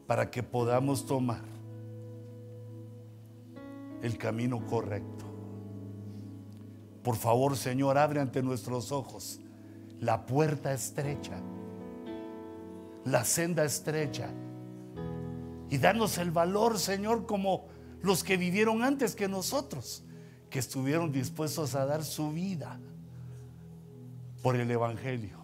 para 0.07 0.29
que 0.29 0.43
podamos 0.43 1.05
tomar 1.05 1.41
el 4.01 4.17
camino 4.17 4.65
correcto. 4.67 5.25
Por 7.03 7.15
favor, 7.15 7.57
Señor, 7.57 7.97
abre 7.97 8.21
ante 8.21 8.41
nuestros 8.41 8.91
ojos 8.91 9.39
la 9.99 10.25
puerta 10.25 10.73
estrecha, 10.73 11.39
la 13.05 13.23
senda 13.23 13.63
estrecha, 13.63 14.29
y 15.73 15.79
danos 15.79 16.19
el 16.19 16.29
valor, 16.29 16.77
Señor, 16.77 17.25
como 17.25 17.65
los 18.03 18.23
que 18.23 18.37
vivieron 18.37 18.83
antes 18.83 19.15
que 19.15 19.27
nosotros, 19.27 20.03
que 20.51 20.59
estuvieron 20.59 21.11
dispuestos 21.11 21.73
a 21.73 21.83
dar 21.87 22.03
su 22.03 22.31
vida 22.31 22.79
por 24.43 24.55
el 24.55 24.69
Evangelio. 24.69 25.39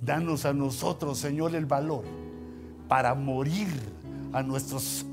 Danos 0.00 0.46
a 0.46 0.54
nosotros, 0.54 1.18
Señor, 1.18 1.54
el 1.54 1.66
valor 1.66 2.04
para 2.88 3.14
morir 3.14 3.68
a 4.32 4.42
nuestros 4.42 5.04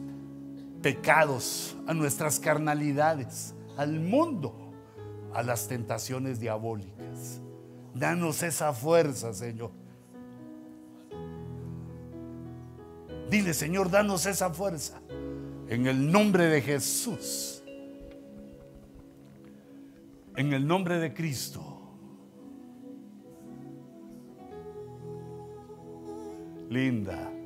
pecados, 0.82 1.76
a 1.86 1.94
nuestras 1.94 2.40
carnalidades, 2.40 3.56
al 3.76 4.00
mundo, 4.00 4.72
a 5.34 5.44
las 5.44 5.68
tentaciones 5.68 6.40
diabólicas. 6.40 7.42
Danos 7.94 8.42
esa 8.42 8.72
fuerza, 8.72 9.34
Señor. 9.34 9.72
Dile, 13.30 13.54
Señor, 13.54 13.90
danos 13.92 14.26
esa 14.26 14.50
fuerza. 14.50 15.02
En 15.68 15.86
el 15.88 16.12
nombre 16.12 16.46
de 16.46 16.62
Jesús. 16.62 17.64
En 20.36 20.54
el 20.54 20.66
nombre 20.66 20.98
de 21.00 21.14
Cristo. 21.14 21.78
Linda. 26.70 27.37